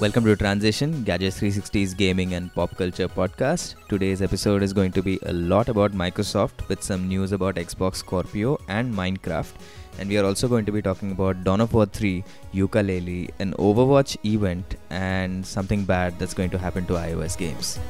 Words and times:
Welcome 0.00 0.24
to 0.26 0.36
Transition, 0.36 1.02
Gadgets 1.02 1.40
360's 1.40 1.92
gaming 1.92 2.34
and 2.34 2.54
pop 2.54 2.76
culture 2.76 3.08
podcast. 3.08 3.74
Today's 3.88 4.22
episode 4.22 4.62
is 4.62 4.72
going 4.72 4.92
to 4.92 5.02
be 5.02 5.18
a 5.26 5.32
lot 5.32 5.68
about 5.68 5.90
Microsoft 5.90 6.68
with 6.68 6.84
some 6.84 7.08
news 7.08 7.32
about 7.32 7.56
Xbox 7.56 7.96
Scorpio 7.96 8.60
and 8.68 8.94
Minecraft. 8.94 9.50
And 9.98 10.08
we 10.08 10.16
are 10.16 10.24
also 10.24 10.46
going 10.46 10.66
to 10.66 10.70
be 10.70 10.80
talking 10.80 11.10
about 11.10 11.42
Dawn 11.42 11.60
of 11.60 11.74
War 11.74 11.86
3, 11.86 12.22
Yooka-Laylee, 12.54 13.30
an 13.40 13.54
Overwatch 13.54 14.16
event, 14.24 14.76
and 14.90 15.44
something 15.44 15.84
bad 15.84 16.16
that's 16.20 16.32
going 16.32 16.50
to 16.50 16.58
happen 16.58 16.86
to 16.86 16.92
iOS 16.92 17.36
games. 17.36 17.80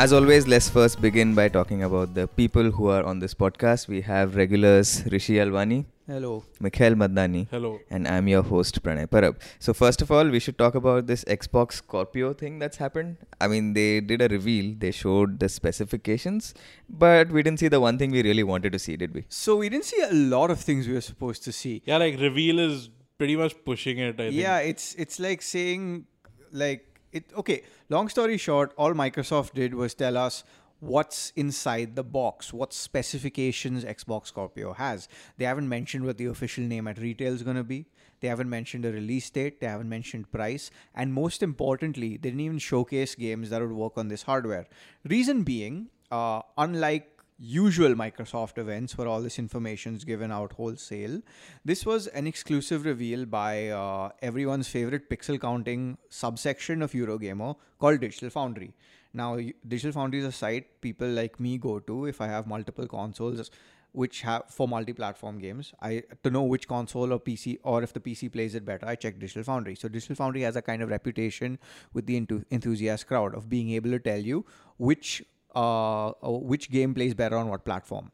As 0.00 0.14
always, 0.14 0.48
let's 0.48 0.66
first 0.70 1.02
begin 1.02 1.34
by 1.34 1.48
talking 1.50 1.82
about 1.82 2.14
the 2.14 2.26
people 2.26 2.70
who 2.70 2.88
are 2.88 3.02
on 3.04 3.18
this 3.18 3.34
podcast. 3.34 3.86
We 3.86 4.00
have 4.00 4.34
regulars 4.34 5.04
Rishi 5.12 5.34
Alwani, 5.34 5.84
Hello. 6.06 6.42
Mikhail 6.58 6.94
Madnani, 6.94 7.48
Hello. 7.50 7.78
and 7.90 8.08
I'm 8.08 8.26
your 8.26 8.42
host 8.42 8.82
Pranay 8.82 9.06
Parab. 9.06 9.36
So 9.58 9.74
first 9.74 10.00
of 10.00 10.10
all, 10.10 10.26
we 10.26 10.38
should 10.40 10.56
talk 10.56 10.74
about 10.74 11.06
this 11.06 11.22
Xbox 11.24 11.72
Scorpio 11.74 12.32
thing 12.32 12.58
that's 12.58 12.78
happened. 12.78 13.18
I 13.42 13.48
mean, 13.48 13.74
they 13.74 14.00
did 14.00 14.22
a 14.22 14.28
reveal. 14.28 14.74
They 14.78 14.90
showed 14.90 15.38
the 15.38 15.50
specifications, 15.50 16.54
but 16.88 17.30
we 17.30 17.42
didn't 17.42 17.60
see 17.60 17.68
the 17.68 17.80
one 17.80 17.98
thing 17.98 18.10
we 18.10 18.22
really 18.22 18.42
wanted 18.42 18.72
to 18.72 18.78
see, 18.78 18.96
did 18.96 19.12
we? 19.12 19.26
So 19.28 19.56
we 19.56 19.68
didn't 19.68 19.84
see 19.84 20.00
a 20.00 20.14
lot 20.14 20.50
of 20.50 20.58
things 20.60 20.88
we 20.88 20.94
were 20.94 21.02
supposed 21.02 21.44
to 21.44 21.52
see. 21.52 21.82
Yeah, 21.84 21.98
like 21.98 22.18
reveal 22.18 22.58
is 22.58 22.88
pretty 23.18 23.36
much 23.36 23.54
pushing 23.66 23.98
it. 23.98 24.14
I 24.14 24.30
think. 24.30 24.34
Yeah, 24.34 24.60
it's 24.60 24.94
it's 24.94 25.20
like 25.20 25.42
saying 25.42 26.06
like 26.52 26.89
it 27.12 27.24
okay, 27.36 27.62
long 27.88 28.08
story 28.08 28.36
short, 28.36 28.72
all 28.76 28.94
Microsoft 28.94 29.54
did 29.54 29.74
was 29.74 29.94
tell 29.94 30.16
us 30.16 30.44
what's 30.80 31.32
inside 31.36 31.94
the 31.94 32.02
box, 32.02 32.52
what 32.52 32.72
specifications 32.72 33.84
Xbox 33.84 34.28
Scorpio 34.28 34.72
has. 34.72 35.08
They 35.36 35.44
haven't 35.44 35.68
mentioned 35.68 36.06
what 36.06 36.16
the 36.16 36.26
official 36.26 36.64
name 36.64 36.88
at 36.88 36.98
retail 36.98 37.34
is 37.34 37.42
going 37.42 37.56
to 37.56 37.64
be. 37.64 37.86
They 38.20 38.28
haven't 38.28 38.50
mentioned 38.50 38.84
a 38.84 38.92
release 38.92 39.30
date, 39.30 39.60
they 39.60 39.66
haven't 39.66 39.88
mentioned 39.88 40.30
price, 40.30 40.70
and 40.94 41.12
most 41.12 41.42
importantly, 41.42 42.10
they 42.10 42.30
didn't 42.30 42.40
even 42.40 42.58
showcase 42.58 43.14
games 43.14 43.50
that 43.50 43.62
would 43.62 43.72
work 43.72 43.96
on 43.96 44.08
this 44.08 44.22
hardware. 44.22 44.66
Reason 45.04 45.42
being, 45.42 45.88
uh, 46.10 46.42
unlike 46.58 47.19
usual 47.40 47.94
Microsoft 47.94 48.58
events 48.58 48.98
where 48.98 49.08
all 49.08 49.22
this 49.22 49.38
information 49.38 49.96
is 49.96 50.04
given 50.04 50.30
out 50.30 50.52
wholesale. 50.52 51.22
This 51.64 51.86
was 51.86 52.06
an 52.08 52.26
exclusive 52.26 52.84
reveal 52.84 53.24
by 53.24 53.68
uh, 53.68 54.10
everyone's 54.20 54.68
favorite 54.68 55.08
pixel 55.08 55.40
counting 55.40 55.96
subsection 56.10 56.82
of 56.82 56.92
Eurogamer 56.92 57.56
called 57.78 58.00
Digital 58.00 58.28
Foundry. 58.30 58.74
Now, 59.14 59.38
Digital 59.66 59.92
Foundry 59.92 60.20
is 60.20 60.26
a 60.26 60.32
site 60.32 60.80
people 60.82 61.08
like 61.08 61.40
me 61.40 61.56
go 61.56 61.80
to 61.80 62.04
if 62.04 62.20
I 62.20 62.26
have 62.26 62.46
multiple 62.46 62.86
consoles 62.86 63.50
which 63.92 64.20
have 64.20 64.44
for 64.48 64.68
multi-platform 64.68 65.38
games. 65.38 65.72
I 65.82 66.04
to 66.22 66.30
know 66.30 66.42
which 66.42 66.68
console 66.68 67.12
or 67.12 67.18
PC 67.18 67.58
or 67.64 67.82
if 67.82 67.92
the 67.92 68.00
PC 68.00 68.30
plays 68.30 68.54
it 68.54 68.64
better, 68.64 68.86
I 68.86 68.94
check 68.94 69.18
Digital 69.18 69.42
Foundry. 69.44 69.74
So 69.74 69.88
Digital 69.88 70.14
Foundry 70.16 70.42
has 70.42 70.56
a 70.56 70.62
kind 70.62 70.82
of 70.82 70.90
reputation 70.90 71.58
with 71.94 72.06
the 72.06 72.20
enthu- 72.20 72.44
enthusiast 72.50 73.06
crowd 73.06 73.34
of 73.34 73.48
being 73.48 73.70
able 73.70 73.90
to 73.90 73.98
tell 73.98 74.20
you 74.20 74.44
which 74.76 75.24
uh, 75.54 76.08
uh, 76.08 76.30
which 76.30 76.70
game 76.70 76.94
plays 76.94 77.14
better 77.14 77.36
on 77.36 77.48
what 77.48 77.64
platform. 77.64 78.12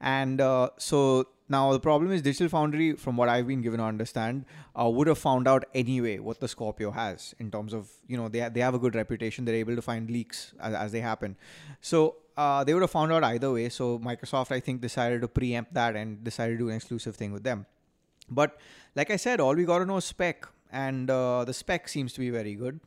And 0.00 0.40
uh, 0.40 0.70
so 0.78 1.26
now 1.48 1.72
the 1.72 1.80
problem 1.80 2.12
is 2.12 2.22
Digital 2.22 2.48
Foundry, 2.50 2.92
from 2.92 3.16
what 3.16 3.28
I've 3.28 3.46
been 3.46 3.62
given 3.62 3.78
to 3.78 3.84
understand, 3.84 4.44
uh, 4.78 4.88
would 4.88 5.06
have 5.06 5.18
found 5.18 5.48
out 5.48 5.64
anyway 5.74 6.18
what 6.18 6.40
the 6.40 6.48
Scorpio 6.48 6.90
has 6.90 7.34
in 7.38 7.50
terms 7.50 7.72
of 7.72 7.90
you 8.06 8.16
know 8.16 8.28
they 8.28 8.48
they 8.48 8.60
have 8.60 8.74
a 8.74 8.78
good 8.78 8.94
reputation. 8.94 9.44
They're 9.44 9.54
able 9.54 9.74
to 9.74 9.82
find 9.82 10.10
leaks 10.10 10.52
as, 10.60 10.74
as 10.74 10.92
they 10.92 11.00
happen. 11.00 11.36
So 11.80 12.16
uh, 12.36 12.64
they 12.64 12.74
would 12.74 12.82
have 12.82 12.90
found 12.90 13.12
out 13.12 13.24
either 13.24 13.50
way. 13.50 13.68
So 13.68 13.98
Microsoft, 13.98 14.52
I 14.52 14.60
think, 14.60 14.80
decided 14.80 15.22
to 15.22 15.28
preempt 15.28 15.74
that 15.74 15.96
and 15.96 16.22
decided 16.22 16.52
to 16.52 16.58
do 16.58 16.68
an 16.68 16.76
exclusive 16.76 17.16
thing 17.16 17.32
with 17.32 17.42
them. 17.42 17.66
But 18.30 18.58
like 18.94 19.10
I 19.10 19.16
said, 19.16 19.40
all 19.40 19.54
we 19.54 19.64
got 19.64 19.78
to 19.78 19.86
know 19.86 19.96
is 19.96 20.04
spec, 20.04 20.46
and 20.70 21.10
uh, 21.10 21.44
the 21.44 21.54
spec 21.54 21.88
seems 21.88 22.12
to 22.12 22.20
be 22.20 22.30
very 22.30 22.54
good. 22.54 22.78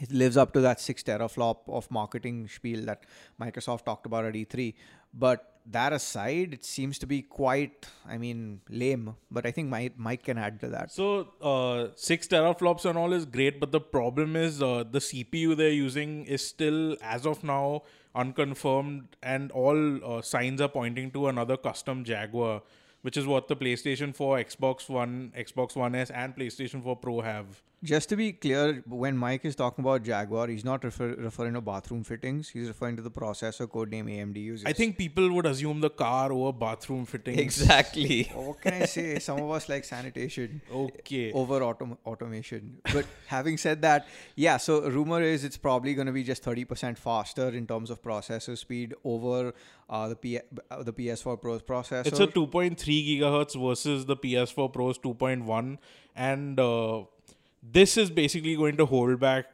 It 0.00 0.10
lives 0.10 0.36
up 0.36 0.52
to 0.54 0.60
that 0.60 0.80
six 0.80 1.02
teraflop 1.02 1.58
of 1.68 1.88
marketing 1.90 2.48
spiel 2.48 2.84
that 2.86 3.04
Microsoft 3.40 3.84
talked 3.84 4.06
about 4.06 4.24
at 4.24 4.34
E3. 4.34 4.74
But 5.12 5.54
that 5.66 5.92
aside, 5.92 6.52
it 6.52 6.64
seems 6.64 6.98
to 6.98 7.06
be 7.06 7.22
quite, 7.22 7.86
I 8.06 8.18
mean, 8.18 8.60
lame. 8.68 9.14
But 9.30 9.46
I 9.46 9.50
think 9.50 9.68
Mike, 9.68 9.92
Mike 9.96 10.24
can 10.24 10.36
add 10.36 10.60
to 10.60 10.68
that. 10.68 10.92
So 10.92 11.28
uh, 11.40 11.88
six 11.94 12.26
teraflops 12.26 12.84
and 12.84 12.98
all 12.98 13.12
is 13.12 13.24
great, 13.24 13.60
but 13.60 13.72
the 13.72 13.80
problem 13.80 14.36
is 14.36 14.60
uh, 14.60 14.84
the 14.90 14.98
CPU 14.98 15.56
they're 15.56 15.70
using 15.70 16.24
is 16.26 16.46
still, 16.46 16.96
as 17.00 17.24
of 17.24 17.44
now, 17.44 17.82
unconfirmed, 18.14 19.16
and 19.22 19.50
all 19.52 20.04
uh, 20.04 20.22
signs 20.22 20.60
are 20.60 20.68
pointing 20.68 21.10
to 21.12 21.28
another 21.28 21.56
custom 21.56 22.04
Jaguar, 22.04 22.62
which 23.04 23.18
is 23.18 23.26
what 23.26 23.48
the 23.48 23.54
PlayStation 23.54 24.14
4, 24.16 24.38
Xbox 24.38 24.88
One, 24.88 25.30
Xbox 25.36 25.76
One 25.76 25.94
S, 25.94 26.10
and 26.10 26.34
PlayStation 26.34 26.82
4 26.82 26.96
Pro 26.96 27.20
have. 27.20 27.60
Just 27.82 28.08
to 28.08 28.16
be 28.16 28.32
clear, 28.32 28.82
when 28.88 29.14
Mike 29.14 29.44
is 29.44 29.54
talking 29.54 29.84
about 29.84 30.04
Jaguar, 30.04 30.46
he's 30.48 30.64
not 30.64 30.82
refer- 30.84 31.16
referring 31.16 31.52
to 31.52 31.60
bathroom 31.60 32.02
fittings. 32.02 32.48
He's 32.48 32.66
referring 32.68 32.96
to 32.96 33.02
the 33.02 33.10
processor 33.10 33.70
code 33.70 33.90
name 33.90 34.06
AMD 34.06 34.36
uses. 34.42 34.64
I 34.64 34.72
think 34.72 34.96
people 34.96 35.30
would 35.32 35.44
assume 35.44 35.82
the 35.82 35.90
car 35.90 36.32
over 36.32 36.50
bathroom 36.50 37.04
fittings. 37.04 37.38
Exactly. 37.38 38.30
Oh, 38.34 38.48
what 38.48 38.62
can 38.62 38.72
I 38.72 38.86
say? 38.86 39.18
Some 39.18 39.38
of 39.42 39.50
us 39.50 39.68
like 39.68 39.84
sanitation. 39.84 40.62
Okay. 40.72 41.30
over 41.32 41.60
autom- 41.60 41.98
automation. 42.06 42.78
But 42.90 43.04
having 43.26 43.58
said 43.58 43.82
that, 43.82 44.08
yeah, 44.34 44.56
so 44.56 44.88
rumor 44.88 45.20
is 45.20 45.44
it's 45.44 45.58
probably 45.58 45.92
going 45.92 46.06
to 46.06 46.12
be 46.20 46.24
just 46.24 46.42
30% 46.42 46.96
faster 46.96 47.48
in 47.50 47.66
terms 47.66 47.90
of 47.90 48.02
processor 48.02 48.56
speed 48.56 48.94
over 49.04 49.52
uh, 49.88 50.08
the 50.08 50.16
P- 50.16 50.40
uh, 50.70 50.82
the 50.82 50.92
PS4 50.92 51.40
Pro's 51.40 51.62
processor. 51.62 52.06
It's 52.06 52.20
a 52.20 52.26
2.3 52.26 52.76
gigahertz 52.76 53.60
versus 53.60 54.06
the 54.06 54.16
PS4 54.16 54.72
Pro's 54.72 54.98
2.1, 54.98 55.78
and 56.14 56.60
uh, 56.60 57.04
this 57.62 57.96
is 57.96 58.10
basically 58.10 58.56
going 58.56 58.76
to 58.76 58.86
hold 58.86 59.20
back 59.20 59.46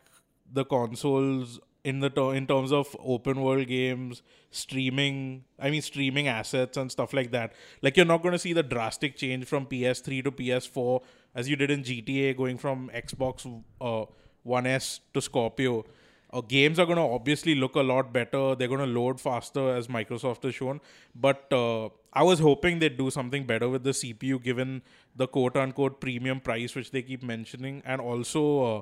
the 0.53 0.65
consoles 0.65 1.61
in 1.83 2.01
the 2.01 2.11
ter- 2.11 2.35
in 2.35 2.47
terms 2.47 2.73
of 2.73 2.95
open 3.01 3.41
world 3.41 3.67
games, 3.67 4.23
streaming. 4.51 5.45
I 5.59 5.71
mean, 5.71 5.83
streaming 5.83 6.29
assets 6.29 6.77
and 6.77 6.91
stuff 6.91 7.13
like 7.13 7.31
that. 7.33 7.53
Like 7.83 7.97
you're 7.97 8.07
not 8.07 8.23
going 8.23 8.33
to 8.33 8.39
see 8.39 8.53
the 8.53 8.63
drastic 8.63 9.17
change 9.17 9.47
from 9.47 9.67
PS3 9.67 10.25
to 10.25 10.31
PS4 10.31 11.03
as 11.35 11.49
you 11.49 11.57
did 11.57 11.71
in 11.71 11.83
GTA, 11.83 12.37
going 12.37 12.59
from 12.59 12.91
Xbox 12.95 13.63
uh, 13.81 14.05
One 14.43 14.67
S 14.67 15.01
to 15.15 15.21
Scorpio. 15.21 15.85
Uh, 16.33 16.41
games 16.41 16.79
are 16.79 16.87
going 16.87 16.97
to 16.97 17.03
obviously 17.03 17.55
look 17.55 17.75
a 17.75 17.81
lot 17.81 18.13
better. 18.13 18.55
They're 18.55 18.69
going 18.69 18.81
to 18.81 18.87
load 18.87 19.21
faster, 19.21 19.75
as 19.75 19.89
Microsoft 19.89 20.45
has 20.45 20.55
shown. 20.55 20.81
But 21.15 21.53
uh, 21.53 21.89
I 22.13 22.23
was 22.23 22.39
hoping 22.39 22.79
they'd 22.79 22.97
do 22.97 23.11
something 23.11 23.45
better 23.45 23.69
with 23.69 23.83
the 23.83 23.91
CPU, 23.91 24.43
given 24.43 24.83
the 25.17 25.27
quote 25.27 25.57
unquote 25.57 26.01
premium 26.01 26.41
price, 26.41 26.75
which 26.75 26.91
they 26.93 27.03
keep 27.03 27.23
mentioning, 27.23 27.83
and 27.85 28.01
also. 28.01 28.65
Uh, 28.65 28.81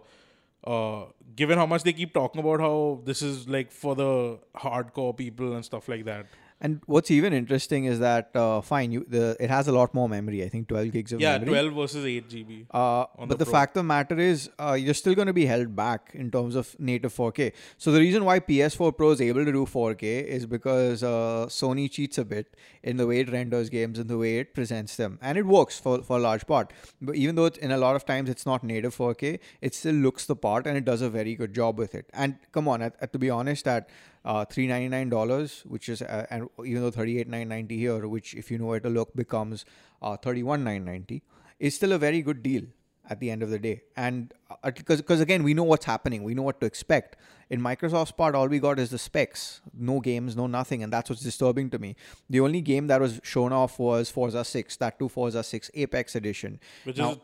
uh, 0.64 1.06
given 1.36 1.56
how 1.56 1.64
much 1.64 1.84
they 1.84 1.92
keep 1.92 2.12
talking 2.12 2.40
about 2.40 2.58
how 2.58 3.00
this 3.04 3.22
is 3.22 3.48
like 3.48 3.70
for 3.70 3.94
the 3.94 4.38
hardcore 4.56 5.16
people 5.16 5.54
and 5.54 5.64
stuff 5.64 5.88
like 5.88 6.04
that. 6.04 6.26
And 6.60 6.80
what's 6.86 7.10
even 7.10 7.32
interesting 7.32 7.84
is 7.84 7.98
that 8.00 8.34
uh, 8.34 8.60
fine, 8.60 8.90
you 8.90 9.04
the 9.08 9.36
it 9.38 9.50
has 9.50 9.68
a 9.68 9.72
lot 9.72 9.94
more 9.94 10.08
memory. 10.08 10.42
I 10.44 10.48
think 10.48 10.68
12 10.68 10.90
gigs 10.92 11.12
of 11.12 11.20
Yeah, 11.20 11.38
memory. 11.38 11.48
12 11.50 11.72
versus 11.74 12.04
8 12.04 12.28
GB. 12.28 12.66
Uh, 12.70 13.06
but 13.18 13.28
the 13.38 13.44
the 13.44 13.50
fact 13.50 13.76
of 13.76 13.80
the 13.80 13.84
matter 13.84 14.18
is, 14.18 14.50
uh, 14.58 14.72
you're 14.72 14.94
still 14.94 15.14
going 15.14 15.26
to 15.26 15.32
be 15.32 15.46
held 15.46 15.74
back 15.76 16.10
in 16.14 16.30
terms 16.30 16.54
of 16.56 16.74
native 16.78 17.14
4K. 17.14 17.52
So 17.76 17.92
the 17.92 18.00
reason 18.00 18.24
why 18.24 18.40
PS4 18.40 18.96
Pro 18.96 19.10
is 19.10 19.20
able 19.20 19.44
to 19.44 19.52
do 19.52 19.64
4K 19.66 20.24
is 20.24 20.46
because 20.46 21.02
uh, 21.02 21.46
Sony 21.48 21.90
cheats 21.90 22.18
a 22.18 22.24
bit 22.24 22.56
in 22.82 22.96
the 22.96 23.06
way 23.06 23.20
it 23.20 23.30
renders 23.30 23.68
games 23.70 23.98
and 23.98 24.08
the 24.10 24.18
way 24.18 24.38
it 24.38 24.52
presents 24.54 24.96
them, 24.96 25.18
and 25.22 25.38
it 25.38 25.46
works 25.46 25.78
for 25.78 26.02
for 26.02 26.16
a 26.18 26.20
large 26.20 26.46
part. 26.46 26.72
But 27.00 27.16
even 27.16 27.36
though 27.36 27.46
it's, 27.46 27.58
in 27.58 27.70
a 27.70 27.78
lot 27.78 27.94
of 27.94 28.04
times 28.04 28.28
it's 28.28 28.46
not 28.46 28.64
native 28.64 28.96
4K, 28.96 29.38
it 29.60 29.74
still 29.74 29.94
looks 29.94 30.26
the 30.26 30.36
part 30.36 30.66
and 30.66 30.76
it 30.76 30.84
does 30.84 31.02
a 31.02 31.10
very 31.10 31.34
good 31.34 31.54
job 31.54 31.78
with 31.78 31.94
it. 31.94 32.06
And 32.12 32.36
come 32.52 32.66
on, 32.68 32.82
at, 32.82 32.96
at- 33.00 33.12
to 33.12 33.18
be 33.18 33.30
honest, 33.30 33.66
at 33.68 33.88
uh, 34.24 34.44
three 34.44 34.66
ninety 34.66 34.88
nine 34.88 35.08
dollars, 35.08 35.62
which 35.66 35.88
is 35.88 36.02
uh, 36.02 36.26
and 36.30 36.48
even 36.64 36.82
though 36.82 36.90
thirty 36.90 37.18
eight 37.18 37.28
nine 37.28 37.48
ninety 37.48 37.78
here, 37.78 38.06
which 38.08 38.34
if 38.34 38.50
you 38.50 38.58
know 38.58 38.66
where 38.66 38.80
to 38.80 38.88
look 38.88 39.14
becomes 39.16 39.64
uh, 40.02 40.16
thirty 40.16 40.42
one 40.42 40.64
nine 40.64 40.84
ninety, 40.84 41.22
is 41.58 41.74
still 41.74 41.92
a 41.92 41.98
very 41.98 42.22
good 42.22 42.42
deal 42.42 42.62
at 43.10 43.20
the 43.20 43.30
end 43.30 43.42
of 43.42 43.48
the 43.48 43.58
day. 43.58 43.82
And 43.96 44.34
because 44.64 45.00
because 45.00 45.20
again 45.20 45.42
we 45.42 45.54
know 45.54 45.62
what's 45.64 45.86
happening, 45.86 46.22
we 46.24 46.34
know 46.34 46.42
what 46.42 46.60
to 46.60 46.66
expect. 46.66 47.16
In 47.50 47.62
Microsoft's 47.62 48.12
part, 48.12 48.34
all 48.34 48.46
we 48.48 48.58
got 48.58 48.78
is 48.78 48.90
the 48.90 48.98
specs, 48.98 49.62
no 49.72 50.00
games, 50.00 50.36
no 50.36 50.46
nothing, 50.46 50.82
and 50.82 50.92
that's 50.92 51.08
what's 51.08 51.22
disturbing 51.22 51.70
to 51.70 51.78
me. 51.78 51.96
The 52.28 52.40
only 52.40 52.60
game 52.60 52.88
that 52.88 53.00
was 53.00 53.20
shown 53.22 53.54
off 53.54 53.78
was 53.78 54.10
Forza 54.10 54.44
Six, 54.44 54.76
that 54.76 54.98
too 54.98 55.08
Forza 55.08 55.42
Six 55.42 55.70
Apex 55.72 56.14
Edition. 56.14 56.60
which 56.84 56.98
Now- 56.98 57.12
is 57.12 57.18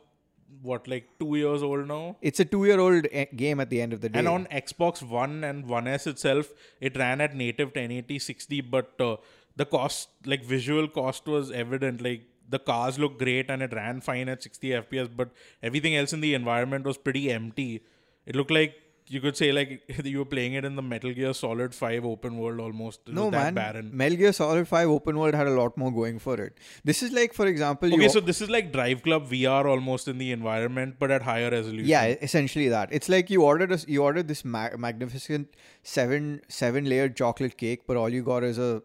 what 0.62 0.86
like 0.88 1.08
two 1.18 1.36
years 1.36 1.62
old 1.62 1.88
now. 1.88 2.16
It's 2.20 2.40
a 2.40 2.44
two 2.44 2.64
year 2.64 2.80
old 2.80 3.06
game 3.36 3.60
at 3.60 3.70
the 3.70 3.80
end 3.80 3.92
of 3.92 4.00
the 4.00 4.08
day. 4.08 4.18
And 4.18 4.28
on 4.28 4.46
Xbox 4.46 5.02
One 5.02 5.44
and 5.44 5.66
One 5.66 5.86
S 5.86 6.06
itself, 6.06 6.52
it 6.80 6.96
ran 6.96 7.20
at 7.20 7.34
native 7.34 7.68
1080 7.68 8.18
60, 8.18 8.60
but 8.62 9.00
uh, 9.00 9.16
the 9.56 9.64
cost, 9.64 10.08
like 10.26 10.44
visual 10.44 10.88
cost, 10.88 11.26
was 11.26 11.50
evident. 11.50 12.02
Like 12.02 12.22
the 12.48 12.58
cars 12.58 12.98
look 12.98 13.18
great 13.18 13.50
and 13.50 13.62
it 13.62 13.72
ran 13.72 14.00
fine 14.00 14.28
at 14.28 14.42
60 14.42 14.68
FPS, 14.68 15.08
but 15.14 15.30
everything 15.62 15.96
else 15.96 16.12
in 16.12 16.20
the 16.20 16.34
environment 16.34 16.84
was 16.84 16.98
pretty 16.98 17.30
empty. 17.30 17.82
It 18.26 18.36
looked 18.36 18.50
like 18.50 18.74
you 19.06 19.20
could 19.20 19.36
say 19.36 19.52
like 19.52 19.82
you 20.04 20.18
were 20.18 20.24
playing 20.24 20.54
it 20.54 20.64
in 20.64 20.76
the 20.76 20.82
Metal 20.82 21.12
Gear 21.12 21.34
Solid 21.34 21.74
5 21.74 22.04
open 22.06 22.38
world 22.38 22.58
almost. 22.60 23.00
It 23.06 23.14
no 23.14 23.30
that 23.30 23.54
man, 23.54 23.54
barren. 23.54 23.90
Metal 23.96 24.16
Gear 24.16 24.32
Solid 24.32 24.66
5 24.66 24.88
open 24.88 25.18
world 25.18 25.34
had 25.34 25.46
a 25.46 25.50
lot 25.50 25.76
more 25.76 25.92
going 25.92 26.18
for 26.18 26.40
it. 26.40 26.56
This 26.84 27.02
is 27.02 27.12
like, 27.12 27.34
for 27.34 27.46
example, 27.46 27.92
Okay, 27.94 28.08
so 28.08 28.20
this 28.20 28.40
is 28.40 28.48
like 28.48 28.72
Drive 28.72 29.02
Club 29.02 29.28
VR 29.28 29.66
almost 29.66 30.08
in 30.08 30.18
the 30.18 30.32
environment, 30.32 30.96
but 30.98 31.10
at 31.10 31.22
higher 31.22 31.50
resolution. 31.50 31.86
Yeah, 31.88 32.04
essentially 32.06 32.68
that. 32.68 32.88
It's 32.92 33.08
like 33.08 33.28
you 33.30 33.42
ordered 33.42 33.72
a, 33.72 33.78
you 33.86 34.02
ordered 34.02 34.26
this 34.28 34.44
ma- 34.44 34.76
magnificent 34.78 35.48
seven 35.82 36.40
seven 36.48 36.84
layered 36.86 37.14
chocolate 37.16 37.58
cake, 37.58 37.82
but 37.86 37.96
all 37.98 38.08
you 38.08 38.22
got 38.22 38.42
is 38.42 38.58
a 38.58 38.82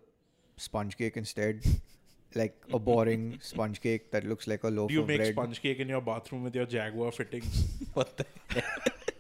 sponge 0.57 0.98
cake 0.98 1.16
instead, 1.16 1.63
like 2.36 2.56
a 2.74 2.77
boring 2.80 3.39
sponge 3.42 3.80
cake 3.81 4.12
that 4.12 4.25
looks 4.25 4.48
like 4.48 4.63
a 4.66 4.68
loaf 4.69 4.89
Do 4.89 4.95
you 4.95 5.06
make 5.06 5.18
bread. 5.19 5.33
sponge 5.33 5.62
cake 5.62 5.80
in 5.80 5.88
your 5.88 6.01
bathroom 6.01 6.44
with 6.44 6.54
your 6.56 6.66
Jaguar 6.66 7.12
fittings? 7.13 7.63
What 7.94 8.18
the 8.18 8.25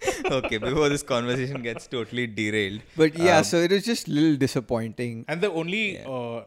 Okay, 0.25 0.57
before 0.57 0.89
this 0.89 1.03
conversation 1.03 1.61
gets 1.61 1.87
totally 1.87 2.27
derailed. 2.27 2.81
But 2.95 3.17
yeah, 3.17 3.37
Um, 3.39 3.43
so 3.43 3.57
it 3.57 3.71
was 3.71 3.83
just 3.85 4.07
a 4.07 4.11
little 4.11 4.35
disappointing. 4.37 5.25
And 5.27 5.41
the 5.41 5.51
only 5.51 5.99
uh, 5.99 6.41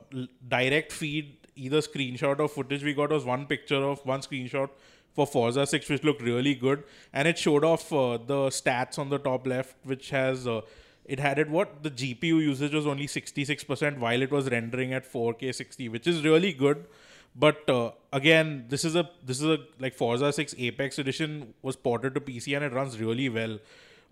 direct 0.49 0.93
feed, 0.93 1.37
either 1.57 1.81
screenshot 1.81 2.39
or 2.41 2.49
footage 2.49 2.83
we 2.83 2.95
got 2.95 3.11
was 3.11 3.25
one 3.25 3.47
picture 3.47 3.83
of 3.83 4.05
one 4.07 4.21
screenshot 4.21 4.71
for 5.15 5.27
Forza 5.27 5.67
6, 5.67 5.89
which 5.91 6.05
looked 6.05 6.23
really 6.23 6.55
good. 6.55 6.85
And 7.13 7.29
it 7.29 7.37
showed 7.39 7.65
off 7.65 7.93
uh, 7.93 8.19
the 8.19 8.49
stats 8.49 8.99
on 8.99 9.11
the 9.11 9.19
top 9.19 9.47
left, 9.47 9.77
which 9.85 10.11
has. 10.11 10.47
Uh, 10.47 10.63
it 11.05 11.19
had 11.19 11.39
it 11.41 11.51
what 11.51 11.83
the 11.83 11.91
GPU 11.91 12.41
usage 12.41 12.73
was 12.73 12.87
only 12.87 13.07
66% 13.09 13.99
while 13.99 14.23
it 14.23 14.31
was 14.31 14.49
rendering 14.49 14.93
at 14.93 15.05
4K 15.13 15.53
60, 15.53 15.89
which 15.89 16.07
is 16.07 16.23
really 16.25 16.53
good. 16.53 16.87
But 17.35 17.69
uh, 17.69 17.93
again, 18.13 18.67
this 18.69 18.85
is 18.85 18.95
a 18.95 19.09
this 19.25 19.41
is 19.41 19.47
a 19.47 19.59
like 19.79 19.95
Forza 19.95 20.33
6 20.33 20.55
Apex 20.59 20.99
Edition 20.99 21.55
was 21.63 21.77
ported 21.77 22.15
to 22.15 22.21
PC 22.21 22.55
and 22.55 22.65
it 22.65 22.73
runs 22.73 22.99
really 22.99 23.29
well. 23.29 23.59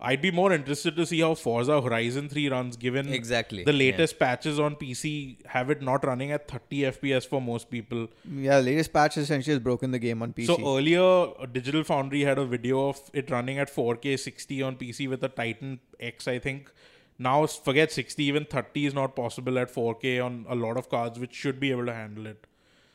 I'd 0.03 0.21
be 0.21 0.31
more 0.31 0.51
interested 0.51 0.95
to 0.95 1.05
see 1.05 1.19
how 1.19 1.35
Forza 1.35 1.79
Horizon 1.79 2.27
3 2.27 2.49
runs 2.49 2.75
given 2.75 3.07
Exactly, 3.13 3.63
the 3.63 3.71
yeah. 3.71 3.77
latest 3.77 4.17
patches 4.17 4.59
on 4.59 4.75
PC 4.75 5.45
have 5.45 5.69
it 5.69 5.83
not 5.83 6.03
running 6.03 6.31
at 6.31 6.47
30 6.47 6.81
FPS 6.91 7.27
for 7.27 7.39
most 7.39 7.69
people. 7.69 8.07
Yeah, 8.27 8.57
latest 8.57 8.91
patch 8.91 9.17
essentially 9.17 9.53
has 9.53 9.61
broken 9.61 9.91
the 9.91 9.99
game 9.99 10.23
on 10.23 10.33
PC. 10.33 10.47
So 10.47 10.75
earlier, 10.75 11.03
uh, 11.03 11.45
Digital 11.45 11.83
Foundry 11.83 12.21
had 12.21 12.39
a 12.39 12.45
video 12.45 12.89
of 12.89 12.99
it 13.13 13.29
running 13.29 13.59
at 13.59 13.69
4K 13.69 14.17
60 14.17 14.63
on 14.63 14.75
PC 14.75 15.07
with 15.07 15.23
a 15.23 15.29
Titan 15.29 15.79
X, 15.99 16.27
I 16.27 16.39
think. 16.39 16.71
Now, 17.19 17.45
forget 17.45 17.91
60, 17.91 18.23
even 18.23 18.45
30 18.45 18.87
is 18.87 18.93
not 18.95 19.15
possible 19.15 19.59
at 19.59 19.71
4K 19.71 20.25
on 20.25 20.47
a 20.49 20.55
lot 20.55 20.77
of 20.77 20.89
cards, 20.89 21.19
which 21.19 21.35
should 21.35 21.59
be 21.59 21.69
able 21.69 21.85
to 21.85 21.93
handle 21.93 22.25
it. 22.25 22.47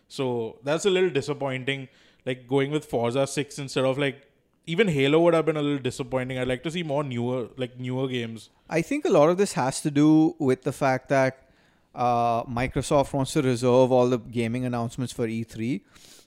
So 0.09 0.59
that's 0.63 0.85
a 0.85 0.91
little 0.91 1.11
disappointing. 1.11 1.89
Like 2.25 2.49
going 2.49 2.71
with 2.71 2.85
Forza 2.85 3.27
6 3.27 3.59
instead 3.59 3.85
of 3.85 3.99
like 3.99 4.27
even 4.67 4.89
Halo 4.89 5.21
would 5.21 5.35
have 5.35 5.47
been 5.47 5.57
a 5.57 5.63
little 5.63 5.79
disappointing. 5.79 6.39
I'd 6.39 6.49
like 6.49 6.63
to 6.65 6.71
see 6.71 6.83
more 6.83 7.05
newer, 7.05 7.49
like 7.57 7.79
newer 7.79 8.09
games. 8.09 8.51
I 8.69 8.83
think 8.83 9.05
a 9.05 9.11
lot 9.11 9.29
of 9.29 9.39
this 9.39 9.53
has 9.53 9.81
to 9.83 9.91
do 9.91 10.35
with 10.39 10.63
the 10.63 10.73
fact 10.73 11.09
that 11.09 11.49
uh, 11.95 12.43
Microsoft 12.45 13.13
wants 13.13 13.33
to 13.35 13.43
reserve 13.43 13.93
all 13.93 14.09
the 14.09 14.19
gaming 14.19 14.65
announcements 14.65 15.13
for 15.13 15.27
E3. 15.27 15.83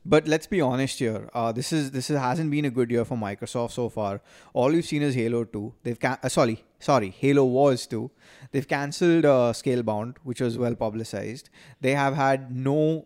But 0.05 0.27
let's 0.27 0.47
be 0.47 0.61
honest 0.61 0.99
here. 0.99 1.29
Uh, 1.33 1.51
this 1.51 1.73
is 1.73 1.91
this 1.91 2.09
is, 2.09 2.17
hasn't 2.17 2.49
been 2.49 2.63
a 2.63 2.69
good 2.69 2.89
year 2.89 3.03
for 3.03 3.17
Microsoft 3.17 3.71
so 3.71 3.89
far. 3.89 4.21
All 4.53 4.69
we've 4.69 4.85
seen 4.85 5.01
is 5.01 5.13
Halo 5.13 5.43
2. 5.43 5.73
They've 5.83 5.99
can- 5.99 6.17
uh, 6.23 6.29
sorry 6.29 6.63
sorry 6.79 7.09
Halo 7.09 7.43
Wars 7.43 7.85
2. 7.85 8.09
They've 8.51 8.67
cancelled 8.67 9.25
uh, 9.25 9.51
Scalebound, 9.53 10.15
which 10.23 10.39
was 10.39 10.57
well 10.57 10.73
publicized. 10.75 11.49
They 11.81 11.93
have 11.93 12.15
had 12.15 12.55
no 12.55 13.05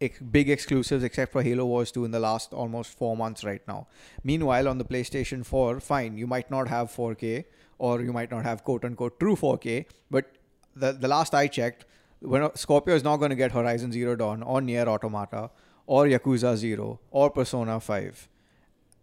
ex- 0.00 0.18
big 0.18 0.48
exclusives 0.50 1.04
except 1.04 1.32
for 1.32 1.42
Halo 1.42 1.64
Wars 1.64 1.92
2 1.92 2.04
in 2.04 2.10
the 2.10 2.20
last 2.20 2.52
almost 2.52 2.96
four 2.96 3.16
months 3.16 3.44
right 3.44 3.62
now. 3.68 3.86
Meanwhile, 4.24 4.68
on 4.68 4.78
the 4.78 4.84
PlayStation 4.84 5.44
4, 5.44 5.80
fine, 5.80 6.16
you 6.16 6.26
might 6.26 6.50
not 6.50 6.68
have 6.68 6.90
4K 6.90 7.44
or 7.78 8.00
you 8.00 8.12
might 8.12 8.30
not 8.30 8.44
have 8.44 8.64
quote 8.64 8.84
unquote 8.84 9.18
true 9.20 9.36
4K, 9.36 9.86
but 10.10 10.32
the, 10.74 10.92
the 10.92 11.08
last 11.08 11.34
I 11.34 11.46
checked, 11.46 11.84
when 12.20 12.54
Scorpio 12.54 12.94
is 12.94 13.02
not 13.02 13.16
going 13.16 13.30
to 13.30 13.36
get 13.36 13.52
Horizon 13.52 13.92
Zero 13.92 14.14
Dawn 14.16 14.42
or 14.42 14.60
Nier 14.60 14.86
Automata 14.86 15.50
or 15.86 16.04
Yakuza 16.06 16.56
0 16.56 17.00
or 17.10 17.30
Persona 17.30 17.80
5. 17.80 18.28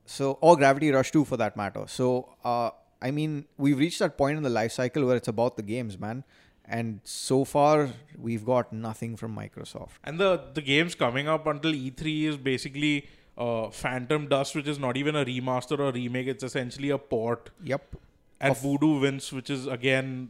So, 0.05 0.37
or 0.39 0.55
Gravity 0.55 0.91
Rush 0.91 1.11
2 1.11 1.25
for 1.25 1.35
that 1.37 1.57
matter. 1.57 1.83
So, 1.87 2.35
uh, 2.43 2.69
I 3.01 3.11
mean, 3.11 3.45
we've 3.57 3.77
reached 3.77 3.99
that 3.99 4.17
point 4.17 4.37
in 4.37 4.43
the 4.43 4.49
life 4.49 4.71
cycle 4.71 5.05
where 5.05 5.17
it's 5.17 5.27
about 5.27 5.57
the 5.57 5.63
games, 5.63 5.99
man. 5.99 6.23
And 6.67 6.99
so 7.03 7.45
far, 7.45 7.89
we've 8.17 8.45
got 8.45 8.73
nothing 8.73 9.15
from 9.15 9.35
Microsoft. 9.35 9.91
And 10.03 10.19
the 10.19 10.41
the 10.53 10.61
games 10.61 10.95
coming 10.95 11.27
up 11.27 11.47
until 11.47 11.71
E3 11.71 12.23
is 12.23 12.37
basically 12.37 13.07
uh, 13.37 13.69
Phantom 13.69 14.27
Dust, 14.27 14.55
which 14.55 14.67
is 14.67 14.79
not 14.79 14.97
even 14.97 15.15
a 15.15 15.23
remaster 15.25 15.79
or 15.79 15.91
remake. 15.91 16.27
It's 16.27 16.43
essentially 16.43 16.89
a 16.89 16.97
port. 16.97 17.49
Yep. 17.63 17.95
And 18.41 18.51
Of- 18.51 18.61
Voodoo 18.61 18.99
Vince, 18.99 19.31
which 19.31 19.49
is 19.49 19.65
again, 19.67 20.29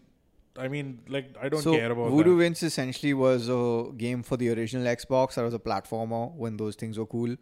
I 0.58 0.68
mean, 0.68 1.00
like 1.08 1.36
I 1.42 1.50
don't 1.50 1.62
so 1.62 1.76
care 1.76 1.92
about 1.92 2.12
Voodoo 2.12 2.36
that. 2.36 2.44
Vince 2.44 2.64
essentially 2.64 3.14
was 3.14 3.50
a 3.50 3.92
game 3.98 4.22
for 4.24 4.38
the 4.38 4.50
original 4.54 4.86
Xbox. 4.86 5.36
That 5.36 5.44
was 5.44 5.54
a 5.54 5.60
platformer 5.60 6.34
when 6.36 6.58
those 6.58 6.76
things 6.76 7.00
were 7.00 7.06
cool. 7.08 7.36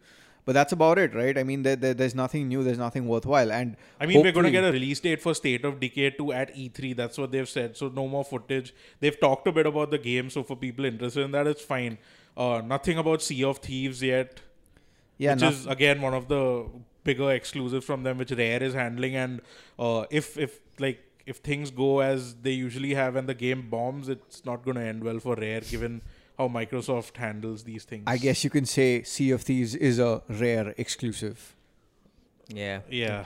But 0.46 0.52
that's 0.52 0.72
about 0.72 0.96
it, 0.98 1.14
right? 1.14 1.36
I 1.36 1.42
mean, 1.42 1.64
there, 1.64 1.74
there, 1.76 1.92
there's 1.92 2.14
nothing 2.14 2.46
new. 2.48 2.62
There's 2.62 2.78
nothing 2.78 3.06
worthwhile. 3.08 3.50
And 3.52 3.76
I 4.00 4.06
mean, 4.06 4.22
we're 4.22 4.32
going 4.32 4.46
to 4.46 4.52
get 4.52 4.64
a 4.64 4.70
release 4.72 5.00
date 5.00 5.20
for 5.20 5.34
State 5.34 5.64
of 5.64 5.80
Decay 5.80 6.10
2 6.10 6.32
at 6.32 6.54
E3. 6.54 6.94
That's 6.96 7.18
what 7.18 7.32
they've 7.32 7.48
said. 7.48 7.76
So 7.76 7.88
no 7.88 8.06
more 8.06 8.24
footage. 8.24 8.72
They've 9.00 9.18
talked 9.18 9.48
a 9.48 9.52
bit 9.52 9.66
about 9.66 9.90
the 9.90 9.98
game. 9.98 10.30
So 10.30 10.44
for 10.44 10.56
people 10.56 10.84
interested 10.84 11.22
in 11.24 11.32
that, 11.32 11.48
it's 11.48 11.62
fine. 11.62 11.98
Uh, 12.36 12.62
nothing 12.64 12.96
about 12.96 13.22
Sea 13.22 13.42
of 13.44 13.58
Thieves 13.58 14.00
yet. 14.02 14.40
yeah, 15.18 15.32
which 15.32 15.40
no- 15.42 15.48
is 15.48 15.66
again 15.66 16.00
one 16.00 16.14
of 16.14 16.28
the 16.28 16.66
bigger 17.02 17.32
exclusives 17.32 17.84
from 17.84 18.04
them, 18.04 18.18
which 18.18 18.30
Rare 18.30 18.62
is 18.62 18.74
handling. 18.74 19.16
And 19.16 19.40
uh, 19.80 20.04
if 20.10 20.38
if 20.38 20.60
like 20.78 21.02
if 21.26 21.38
things 21.38 21.72
go 21.72 22.00
as 22.00 22.36
they 22.36 22.52
usually 22.52 22.94
have 22.94 23.16
and 23.16 23.28
the 23.28 23.34
game 23.34 23.68
bombs, 23.68 24.08
it's 24.08 24.44
not 24.44 24.64
going 24.64 24.76
to 24.76 24.82
end 24.82 25.02
well 25.02 25.18
for 25.18 25.34
Rare, 25.34 25.62
given 25.62 26.02
how 26.38 26.48
Microsoft 26.48 27.16
handles 27.16 27.64
these 27.64 27.84
things. 27.84 28.04
I 28.06 28.16
guess 28.18 28.44
you 28.44 28.50
can 28.50 28.66
say 28.66 29.02
Sea 29.02 29.30
of 29.30 29.42
Thieves 29.42 29.74
is 29.74 29.98
a 29.98 30.22
rare 30.28 30.74
exclusive. 30.76 31.54
Yeah. 32.48 32.80
Yeah. 32.90 33.24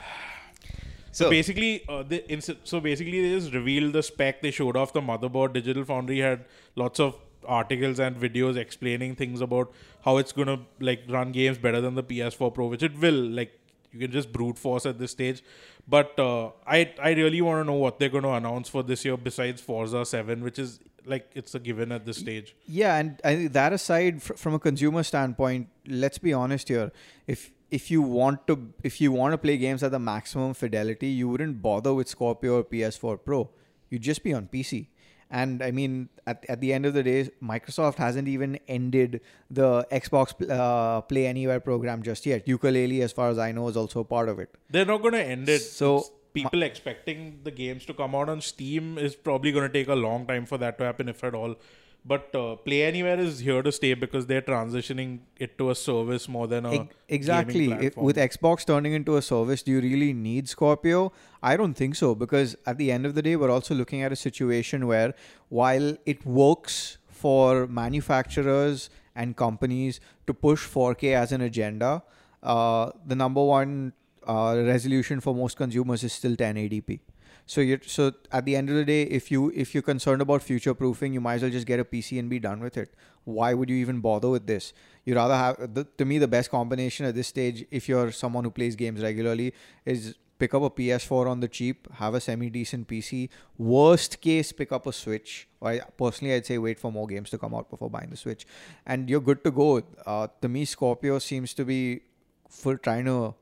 So, 1.11 1.25
So, 1.25 1.29
basically, 1.29 1.83
uh, 1.89 2.03
they 2.03 2.19
ins- 2.35 2.49
so 2.63 2.79
basically 2.79 3.21
they 3.21 3.35
just 3.35 3.53
revealed 3.53 3.93
the 3.93 4.01
spec. 4.01 4.41
They 4.41 4.51
showed 4.51 4.77
off 4.77 4.93
the 4.93 5.01
motherboard. 5.01 5.53
Digital 5.53 5.83
Foundry 5.85 6.19
had 6.19 6.45
lots 6.75 6.99
of 7.01 7.17
articles 7.45 7.99
and 7.99 8.15
videos 8.15 8.55
explaining 8.55 9.15
things 9.15 9.41
about 9.41 9.71
how 10.05 10.17
it's 10.17 10.31
gonna 10.31 10.59
like 10.79 11.03
run 11.09 11.31
games 11.33 11.57
better 11.57 11.81
than 11.81 11.95
the 11.95 12.03
PS4 12.03 12.53
Pro, 12.53 12.67
which 12.67 12.81
it 12.83 12.97
will. 12.97 13.21
Like 13.39 13.59
you 13.91 13.99
can 13.99 14.11
just 14.11 14.31
brute 14.31 14.57
force 14.57 14.85
at 14.85 14.99
this 14.99 15.11
stage. 15.11 15.43
But 15.87 16.17
uh, 16.17 16.51
I 16.65 16.93
I 17.01 17.11
really 17.11 17.41
want 17.41 17.59
to 17.61 17.65
know 17.65 17.77
what 17.83 17.99
they're 17.99 18.07
going 18.15 18.23
to 18.23 18.31
announce 18.31 18.69
for 18.69 18.81
this 18.83 19.03
year 19.03 19.17
besides 19.17 19.59
Forza 19.59 20.05
7, 20.05 20.41
which 20.43 20.59
is 20.59 20.79
like 21.05 21.31
it's 21.35 21.55
a 21.55 21.59
given 21.59 21.91
at 21.91 22.05
this 22.05 22.17
stage. 22.17 22.55
Yeah, 22.65 22.97
and 22.97 23.19
I 23.23 23.35
think 23.35 23.53
that 23.53 23.73
aside, 23.73 24.21
fr- 24.21 24.33
from 24.35 24.53
a 24.53 24.59
consumer 24.59 25.03
standpoint, 25.03 25.67
let's 25.87 26.17
be 26.17 26.33
honest 26.33 26.67
here. 26.67 26.91
If 27.27 27.51
if 27.71 27.89
you 27.89 28.01
want 28.01 28.47
to 28.47 28.73
if 28.83 28.99
you 29.01 29.11
want 29.11 29.33
to 29.33 29.37
play 29.37 29.57
games 29.57 29.83
at 29.83 29.91
the 29.91 29.99
maximum 29.99 30.53
fidelity, 30.53 31.07
you 31.07 31.27
wouldn't 31.29 31.61
bother 31.61 31.93
with 31.93 32.07
Scorpio 32.09 32.57
or 32.59 32.63
PS4 32.63 33.19
Pro. 33.25 33.49
You'd 33.89 34.01
just 34.01 34.23
be 34.23 34.33
on 34.33 34.47
PC. 34.47 34.87
And 35.33 35.63
I 35.63 35.71
mean, 35.71 36.09
at, 36.27 36.45
at 36.49 36.59
the 36.59 36.73
end 36.73 36.85
of 36.85 36.93
the 36.93 37.03
day, 37.03 37.29
Microsoft 37.41 37.95
hasn't 37.95 38.27
even 38.27 38.59
ended 38.67 39.21
the 39.49 39.87
Xbox 39.89 40.33
uh, 40.49 40.99
Play 41.01 41.25
Anywhere 41.25 41.61
program 41.61 42.03
just 42.03 42.25
yet. 42.25 42.45
Yooka-Laylee, 42.45 42.99
as 43.01 43.13
far 43.13 43.29
as 43.29 43.37
I 43.37 43.53
know, 43.53 43.69
is 43.69 43.77
also 43.77 44.03
part 44.03 44.27
of 44.27 44.39
it. 44.39 44.53
They're 44.69 44.83
not 44.85 45.01
going 45.01 45.13
to 45.13 45.23
end 45.23 45.47
it. 45.47 45.59
So, 45.61 45.97
It's- 45.99 46.11
people 46.33 46.63
expecting 46.63 47.39
the 47.43 47.51
games 47.51 47.85
to 47.85 47.93
come 47.93 48.15
out 48.15 48.29
on 48.29 48.41
Steam 48.41 48.97
is 48.97 49.15
probably 49.15 49.51
going 49.51 49.67
to 49.67 49.73
take 49.73 49.87
a 49.87 49.95
long 49.95 50.25
time 50.25 50.45
for 50.45 50.57
that 50.57 50.77
to 50.77 50.83
happen, 50.83 51.09
if 51.09 51.23
at 51.23 51.35
all. 51.35 51.55
But 52.03 52.33
uh, 52.33 52.55
Play 52.55 52.83
Anywhere 52.83 53.19
is 53.19 53.39
here 53.39 53.61
to 53.61 53.71
stay 53.71 53.93
because 53.93 54.25
they're 54.25 54.41
transitioning 54.41 55.19
it 55.37 55.57
to 55.59 55.69
a 55.69 55.75
service 55.75 56.27
more 56.27 56.47
than 56.47 56.65
a 56.65 56.73
Ex- 56.73 56.95
exactly. 57.09 57.91
with 57.95 58.17
Xbox 58.17 58.65
turning 58.65 58.93
into 58.93 59.17
a 59.17 59.21
service, 59.21 59.61
do 59.61 59.71
you 59.71 59.81
really 59.81 60.11
need 60.11 60.49
Scorpio? 60.49 61.11
I 61.43 61.55
don't 61.57 61.75
think 61.75 61.95
so 61.95 62.15
because 62.15 62.55
at 62.65 62.79
the 62.79 62.91
end 62.91 63.05
of 63.05 63.13
the 63.13 63.21
day, 63.21 63.35
we're 63.35 63.51
also 63.51 63.75
looking 63.75 64.01
at 64.01 64.11
a 64.11 64.15
situation 64.15 64.87
where 64.87 65.13
while 65.49 65.95
it 66.07 66.25
works 66.25 66.97
for 67.07 67.67
manufacturers 67.67 68.89
and 69.15 69.37
companies 69.37 69.99
to 70.25 70.33
push 70.33 70.67
4K 70.67 71.13
as 71.13 71.31
an 71.31 71.41
agenda, 71.41 72.01
uh, 72.41 72.89
the 73.05 73.15
number 73.15 73.43
one 73.43 73.93
uh, 74.27 74.61
resolution 74.65 75.19
for 75.19 75.33
most 75.35 75.57
consumers 75.57 76.03
is 76.03 76.13
still 76.13 76.35
1080p. 76.35 76.99
So 77.45 77.59
you 77.61 77.79
so 77.85 78.13
at 78.31 78.45
the 78.45 78.55
end 78.55 78.69
of 78.69 78.75
the 78.75 78.85
day, 78.85 79.03
if 79.03 79.31
you 79.31 79.51
if 79.55 79.73
you're 79.73 79.83
concerned 79.83 80.21
about 80.21 80.43
future 80.43 80.73
proofing, 80.73 81.13
you 81.13 81.21
might 81.21 81.35
as 81.35 81.41
well 81.41 81.51
just 81.51 81.67
get 81.67 81.79
a 81.79 81.83
PC 81.83 82.19
and 82.19 82.29
be 82.29 82.39
done 82.39 82.61
with 82.61 82.77
it. 82.77 82.93
Why 83.23 83.53
would 83.53 83.69
you 83.69 83.75
even 83.77 83.99
bother 83.99 84.29
with 84.29 84.47
this? 84.47 84.73
You 85.05 85.15
rather 85.15 85.35
have 85.35 85.73
the, 85.73 85.85
to 85.97 86.05
me 86.05 86.17
the 86.17 86.27
best 86.27 86.51
combination 86.51 87.05
at 87.05 87.15
this 87.15 87.27
stage, 87.27 87.65
if 87.71 87.89
you're 87.89 88.11
someone 88.11 88.43
who 88.43 88.51
plays 88.51 88.75
games 88.75 89.01
regularly, 89.01 89.53
is 89.85 90.15
pick 90.41 90.53
up 90.55 90.63
a 90.63 90.69
PS4 90.69 91.27
on 91.27 91.39
the 91.39 91.47
cheap, 91.47 91.87
have 91.93 92.15
a 92.15 92.19
semi 92.19 92.49
decent 92.49 92.87
PC. 92.87 93.29
Worst 93.57 94.21
case, 94.21 94.51
pick 94.51 94.71
up 94.71 94.87
a 94.87 94.93
Switch. 94.93 95.47
I, 95.61 95.81
personally, 95.97 96.33
I'd 96.33 96.45
say 96.45 96.57
wait 96.57 96.79
for 96.79 96.91
more 96.91 97.07
games 97.07 97.29
to 97.31 97.37
come 97.37 97.53
out 97.53 97.69
before 97.69 97.89
buying 97.89 98.09
the 98.09 98.17
Switch, 98.17 98.47
and 98.85 99.09
you're 99.09 99.21
good 99.21 99.43
to 99.43 99.51
go. 99.51 99.81
Uh, 100.05 100.27
to 100.41 100.47
me, 100.47 100.65
Scorpio 100.65 101.19
seems 101.19 101.53
to 101.55 101.65
be 101.65 102.01
for 102.49 102.77
trying 102.77 103.05
to 103.05 103.35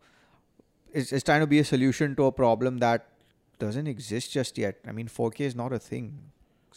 it's, 0.93 1.11
it's 1.11 1.23
trying 1.23 1.41
to 1.41 1.47
be 1.47 1.59
a 1.59 1.63
solution 1.63 2.15
to 2.15 2.25
a 2.25 2.31
problem 2.31 2.77
that 2.79 3.07
doesn't 3.59 3.87
exist 3.87 4.31
just 4.31 4.57
yet. 4.57 4.79
I 4.87 4.91
mean, 4.91 5.07
4K 5.07 5.41
is 5.41 5.55
not 5.55 5.73
a 5.73 5.79
thing. 5.79 6.17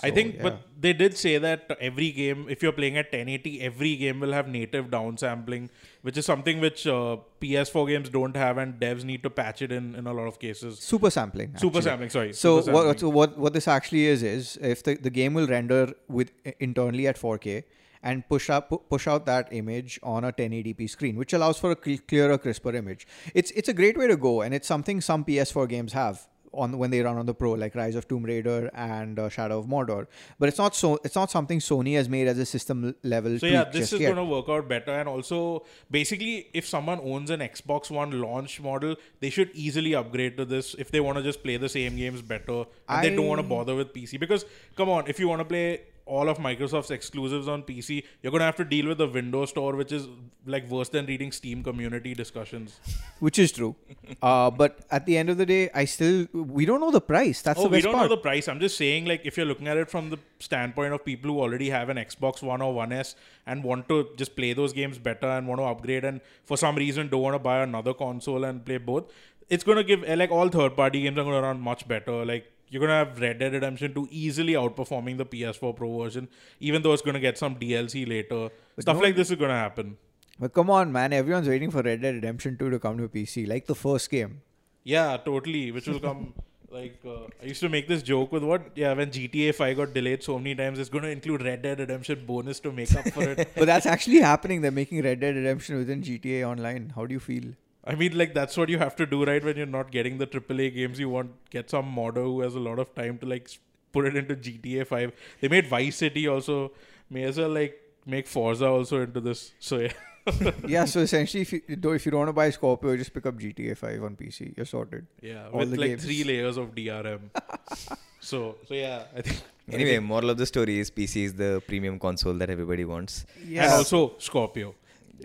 I 0.03 0.11
think, 0.11 0.37
yeah. 0.37 0.43
but 0.43 0.63
they 0.81 0.93
did 0.95 1.17
say 1.17 1.39
that 1.39 1.77
every 1.79 2.11
game, 2.11 2.47
if 2.49 2.63
you're 2.63 2.73
playing 2.73 2.97
at 2.97 3.07
1080, 3.07 3.61
every 3.61 3.95
game 3.97 4.21
will 4.21 4.33
have 4.33 4.49
native 4.49 4.87
downsampling, 4.87 5.69
which 6.01 6.17
is 6.17 6.25
something 6.25 6.61
which 6.61 6.87
uh, 6.87 7.19
PS4 7.41 7.89
games 7.89 8.09
don't 8.09 8.37
have, 8.37 8.57
and 8.57 8.81
devs 8.81 9.05
need 9.05 9.23
to 9.23 9.31
patch 9.31 9.61
it 9.61 9.71
in 9.71 9.95
in 9.95 10.07
a 10.07 10.13
lot 10.13 10.27
of 10.27 10.39
cases. 10.39 10.79
super 10.79 11.11
sampling. 11.11 11.57
Super 11.57 11.83
sampling, 11.83 12.11
sorry. 12.11 12.33
So 12.33 12.63
super 12.63 12.73
what, 12.73 13.01
so 13.01 13.11
what 13.11 13.39
what 13.39 13.53
this 13.53 13.69
actually 13.69 14.07
is 14.07 14.23
is 14.23 14.57
if 14.63 14.83
the, 14.83 14.95
the 14.95 15.11
game 15.11 15.35
will 15.35 15.47
render 15.47 15.93
with 16.09 16.33
internally 16.59 17.07
at 17.07 17.17
4K 17.17 17.63
and 18.03 18.29
push 18.29 18.51
up 18.51 18.71
push 18.89 19.07
out 19.07 19.27
that 19.27 19.49
image 19.53 19.99
on 20.03 20.25
a 20.25 20.33
1080p 20.33 20.89
screen, 20.91 21.17
which 21.17 21.33
allows 21.33 21.59
for 21.59 21.71
a 21.71 21.77
clearer, 21.77 22.39
crisper 22.39 22.75
image. 22.75 23.07
It's 23.35 23.51
it's 23.53 23.69
a 23.69 23.75
great 23.75 23.97
way 23.97 24.07
to 24.07 24.17
go, 24.17 24.43
and 24.43 24.55
it's 24.55 24.69
something 24.69 25.01
some 25.01 25.25
PS4 25.25 25.69
games 25.69 25.93
have 25.93 26.27
on 26.53 26.79
when 26.79 26.91
they 26.91 27.01
run 27.01 27.17
on 27.17 27.27
the 27.27 27.35
Pro, 27.35 27.53
like 27.53 27.75
Rise 27.75 27.95
of 27.95 28.07
Tomb 28.07 28.25
Raider 28.25 28.71
and 28.75 29.19
uh, 29.19 29.29
Shadow 29.29 29.59
of 29.59 29.67
Mordor. 29.67 30.07
But 30.39 30.49
it's 30.49 30.59
not 30.59 30.75
so 30.75 30.99
it's 31.05 31.15
not 31.15 31.31
something 31.31 31.59
Sony 31.59 31.95
has 31.95 32.09
made 32.09 32.29
as 32.29 32.39
a 32.39 32.47
system 32.47 32.95
level. 33.03 33.39
So 33.39 33.47
yeah, 33.47 33.65
this 33.65 33.93
is 33.93 33.99
going 33.99 34.17
to 34.17 34.25
work 34.25 34.49
out 34.49 34.69
better. 34.69 34.93
And 34.93 35.09
also, 35.09 35.65
basically, 35.91 36.49
if 36.53 36.67
someone 36.67 37.01
owns 37.03 37.31
an 37.31 37.41
Xbox 37.41 37.91
One 37.91 38.21
launch 38.21 38.61
model, 38.61 38.97
they 39.21 39.31
should 39.31 39.51
easily 39.55 39.95
upgrade 39.95 40.37
to 40.37 40.45
this 40.45 40.75
if 40.75 40.91
they 40.91 41.01
want 41.01 41.19
to 41.19 41.25
just 41.25 41.43
play 41.43 41.57
the 41.57 41.69
same 41.69 41.97
games 41.97 42.23
better 42.23 42.65
and 42.89 43.05
they 43.05 43.15
don't 43.15 43.27
want 43.27 43.41
to 43.41 43.47
bother 43.47 43.75
with 43.75 43.93
PC. 43.93 44.21
Because 44.21 44.45
come 44.77 44.89
on, 44.89 45.05
if 45.07 45.19
you 45.19 45.29
want 45.29 45.41
to 45.41 45.45
play 45.45 45.81
all 46.07 46.29
of 46.29 46.39
Microsoft's 46.39 46.91
exclusives 46.91 47.49
on 47.49 47.63
PC, 47.63 48.05
you're 48.23 48.31
going 48.31 48.41
to 48.41 48.45
have 48.45 48.57
to 48.57 48.65
deal 48.65 48.89
with 48.89 48.99
the 48.99 49.07
Windows 49.07 49.51
Store, 49.51 49.75
which 49.77 49.93
is 49.93 50.09
like 50.47 50.69
worse 50.69 50.89
than 50.89 51.07
reading 51.07 51.33
Steam 51.33 51.63
community 51.63 52.15
discussions. 52.15 52.81
which 53.21 53.39
is 53.39 53.53
true. 53.53 53.75
uh, 54.21 54.51
but 54.51 54.81
at 54.91 55.07
the 55.07 55.17
end 55.17 55.31
of 55.31 55.39
the 55.39 55.47
day, 55.47 55.71
I 55.75 55.85
still 55.85 56.27
we 56.33 56.67
don't 56.67 56.81
know 56.81 56.91
the 56.91 57.01
price. 57.01 57.43
That's 57.43 57.61
oh, 57.61 57.65
the 57.65 57.69
we 57.69 57.77
best 57.79 57.85
don't 57.85 57.95
part. 57.95 58.11
know 58.11 58.17
the 58.17 58.21
price. 58.21 58.49
I'm 58.49 58.61
just 58.61 58.77
saying, 58.77 59.07
like, 59.07 59.23
if 59.25 59.37
you're 59.37 59.47
looking 59.47 59.69
at 59.69 59.77
it 59.77 59.91
from 59.91 60.11
the 60.11 60.19
standpoint 60.39 60.93
of 60.93 61.05
people 61.05 61.31
who 61.31 61.41
already 61.41 61.71
have 61.71 61.89
an 61.89 61.97
Xbox 61.97 62.43
One 62.43 62.63
or 62.63 62.75
One 62.75 62.93
S 62.93 63.15
and 63.47 63.63
want 63.63 63.89
to 63.89 64.09
just 64.17 64.37
play 64.37 64.53
those 64.53 64.73
games 64.73 64.99
better 64.99 65.27
and 65.27 65.47
want 65.47 65.61
to 65.61 65.65
upgrade, 65.65 66.05
and 66.05 66.21
for 66.45 66.57
some 66.57 66.77
reason 66.77 67.09
don't 67.09 67.23
want 67.23 67.35
to 67.35 67.39
buy 67.39 67.63
another 67.63 67.95
console 67.95 68.45
and 68.45 68.65
play 68.65 68.79
both, 68.79 69.05
it's 69.49 69.65
going 69.65 69.79
to 69.79 69.85
give 69.85 70.03
like 70.19 70.31
all 70.31 70.49
third-party 70.49 71.03
games 71.03 71.19
are 71.19 71.25
going 71.25 71.37
to 71.37 71.43
run 71.43 71.61
much 71.61 71.87
better. 71.87 72.25
Like. 72.25 72.52
You're 72.73 72.81
gonna 72.81 72.99
have 73.05 73.21
Red 73.21 73.39
Dead 73.39 73.53
Redemption 73.53 73.93
2 73.93 74.09
easily 74.11 74.55
outperforming 74.55 75.19
the 75.19 75.27
PS4 75.27 75.77
Pro 75.77 75.89
version, 75.99 76.29
even 76.59 76.81
though 76.81 76.95
it's 76.95 77.03
gonna 77.03 77.21
get 77.21 77.37
some 77.37 77.57
DLC 77.57 78.09
later. 78.09 78.49
Stuff 78.81 78.97
no- 78.97 79.03
like 79.03 79.15
this 79.15 79.31
is 79.31 79.37
gonna 79.37 79.59
happen. 79.59 79.99
But 80.41 80.55
come 80.55 80.71
on, 80.71 80.91
man! 80.91 81.13
Everyone's 81.13 81.49
waiting 81.49 81.71
for 81.71 81.83
Red 81.83 82.01
Dead 82.01 82.15
Redemption 82.15 82.57
2 82.57 82.71
to 82.71 82.79
come 82.79 82.97
to 82.97 83.09
PC, 83.09 83.47
like 83.47 83.67
the 83.67 83.75
first 83.75 84.09
game. 84.11 84.41
Yeah, 84.85 85.19
totally. 85.19 85.71
Which 85.71 85.87
will 85.87 86.01
come. 86.01 86.33
Like 86.75 87.01
uh, 87.07 87.25
I 87.43 87.45
used 87.49 87.61
to 87.61 87.69
make 87.69 87.87
this 87.87 88.03
joke 88.03 88.33
with 88.33 88.43
what? 88.43 88.69
Yeah, 88.75 88.95
when 88.95 89.11
GTA 89.11 89.55
5 89.55 89.77
got 89.77 89.93
delayed 89.93 90.23
so 90.23 90.39
many 90.39 90.55
times, 90.55 90.79
it's 90.79 90.89
going 90.89 91.05
to 91.05 91.11
include 91.11 91.43
Red 91.43 91.61
Dead 91.61 91.79
Redemption 91.81 92.25
bonus 92.25 92.61
to 92.61 92.73
make 92.73 92.95
up 92.95 93.07
for 93.11 93.25
it. 93.25 93.51
But 93.55 93.67
that's 93.67 93.85
actually 93.85 94.21
happening. 94.21 94.63
They're 94.63 94.71
making 94.71 95.03
Red 95.03 95.21
Dead 95.21 95.37
Redemption 95.37 95.77
within 95.77 96.01
GTA 96.03 96.49
Online. 96.49 96.95
How 96.97 97.05
do 97.05 97.13
you 97.13 97.21
feel? 97.21 97.51
I 97.85 97.95
mean, 97.97 98.17
like 98.17 98.33
that's 98.35 98.57
what 98.57 98.69
you 98.69 98.79
have 98.79 98.95
to 98.97 99.07
do, 99.07 99.25
right? 99.25 99.43
When 99.45 99.57
you're 99.57 99.67
not 99.67 99.91
getting 99.91 100.19
the 100.19 100.27
AAA 100.27 100.75
games 100.75 101.01
you 101.01 101.09
want, 101.09 101.33
get 101.51 101.71
some 101.71 101.87
modder 101.87 102.23
who 102.23 102.41
has 102.43 102.55
a 102.55 102.61
lot 102.61 102.79
of 102.79 102.95
time 102.95 103.19
to 103.19 103.27
like 103.27 103.49
put 103.93 104.07
it 104.07 104.17
into 104.17 104.37
GTA 104.37 104.87
5. 104.87 105.13
They 105.41 105.49
made 105.49 105.67
Vice 105.67 105.97
City 105.97 106.29
also. 106.29 106.73
May 107.11 107.25
as 107.25 107.39
well 107.39 107.51
like 107.51 107.79
make 108.07 108.27
Forza 108.27 108.67
also 108.67 109.03
into 109.03 109.21
this. 109.21 109.53
So 109.59 109.79
yeah. 109.79 109.93
yeah, 110.69 110.85
so 110.85 111.01
essentially, 111.01 111.41
if 111.43 111.53
you 111.53 111.63
though 111.69 111.93
if 111.93 112.07
you 112.07 112.13
don't 112.13 112.21
want 112.21 112.29
to 112.29 112.33
buy 112.33 112.49
Scorpio, 112.51 112.97
just 112.97 113.13
pick 113.13 113.27
up 113.27 113.37
GTA 113.37 113.77
5 113.77 114.05
on 114.05 114.15
PC. 114.15 114.57
You're 114.57 114.67
sorted. 114.67 115.09
Yeah, 115.21 115.49
All 115.53 115.59
with 115.59 115.77
like 115.77 115.89
games. 115.89 116.05
three 116.05 116.23
layers 116.23 116.57
of 116.57 116.77
DRM. 116.77 117.23
so 118.21 118.57
so 118.69 118.75
yeah, 118.75 119.05
I 119.17 119.23
think. 119.23 119.41
Anyway, 119.71 119.97
moral 120.01 120.29
of 120.31 120.39
the 120.39 120.45
story 120.45 120.81
is 120.81 120.91
PC 120.91 121.25
is 121.25 121.35
the 121.35 121.63
premium 121.69 121.97
console 121.99 122.35
that 122.35 122.51
everybody 122.51 122.85
wants. 122.85 123.25
Yeah, 123.47 123.63
and 123.65 123.73
also 123.75 124.15
Scorpio. 124.19 124.75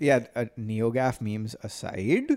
Yeah. 0.02 0.26
Uh, 0.36 0.46
NeoGaf 0.58 1.22
memes 1.22 1.56
aside, 1.64 2.32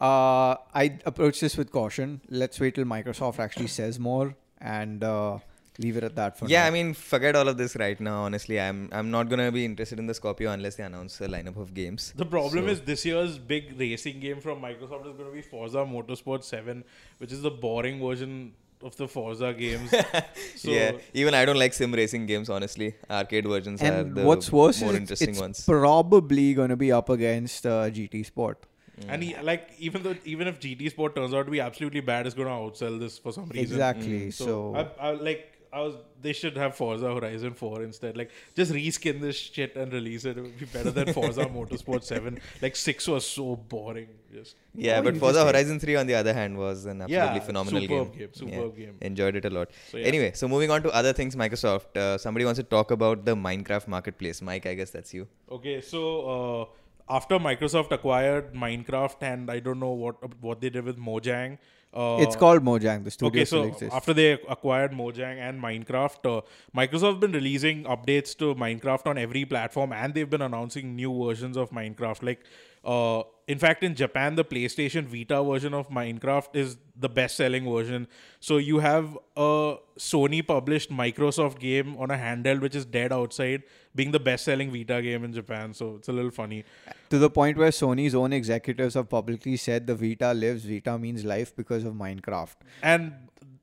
uh, 0.00 0.56
I 0.74 0.98
approach 1.06 1.40
this 1.40 1.56
with 1.56 1.70
caution. 1.70 2.20
Let's 2.28 2.58
wait 2.60 2.74
till 2.74 2.84
Microsoft 2.84 3.38
actually 3.38 3.68
says 3.68 3.98
more 3.98 4.34
and 4.60 5.04
uh, 5.04 5.38
leave 5.78 5.96
it 5.96 6.04
at 6.04 6.16
that 6.16 6.38
for 6.38 6.44
now. 6.46 6.50
Yeah, 6.50 6.62
now. 6.62 6.66
I 6.66 6.70
mean, 6.70 6.94
forget 6.94 7.36
all 7.36 7.48
of 7.48 7.56
this 7.56 7.76
right 7.76 7.98
now. 8.00 8.22
Honestly, 8.24 8.60
I'm 8.60 8.88
I'm 8.92 9.10
not 9.10 9.28
gonna 9.28 9.52
be 9.52 9.64
interested 9.64 9.98
in 9.98 10.06
the 10.06 10.14
Scorpio 10.14 10.50
unless 10.50 10.76
they 10.76 10.84
announce 10.84 11.20
a 11.20 11.28
lineup 11.28 11.56
of 11.56 11.74
games. 11.74 12.12
The 12.16 12.26
problem 12.26 12.64
So- 12.66 12.72
is 12.72 12.80
this 12.82 13.04
year's 13.04 13.38
big 13.38 13.78
racing 13.78 14.20
game 14.20 14.40
from 14.40 14.60
Microsoft 14.60 15.06
is 15.10 15.16
going 15.16 15.30
to 15.30 15.32
be 15.32 15.42
Forza 15.42 15.78
Motorsport 15.78 16.44
7, 16.44 16.84
which 17.18 17.32
is 17.32 17.42
the 17.42 17.50
boring 17.50 18.00
version 18.00 18.52
of 18.84 18.96
the 18.96 19.08
Forza 19.08 19.52
games. 19.54 19.90
so 20.56 20.70
yeah, 20.70 20.92
even 21.14 21.34
I 21.34 21.44
don't 21.44 21.58
like 21.58 21.72
sim 21.72 21.92
racing 21.92 22.26
games. 22.26 22.50
Honestly, 22.50 22.94
arcade 23.10 23.46
versions 23.46 23.82
are 23.82 23.86
and 23.92 24.14
the 24.14 24.24
what's 24.24 24.52
worse 24.52 24.80
more 24.80 24.90
is 24.90 24.96
it's, 24.96 25.00
interesting 25.00 25.30
it's 25.30 25.40
ones. 25.40 25.64
probably 25.64 26.54
going 26.54 26.68
to 26.68 26.76
be 26.76 26.92
up 26.92 27.08
against 27.08 27.66
uh, 27.66 27.90
GT 27.90 28.24
Sport. 28.26 28.66
and 29.08 29.22
he, 29.24 29.34
like 29.42 29.70
even 29.78 30.02
though 30.02 30.14
even 30.24 30.46
if 30.46 30.60
GT 30.60 30.90
Sport 30.90 31.16
turns 31.16 31.34
out 31.34 31.46
to 31.46 31.50
be 31.50 31.60
absolutely 31.60 32.00
bad, 32.00 32.26
it's 32.26 32.34
going 32.34 32.48
to 32.48 32.54
outsell 32.54 32.98
this 32.98 33.18
for 33.18 33.32
some 33.32 33.48
reason. 33.48 33.60
Exactly. 33.64 34.30
So, 34.30 34.44
So, 34.46 34.76
I, 34.76 35.08
I 35.08 35.10
like 35.12 35.53
I 35.74 35.80
was 35.84 35.94
they 36.24 36.32
should 36.40 36.56
have 36.56 36.74
Forza 36.76 37.08
Horizon 37.14 37.54
4 37.54 37.82
instead. 37.82 38.16
Like 38.20 38.30
just 38.58 38.72
reskin 38.72 39.20
this 39.20 39.36
shit 39.36 39.76
and 39.76 39.92
release 39.92 40.24
it. 40.24 40.38
It 40.38 40.42
would 40.42 40.58
be 40.58 40.66
better 40.66 40.90
than 40.98 41.12
Forza 41.18 41.46
Motorsport 41.56 42.04
7. 42.04 42.38
Like 42.62 42.76
6 42.76 43.08
was 43.14 43.26
so 43.26 43.56
boring. 43.56 44.08
Just 44.34 44.56
yeah, 44.74 45.00
but 45.00 45.14
you 45.14 45.20
Forza 45.20 45.44
Horizon 45.48 45.80
3 45.80 45.96
on 45.96 46.06
the 46.06 46.14
other 46.20 46.32
hand 46.38 46.56
was 46.56 46.86
an 46.86 47.02
absolutely 47.02 47.40
Yeah, 47.40 47.40
phenomenal 47.40 47.80
superb 47.82 48.12
game. 48.12 48.18
game, 48.18 48.28
Yeah, 48.34 48.40
superb 48.42 48.76
game. 48.76 48.96
Enjoyed 49.00 49.36
it 49.36 49.44
a 49.44 49.50
lot. 49.50 49.68
So, 49.90 49.98
yeah. 49.98 50.06
Anyway, 50.06 50.32
so 50.34 50.48
moving 50.48 50.70
on 50.70 50.82
to 50.84 50.90
other 51.02 51.12
things, 51.12 51.36
Microsoft. 51.36 51.96
Uh, 51.96 52.16
somebody 52.18 52.44
wants 52.44 52.58
to 52.58 52.64
talk 52.64 52.90
about 52.90 53.24
the 53.24 53.36
Minecraft 53.36 53.88
marketplace. 53.88 54.40
Mike, 54.42 54.66
I 54.66 54.74
guess 54.74 54.90
that's 54.90 55.12
you. 55.12 55.28
Okay, 55.50 55.80
so 55.80 56.00
uh, 56.36 57.14
after 57.18 57.38
Microsoft 57.38 57.90
acquired 57.92 58.54
Minecraft, 58.54 59.16
and 59.22 59.50
I 59.50 59.60
don't 59.60 59.80
know 59.80 59.90
what 60.04 60.16
what 60.40 60.60
they 60.60 60.70
did 60.70 60.84
with 60.84 60.98
Mojang. 60.98 61.58
Uh, 61.94 62.16
it's 62.20 62.34
called 62.34 62.62
Mojang. 62.64 63.04
The 63.04 63.10
studio 63.10 63.28
Okay, 63.28 63.44
so 63.44 63.62
exists. 63.64 63.94
after 63.94 64.12
they 64.12 64.32
acquired 64.32 64.90
Mojang 64.92 65.38
and 65.38 65.62
Minecraft, 65.62 66.38
uh, 66.38 66.40
Microsoft 66.76 67.20
been 67.20 67.32
releasing 67.32 67.84
updates 67.84 68.36
to 68.38 68.54
Minecraft 68.56 69.06
on 69.06 69.18
every 69.18 69.44
platform, 69.44 69.92
and 69.92 70.12
they've 70.12 70.28
been 70.28 70.42
announcing 70.42 70.96
new 70.96 71.12
versions 71.24 71.56
of 71.56 71.70
Minecraft. 71.70 72.22
Like, 72.24 72.40
uh, 72.84 73.22
in 73.46 73.58
fact, 73.58 73.82
in 73.84 73.94
Japan, 73.94 74.36
the 74.36 74.44
PlayStation 74.44 75.04
Vita 75.04 75.42
version 75.42 75.74
of 75.74 75.90
Minecraft 75.90 76.54
is 76.54 76.78
the 76.96 77.08
best-selling 77.08 77.70
version. 77.70 78.06
So 78.40 78.56
you 78.56 78.78
have 78.78 79.18
a 79.36 79.76
Sony-published 79.98 80.90
Microsoft 80.90 81.58
game 81.58 81.96
on 81.98 82.10
a 82.10 82.16
handheld 82.16 82.60
which 82.60 82.74
is 82.74 82.86
dead 82.86 83.12
outside, 83.12 83.64
being 83.94 84.12
the 84.12 84.20
best-selling 84.20 84.70
Vita 84.70 85.02
game 85.02 85.24
in 85.24 85.32
Japan. 85.32 85.74
So 85.74 85.96
it's 85.96 86.08
a 86.08 86.12
little 86.12 86.30
funny. 86.30 86.64
to 87.10 87.18
the 87.18 87.28
point 87.28 87.58
where 87.58 87.70
Sony's 87.70 88.14
own 88.14 88.32
executives 88.32 88.94
have 88.94 89.08
publicly 89.10 89.56
said 89.56 89.86
the 89.86 89.94
Vita 89.94 90.32
lives. 90.32 90.64
Vita 90.64 90.98
means 90.98 91.24
life 91.24 91.54
because 91.54 91.84
of 91.84 91.94
Minecraft. 91.94 92.56
and 92.82 93.12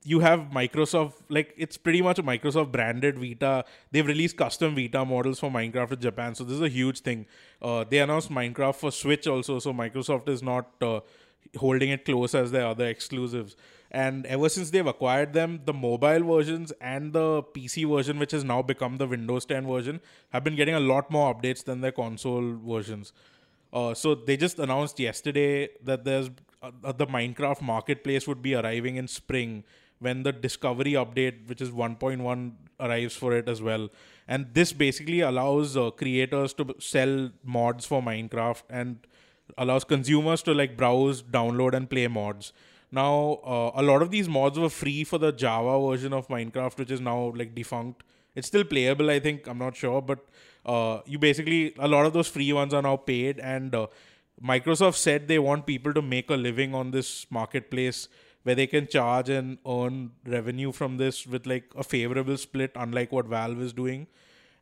you 0.04 0.20
have 0.20 0.50
Microsoft 0.54 1.14
like 1.30 1.54
it's 1.58 1.78
pretty 1.78 2.02
much 2.02 2.18
a 2.18 2.24
Microsoft 2.24 2.72
branded 2.72 3.20
Vita. 3.20 3.66
They've 3.92 4.06
released 4.06 4.38
custom 4.38 4.76
Vita 4.76 5.06
models 5.06 5.40
for 5.40 5.52
Minecraft 5.52 5.94
in 5.94 6.00
Japan, 6.02 6.36
so 6.36 6.44
this 6.44 6.56
is 6.56 6.62
a 6.62 6.70
huge 6.70 7.02
thing. 7.02 7.26
Uh, 7.62 7.86
they 7.88 8.00
announced 8.00 8.32
Minecraft 8.32 8.76
for 8.76 8.92
Switch 8.92 9.28
also, 9.28 9.60
so 9.60 9.74
Microsoft 9.74 10.28
is 10.28 10.42
not 10.42 10.72
uh, 10.82 11.02
holding 11.58 11.90
it 11.90 12.06
close 12.06 12.34
as 12.34 12.52
their 12.52 12.66
other 12.66 12.88
exclusives. 12.88 13.56
And 13.92 14.26
ever 14.26 14.48
since 14.50 14.70
they've 14.70 14.88
acquired 14.88 15.34
them, 15.34 15.62
the 15.66 15.74
mobile 15.74 16.24
versions 16.24 16.72
and 16.80 17.12
the 17.14 17.44
PC 17.44 17.88
version, 17.94 18.18
which 18.20 18.32
has 18.32 18.44
now 18.44 18.62
become 18.62 18.98
the 18.98 19.08
Windows 19.08 19.46
10 19.46 19.68
version, 19.68 20.00
have 20.30 20.44
been 20.44 20.56
getting 20.56 20.76
a 20.76 20.80
lot 20.80 21.12
more 21.12 21.36
updates 21.36 21.64
than 21.64 21.82
their 21.82 21.92
console 21.92 22.56
versions. 22.66 23.12
Uh, 23.74 23.94
so 23.94 24.16
they 24.16 24.38
just 24.38 24.60
announced 24.60 25.00
yesterday 25.00 25.70
that 25.84 26.06
there's 26.06 26.30
uh, 26.64 26.92
the 26.92 27.06
Minecraft 27.06 27.62
marketplace 27.62 28.28
would 28.28 28.42
be 28.42 28.56
arriving 28.56 28.96
in 28.96 29.08
spring 29.08 29.64
when 30.02 30.24
the 30.24 30.32
Discovery 30.32 30.94
update, 30.94 31.48
which 31.48 31.62
is 31.62 31.70
1.1, 31.70 32.52
arrives 32.80 33.16
for 33.16 33.34
it 33.38 33.48
as 33.48 33.62
well. 33.62 33.90
And 34.28 34.48
this 34.54 34.74
basically 34.74 35.22
allows 35.22 35.78
uh, 35.78 35.92
creators 35.92 36.54
to 36.56 36.76
sell 36.80 37.30
mods 37.44 37.86
for 37.86 38.02
Minecraft 38.02 38.64
and 38.70 38.98
allows 39.58 39.84
consumers 39.84 40.42
to 40.44 40.54
like 40.54 40.76
browse, 40.76 41.22
download, 41.22 41.74
and 41.74 41.90
play 41.90 42.08
mods. 42.08 42.52
Now, 42.92 43.40
uh, 43.46 43.72
a 43.76 43.84
lot 43.84 44.02
of 44.02 44.10
these 44.12 44.28
mods 44.28 44.58
were 44.58 44.70
free 44.70 45.04
for 45.04 45.18
the 45.18 45.32
Java 45.32 45.80
version 45.88 46.14
of 46.14 46.28
Minecraft, 46.28 46.78
which 46.80 46.92
is 46.92 47.00
now 47.00 47.32
like 47.36 47.54
defunct. 47.54 48.04
It's 48.36 48.48
still 48.48 48.64
playable, 48.64 49.10
I 49.10 49.20
think. 49.20 49.48
I'm 49.48 49.60
not 49.60 49.76
sure, 49.76 50.02
but 50.02 50.26
uh, 50.66 51.02
you 51.06 51.20
basically 51.20 51.74
a 51.78 51.88
lot 51.88 52.06
of 52.06 52.14
those 52.14 52.28
free 52.28 52.52
ones 52.52 52.74
are 52.74 52.82
now 52.82 52.98
paid, 52.98 53.40
and 53.40 53.76
uh, 53.76 53.88
Microsoft 54.44 54.96
said 54.96 55.28
they 55.28 55.40
want 55.40 55.66
people 55.66 55.94
to 55.94 56.02
make 56.02 56.30
a 56.30 56.36
living 56.36 56.74
on 56.74 56.92
this 56.92 57.28
marketplace 57.30 58.08
where 58.44 58.56
they 58.56 58.68
can 58.68 58.88
charge 58.88 59.30
and 59.30 59.58
earn 59.68 60.12
revenue 60.26 60.72
from 60.72 60.98
this 60.98 61.28
with 61.28 61.46
like 61.46 61.66
a 61.76 61.84
favorable 61.84 62.38
split, 62.38 62.72
unlike 62.76 63.12
what 63.12 63.26
Valve 63.26 63.62
is 63.62 63.74
doing. 63.74 64.08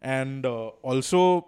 And 0.02 0.46
uh, 0.46 0.68
also, 0.82 1.48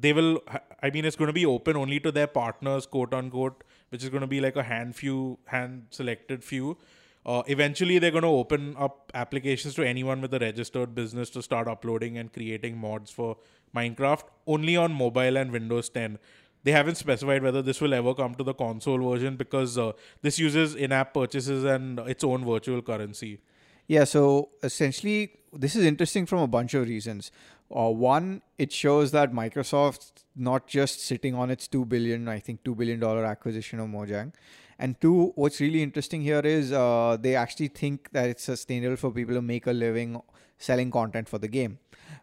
they 0.00 0.12
will. 0.12 0.42
I 0.82 0.90
mean, 0.90 1.04
it's 1.04 1.16
going 1.16 1.28
to 1.28 1.32
be 1.32 1.46
open 1.46 1.76
only 1.76 2.00
to 2.00 2.12
their 2.12 2.26
partners, 2.26 2.86
quote 2.86 3.12
unquote, 3.14 3.64
which 3.90 4.02
is 4.02 4.08
going 4.08 4.22
to 4.22 4.26
be 4.26 4.40
like 4.40 4.56
a 4.56 4.62
hand 4.62 4.96
few, 4.96 5.38
hand 5.46 5.86
selected 5.90 6.44
few. 6.44 6.78
Uh, 7.26 7.42
eventually, 7.48 7.98
they're 7.98 8.10
going 8.10 8.22
to 8.22 8.28
open 8.28 8.74
up 8.78 9.10
applications 9.14 9.74
to 9.74 9.86
anyone 9.86 10.22
with 10.22 10.32
a 10.32 10.38
registered 10.38 10.94
business 10.94 11.28
to 11.30 11.42
start 11.42 11.68
uploading 11.68 12.16
and 12.16 12.32
creating 12.32 12.78
mods 12.78 13.10
for 13.10 13.36
Minecraft 13.76 14.24
only 14.46 14.76
on 14.76 14.92
mobile 14.92 15.36
and 15.36 15.52
Windows 15.52 15.88
10. 15.90 16.18
They 16.62 16.72
haven't 16.72 16.96
specified 16.96 17.42
whether 17.42 17.62
this 17.62 17.80
will 17.80 17.94
ever 17.94 18.14
come 18.14 18.34
to 18.34 18.44
the 18.44 18.54
console 18.54 19.10
version 19.10 19.36
because 19.36 19.78
uh, 19.78 19.92
this 20.22 20.38
uses 20.38 20.74
in 20.74 20.92
app 20.92 21.14
purchases 21.14 21.64
and 21.64 21.98
its 22.00 22.22
own 22.22 22.44
virtual 22.44 22.82
currency. 22.82 23.40
Yeah, 23.86 24.04
so 24.04 24.50
essentially, 24.62 25.32
this 25.52 25.74
is 25.74 25.84
interesting 25.84 26.26
from 26.26 26.40
a 26.40 26.46
bunch 26.46 26.74
of 26.74 26.86
reasons. 26.86 27.32
Uh, 27.74 27.88
one, 27.88 28.42
it 28.58 28.72
shows 28.72 29.10
that 29.12 29.32
Microsoft 29.32 30.24
not 30.36 30.66
just 30.66 31.00
sitting 31.00 31.34
on 31.34 31.50
its 31.50 31.66
two 31.66 31.84
billion, 31.84 32.28
I 32.28 32.38
think 32.40 32.62
two 32.64 32.74
billion 32.74 33.00
dollar 33.00 33.24
acquisition 33.24 33.80
of 33.80 33.88
Mojang, 33.88 34.32
and 34.80 35.00
two, 35.00 35.32
what's 35.36 35.60
really 35.60 35.82
interesting 35.82 36.22
here 36.22 36.40
is 36.40 36.72
uh, 36.72 37.16
they 37.20 37.36
actually 37.36 37.68
think 37.68 38.10
that 38.12 38.30
it's 38.30 38.42
sustainable 38.42 38.96
for 38.96 39.10
people 39.10 39.34
to 39.34 39.42
make 39.42 39.66
a 39.66 39.72
living 39.72 40.20
selling 40.56 40.90
content 40.90 41.28
for 41.28 41.38
the 41.38 41.48
game. 41.48 41.78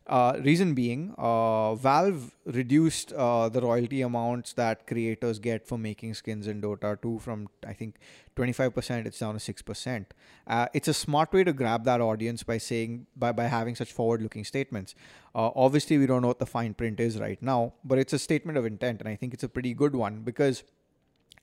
Uh, 0.08 0.40
reason 0.42 0.74
being, 0.74 1.14
uh, 1.18 1.76
Valve 1.76 2.36
reduced 2.46 3.14
uh, 3.14 3.48
the 3.48 3.62
royalty 3.62 4.02
amounts 4.02 4.54
that 4.54 4.88
creators 4.88 5.38
get 5.38 5.68
for 5.68 5.78
making 5.78 6.14
skins 6.14 6.48
in 6.48 6.62
Dota 6.62 7.00
2 7.02 7.20
from 7.20 7.48
I 7.66 7.74
think 7.74 7.96
25%. 8.36 9.06
It's 9.06 9.20
down 9.20 9.38
to 9.38 9.54
6%. 9.54 10.06
Uh, 10.48 10.68
it's 10.74 10.88
a 10.88 10.94
smart 10.94 11.34
way 11.34 11.44
to 11.44 11.54
grab 11.54 11.84
that 11.86 12.02
audience 12.02 12.44
by 12.44 12.58
saying 12.58 13.06
by 13.16 13.32
by 13.32 13.46
having 13.46 13.76
such 13.76 13.92
forward-looking 13.92 14.46
statements. 14.46 14.96
Uh, 15.36 15.52
obviously, 15.56 15.98
we 15.98 16.08
don't 16.08 16.22
know 16.22 16.30
what 16.30 16.40
the 16.40 16.46
fine 16.46 16.74
print 16.74 17.00
is 17.00 17.20
right 17.20 17.42
now, 17.42 17.74
but 17.84 18.00
it's 18.00 18.14
a 18.14 18.20
statement 18.20 18.58
of 18.58 18.66
intent, 18.66 19.02
and 19.02 19.10
I 19.10 19.16
think 19.16 19.34
it's 19.34 19.44
a 19.44 19.50
pretty 19.50 19.74
good 19.74 19.96
one 19.96 20.22
because 20.22 20.64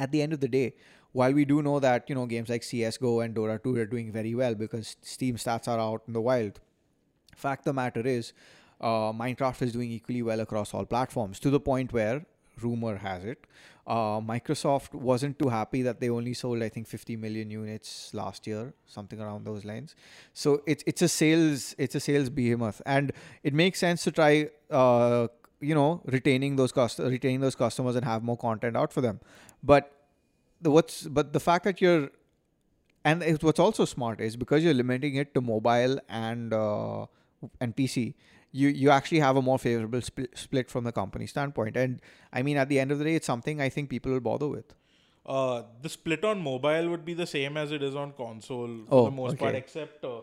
at 0.00 0.12
the 0.12 0.22
end 0.22 0.32
of 0.32 0.40
the 0.40 0.48
day, 0.48 0.74
while 1.12 1.32
we 1.32 1.44
do 1.44 1.62
know 1.62 1.80
that 1.80 2.08
you 2.08 2.14
know 2.14 2.26
games 2.26 2.48
like 2.48 2.62
CS:GO 2.62 3.20
and 3.20 3.34
Dota 3.34 3.62
2 3.62 3.76
are 3.76 3.86
doing 3.86 4.12
very 4.12 4.34
well 4.34 4.54
because 4.54 4.96
Steam 5.02 5.36
stats 5.36 5.68
are 5.68 5.78
out 5.78 6.02
in 6.06 6.12
the 6.12 6.20
wild 6.20 6.60
fact 7.36 7.60
of 7.60 7.64
the 7.66 7.72
matter 7.72 8.00
is 8.00 8.32
uh, 8.80 9.12
minecraft 9.12 9.62
is 9.62 9.72
doing 9.72 9.90
equally 9.90 10.22
well 10.22 10.40
across 10.40 10.74
all 10.74 10.84
platforms 10.84 11.38
to 11.40 11.50
the 11.50 11.60
point 11.60 11.92
where 11.92 12.24
rumor 12.60 12.96
has 12.96 13.24
it 13.24 13.46
uh, 13.86 14.20
microsoft 14.20 14.94
wasn't 14.94 15.38
too 15.38 15.48
happy 15.48 15.82
that 15.82 16.00
they 16.00 16.08
only 16.08 16.32
sold 16.32 16.62
i 16.62 16.68
think 16.68 16.86
50 16.86 17.16
million 17.16 17.50
units 17.50 18.14
last 18.14 18.46
year 18.46 18.72
something 18.86 19.20
around 19.20 19.44
those 19.44 19.64
lines. 19.64 19.94
So 20.32 20.62
it's 20.66 20.84
it's 20.86 21.02
a 21.02 21.08
sales 21.08 21.74
it's 21.76 21.94
a 21.94 22.00
sales 22.00 22.30
behemoth. 22.30 22.80
And 22.86 23.12
it 23.42 23.52
makes 23.52 23.78
sense 23.80 24.04
to 24.04 24.12
try 24.12 24.48
uh, 24.70 25.28
you 25.60 25.74
know 25.74 26.00
retaining 26.04 26.56
those 26.56 26.72
cost 26.72 26.98
retaining 26.98 27.40
those 27.40 27.54
customers 27.54 27.96
and 27.96 28.04
have 28.04 28.22
more 28.22 28.36
content 28.36 28.76
out 28.76 28.92
for 28.92 29.00
them 29.00 29.20
but 29.62 29.90
the 30.60 30.70
what's 30.70 31.02
but 31.06 31.32
the 31.32 31.40
fact 31.40 31.64
that 31.64 31.80
you're 31.80 32.10
and 33.04 33.22
it, 33.22 33.42
what's 33.42 33.60
also 33.60 33.84
smart 33.84 34.20
is 34.20 34.36
because 34.36 34.64
you're 34.64 34.74
limiting 34.74 35.16
it 35.16 35.34
to 35.34 35.40
mobile 35.40 35.98
and 36.08 36.52
uh, 36.54 37.06
and 37.60 37.76
PC, 37.76 38.14
you 38.52 38.68
you 38.68 38.90
actually 38.90 39.20
have 39.20 39.36
a 39.36 39.42
more 39.42 39.58
favorable 39.58 40.00
spl- 40.00 40.36
split 40.36 40.70
from 40.70 40.84
the 40.84 40.92
company 40.92 41.26
standpoint. 41.26 41.76
And 41.76 42.00
I 42.32 42.42
mean, 42.42 42.56
at 42.56 42.68
the 42.68 42.80
end 42.80 42.92
of 42.92 42.98
the 42.98 43.04
day, 43.04 43.14
it's 43.14 43.26
something 43.26 43.60
I 43.60 43.68
think 43.68 43.90
people 43.90 44.12
will 44.12 44.20
bother 44.20 44.48
with. 44.48 44.74
Uh, 45.26 45.62
the 45.82 45.88
split 45.88 46.24
on 46.24 46.40
mobile 46.40 46.88
would 46.90 47.04
be 47.04 47.14
the 47.14 47.26
same 47.26 47.56
as 47.56 47.72
it 47.72 47.82
is 47.82 47.94
on 47.94 48.12
console 48.12 48.84
for 48.86 48.94
Oh, 48.94 49.04
the 49.04 49.10
most 49.10 49.38
part, 49.38 49.54
except 49.54 50.04
uh, 50.04 50.20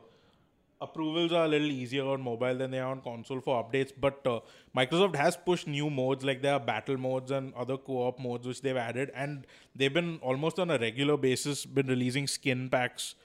approvals 0.82 1.32
are 1.32 1.46
a 1.46 1.48
little 1.48 1.70
easier 1.70 2.06
on 2.06 2.22
mobile 2.22 2.56
than 2.56 2.72
they 2.72 2.80
are 2.80 2.92
on 2.92 3.02
console 3.02 3.40
for 3.40 3.64
updates. 3.64 3.92
But 3.98 4.26
uh, 4.26 4.40
Microsoft 4.76 5.16
has 5.16 5.38
pushed 5.38 5.68
new 5.68 5.90
modes, 5.90 6.26
like 6.26 6.42
there 6.42 6.54
are 6.54 6.60
battle 6.60 6.98
modes 6.98 7.32
and 7.32 7.54
other 7.54 7.78
co-op 7.78 8.20
modes 8.20 8.48
which 8.48 8.62
they've 8.62 8.78
added, 8.78 9.12
and 9.16 9.46
they've 9.76 9.94
been 9.94 10.20
almost 10.22 10.60
on 10.60 10.72
a 10.72 10.78
regular 10.78 11.18
basis 11.18 11.66
been 11.66 11.88
releasing 11.88 12.28
skin 12.28 12.70
packs 12.70 13.16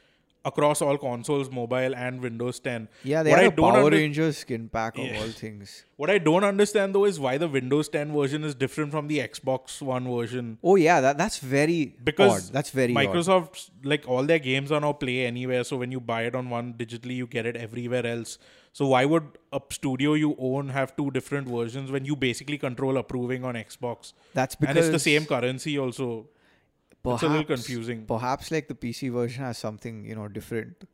across 0.50 0.80
all 0.80 0.96
consoles, 0.96 1.50
mobile 1.50 1.94
and 1.94 2.20
Windows 2.20 2.58
10. 2.60 2.88
Yeah, 3.04 3.22
they 3.22 3.30
What 3.30 3.38
had 3.40 3.44
I 3.44 3.48
a 3.52 3.56
don't 3.56 3.72
Power 3.72 3.84
under- 3.84 3.96
Rangers 3.96 4.38
skin 4.38 4.68
pack 4.76 4.96
of 4.96 5.04
Yeah. 5.04 5.20
all 5.20 5.28
things. 5.44 5.84
What 6.02 6.10
I 6.10 6.18
don't 6.18 6.44
understand 6.44 6.94
though 6.94 7.04
is 7.10 7.18
why 7.24 7.36
the 7.42 7.48
Windows 7.48 7.88
10 7.88 8.12
version 8.16 8.44
is 8.44 8.54
different 8.54 8.90
from 8.96 9.08
the 9.08 9.18
Xbox 9.20 9.80
One 9.90 10.08
version. 10.14 10.50
Oh 10.62 10.76
yeah, 10.76 11.00
that 11.06 11.16
that's 11.22 11.38
very 11.38 11.78
because 12.10 12.34
odd. 12.48 12.52
That's 12.58 12.70
very 12.80 12.94
odd. 12.94 13.00
Microsoft 13.06 13.70
like 13.92 14.06
all 14.16 14.24
their 14.32 14.38
games 14.50 14.70
are 14.78 14.80
now 14.86 14.92
play 14.92 15.16
anywhere. 15.26 15.64
So 15.64 15.78
when 15.84 15.90
you 15.98 16.00
buy 16.12 16.22
it 16.30 16.34
on 16.42 16.50
one 16.50 16.74
digitally, 16.74 17.16
you 17.22 17.26
get 17.26 17.46
it 17.46 17.56
everywhere 17.56 18.06
else. 18.06 18.38
So 18.74 18.86
why 18.88 19.02
would 19.06 19.26
a 19.54 19.60
studio 19.80 20.12
you 20.22 20.36
own 20.38 20.68
have 20.78 20.94
two 20.96 21.10
different 21.12 21.48
versions 21.48 21.90
when 21.90 22.04
you 22.04 22.14
basically 22.14 22.58
control 22.58 22.98
approving 22.98 23.42
on 23.52 23.54
Xbox? 23.54 24.12
That's 24.34 24.54
because 24.54 24.76
and 24.76 24.84
it's 24.84 24.90
the 24.90 25.04
same 25.10 25.24
currency 25.24 25.78
also. 25.78 26.26
It's 27.14 27.22
a 27.22 27.28
little 27.28 27.44
perhaps- 27.44 27.66
confusing. 27.66 28.04
Perhaps 28.06 28.50
like 28.50 28.68
the 28.68 28.74
PC 28.74 29.12
version 29.12 29.44
has 29.44 29.58
something 29.58 30.04
you 30.04 30.14
know 30.14 30.28
different. 30.28 30.84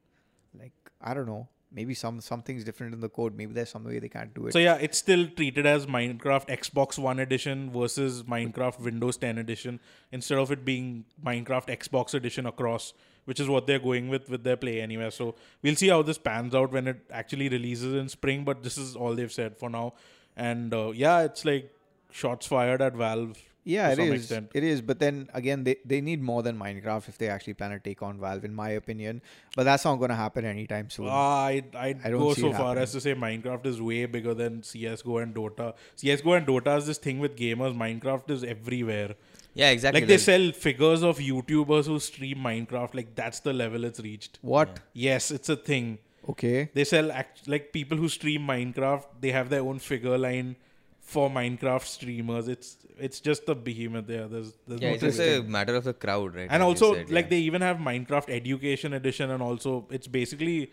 Like 0.58 0.72
I 1.00 1.14
don't 1.14 1.26
know. 1.26 1.48
Maybe 1.74 1.94
some 1.94 2.20
something's 2.20 2.64
different 2.64 2.92
in 2.92 3.00
the 3.00 3.08
code. 3.08 3.34
Maybe 3.34 3.54
there's 3.54 3.70
some 3.70 3.84
way 3.84 3.98
they 3.98 4.08
can't 4.10 4.34
do 4.34 4.46
it. 4.46 4.52
So 4.52 4.58
yeah, 4.58 4.74
it's 4.74 4.98
still 4.98 5.26
treated 5.28 5.64
as 5.64 5.86
Minecraft 5.86 6.48
Xbox 6.48 6.98
One 6.98 7.18
edition 7.18 7.70
versus 7.72 8.24
Minecraft 8.24 8.78
Windows 8.80 9.16
10 9.16 9.38
edition 9.38 9.80
instead 10.10 10.36
of 10.36 10.52
it 10.52 10.66
being 10.66 11.06
Minecraft 11.24 11.68
Xbox 11.78 12.12
edition 12.12 12.44
across, 12.44 12.92
which 13.24 13.40
is 13.40 13.48
what 13.48 13.66
they're 13.66 13.78
going 13.78 14.10
with 14.10 14.28
with 14.28 14.44
their 14.44 14.58
Play 14.58 14.82
Anywhere. 14.82 15.10
So 15.10 15.34
we'll 15.62 15.76
see 15.76 15.88
how 15.88 16.02
this 16.02 16.18
pans 16.18 16.54
out 16.54 16.72
when 16.72 16.88
it 16.88 17.06
actually 17.10 17.48
releases 17.48 17.94
in 17.94 18.10
spring. 18.10 18.44
But 18.44 18.62
this 18.62 18.76
is 18.76 18.94
all 18.94 19.14
they've 19.14 19.32
said 19.32 19.56
for 19.56 19.70
now, 19.70 19.94
and 20.36 20.74
uh, 20.74 20.90
yeah, 20.90 21.20
it's 21.22 21.46
like 21.46 21.72
shots 22.10 22.46
fired 22.46 22.82
at 22.82 22.94
Valve. 22.94 23.38
Yeah, 23.64 23.86
to 23.86 23.92
it 23.92 23.96
some 23.96 24.12
is. 24.14 24.20
extent. 24.22 24.50
It 24.54 24.64
is. 24.64 24.80
But 24.82 24.98
then 24.98 25.28
again, 25.34 25.62
they, 25.64 25.76
they 25.84 26.00
need 26.00 26.20
more 26.20 26.42
than 26.42 26.58
Minecraft 26.58 27.08
if 27.08 27.16
they 27.18 27.28
actually 27.28 27.54
plan 27.54 27.70
to 27.70 27.78
take 27.78 28.02
on 28.02 28.18
Valve, 28.18 28.44
in 28.44 28.54
my 28.54 28.70
opinion. 28.70 29.22
But 29.54 29.64
that's 29.64 29.84
not 29.84 29.96
going 29.96 30.08
to 30.10 30.16
happen 30.16 30.44
anytime 30.44 30.90
soon. 30.90 31.06
Ah, 31.08 31.44
I'd, 31.44 31.74
I'd 31.76 32.00
I 32.04 32.10
don't 32.10 32.20
go 32.20 32.34
so 32.34 32.52
far 32.52 32.76
as 32.78 32.92
to 32.92 33.00
say 33.00 33.14
Minecraft 33.14 33.64
is 33.66 33.80
way 33.80 34.04
bigger 34.06 34.34
than 34.34 34.62
CS:GO 34.62 35.18
and 35.18 35.34
Dota. 35.34 35.74
CS:GO 35.96 36.32
and 36.32 36.46
Dota 36.46 36.76
is 36.78 36.86
this 36.86 36.98
thing 36.98 37.18
with 37.20 37.36
gamers. 37.36 37.76
Minecraft 37.76 38.30
is 38.30 38.42
everywhere. 38.44 39.14
Yeah, 39.54 39.70
exactly. 39.70 40.00
Like 40.00 40.08
they 40.08 40.14
Like- 40.14 40.20
sell 40.20 40.50
figures 40.52 41.02
of 41.02 41.18
YouTubers 41.18 41.86
who 41.86 42.00
stream 42.00 42.38
Minecraft. 42.38 42.94
Like 42.94 43.14
that's 43.14 43.40
the 43.40 43.52
level 43.52 43.84
it's 43.84 44.00
reached. 44.00 44.38
what? 44.42 44.80
Yes, 44.92 45.30
it's 45.30 45.48
a 45.48 45.56
thing. 45.56 45.98
Okay. 46.28 46.70
They 46.74 46.84
sell 46.84 47.12
act- 47.12 47.46
like 47.48 47.72
people 47.72 47.98
who 47.98 48.08
stream 48.08 48.42
Minecraft. 48.46 49.04
They 49.20 49.30
have 49.32 49.50
their 49.50 49.60
own 49.60 49.78
figure 49.78 50.16
line 50.16 50.56
for 51.02 51.28
Minecraft 51.28 51.84
streamers. 51.84 52.48
It's 52.48 52.78
it's 52.98 53.20
just 53.20 53.46
the 53.46 53.54
behemoth 53.54 54.06
there. 54.06 54.28
There's 54.28 54.54
there's 54.66 54.80
yeah, 54.80 54.88
no 54.88 54.94
it's 54.94 55.02
just 55.02 55.20
a 55.20 55.42
matter 55.42 55.74
of 55.74 55.84
the 55.84 55.92
crowd, 55.92 56.34
right? 56.34 56.48
and 56.50 56.62
as 56.62 56.66
also 56.66 56.94
said, 56.94 57.10
like 57.10 57.26
yeah. 57.26 57.30
they 57.30 57.38
even 57.38 57.60
have 57.60 57.76
Minecraft 57.76 58.30
Education 58.30 58.92
Edition, 58.92 59.30
and 59.30 59.42
also 59.42 59.86
it's 59.90 60.06
basically 60.06 60.70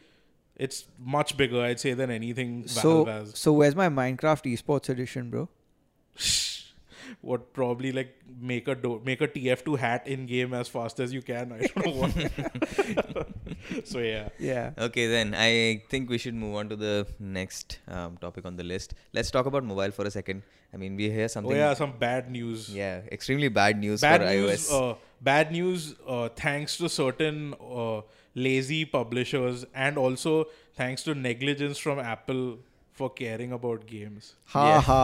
it's 0.55 0.85
much 0.99 1.35
bigger, 1.37 1.61
I'd 1.61 1.79
say, 1.79 1.93
than 1.93 2.11
anything 2.11 2.67
So, 2.67 3.05
Valve 3.05 3.07
has. 3.07 3.39
so 3.39 3.53
where's 3.53 3.75
my 3.75 3.87
Minecraft 3.87 4.53
esports 4.53 4.89
edition, 4.89 5.29
bro? 5.29 5.49
Shh. 6.15 6.57
What 7.21 7.53
probably 7.53 7.91
like 7.91 8.15
make 8.39 8.67
a 8.67 8.75
do- 8.75 9.01
make 9.03 9.19
a 9.19 9.27
TF2 9.27 9.79
hat 9.79 10.07
in 10.07 10.27
game 10.27 10.53
as 10.53 10.67
fast 10.67 10.99
as 10.99 11.11
you 11.11 11.23
can. 11.23 11.51
I 11.51 11.65
don't 11.65 11.85
know 11.85 11.91
what. 11.91 13.27
so 13.83 13.99
yeah. 13.99 14.29
Yeah. 14.39 14.71
Okay, 14.77 15.07
then 15.07 15.33
I 15.35 15.83
think 15.89 16.09
we 16.09 16.17
should 16.17 16.35
move 16.35 16.55
on 16.55 16.69
to 16.69 16.75
the 16.75 17.07
next 17.19 17.79
um, 17.87 18.17
topic 18.17 18.45
on 18.45 18.55
the 18.55 18.63
list. 18.63 18.93
Let's 19.13 19.31
talk 19.31 19.45
about 19.45 19.63
mobile 19.63 19.91
for 19.91 20.05
a 20.05 20.11
second. 20.11 20.43
I 20.73 20.77
mean, 20.77 20.95
we 20.95 21.09
hear 21.09 21.27
something. 21.27 21.51
Oh 21.51 21.55
yeah, 21.55 21.73
some 21.73 21.93
bad 21.97 22.29
news. 22.29 22.69
yeah, 22.69 23.01
extremely 23.11 23.49
bad 23.49 23.79
news 23.79 24.01
bad 24.01 24.21
for 24.21 24.27
news. 24.27 24.69
iOS. 24.69 24.91
Uh, 24.91 24.95
bad 25.21 25.51
news. 25.51 25.95
Uh, 26.07 26.29
thanks 26.29 26.77
to 26.77 26.89
certain 26.89 27.55
uh, 27.59 28.01
lazy 28.35 28.85
publishers, 28.85 29.65
and 29.73 29.97
also 29.97 30.45
thanks 30.75 31.03
to 31.03 31.15
negligence 31.15 31.77
from 31.77 31.99
Apple 31.99 32.59
for 32.99 33.09
caring 33.23 33.51
about 33.59 33.85
games. 33.95 34.33
Ha 34.55 34.65
Yeah. 34.69 34.81
ha. 34.91 35.03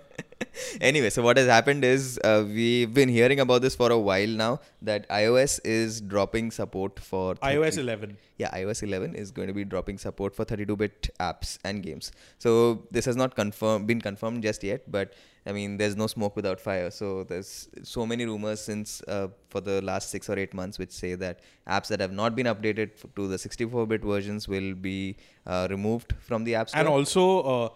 anyway, 0.80 1.10
so 1.10 1.22
what 1.22 1.36
has 1.36 1.46
happened 1.46 1.84
is 1.84 2.18
uh, 2.24 2.44
we've 2.46 2.92
been 2.98 3.08
hearing 3.08 3.40
about 3.40 3.62
this 3.62 3.76
for 3.82 3.90
a 3.90 3.98
while 4.08 4.34
now 4.42 4.50
that 4.90 5.08
iOS 5.08 5.58
is 5.64 6.00
dropping 6.00 6.50
support 6.50 6.98
for 7.10 7.34
30 7.36 7.56
iOS 7.56 7.78
11. 7.84 8.16
yeah 8.42 8.50
ios 8.58 8.82
11 8.88 9.14
is 9.22 9.30
going 9.38 9.48
to 9.52 9.54
be 9.60 9.64
dropping 9.72 9.98
support 10.04 10.34
for 10.38 10.44
32-bit 10.52 11.10
apps 11.28 11.50
and 11.70 11.82
games 11.88 12.10
so 12.44 12.52
this 12.98 13.04
has 13.10 13.18
not 13.22 13.34
confirmed 13.40 13.86
been 13.90 14.00
confirmed 14.06 14.42
just 14.50 14.64
yet 14.70 14.86
but 14.96 15.12
i 15.46 15.52
mean 15.52 15.76
there's 15.76 15.96
no 15.96 16.06
smoke 16.06 16.36
without 16.36 16.60
fire. 16.60 16.90
So 16.90 17.24
there's 17.24 17.68
so 17.82 18.04
many 18.06 18.26
rumors 18.26 18.60
since 18.60 19.02
uh, 19.08 19.28
for 19.48 19.60
the 19.60 19.80
last 19.82 20.10
six 20.10 20.28
or 20.28 20.38
eight 20.38 20.52
months 20.54 20.78
which 20.78 20.90
say 20.92 21.14
that 21.16 21.40
apps 21.66 21.88
that 21.88 22.00
have 22.00 22.12
not 22.12 22.36
been 22.36 22.46
updated 22.46 22.90
f- 23.02 23.06
to 23.16 23.28
the 23.28 23.36
64-bit 23.36 24.02
versions 24.02 24.48
will 24.48 24.74
be 24.74 25.16
uh, 25.46 25.66
removed 25.70 26.14
from 26.20 26.44
the 26.44 26.54
app 26.54 26.68
store. 26.68 26.80
And 26.80 26.88
also 26.88 27.40
uh, 27.42 27.68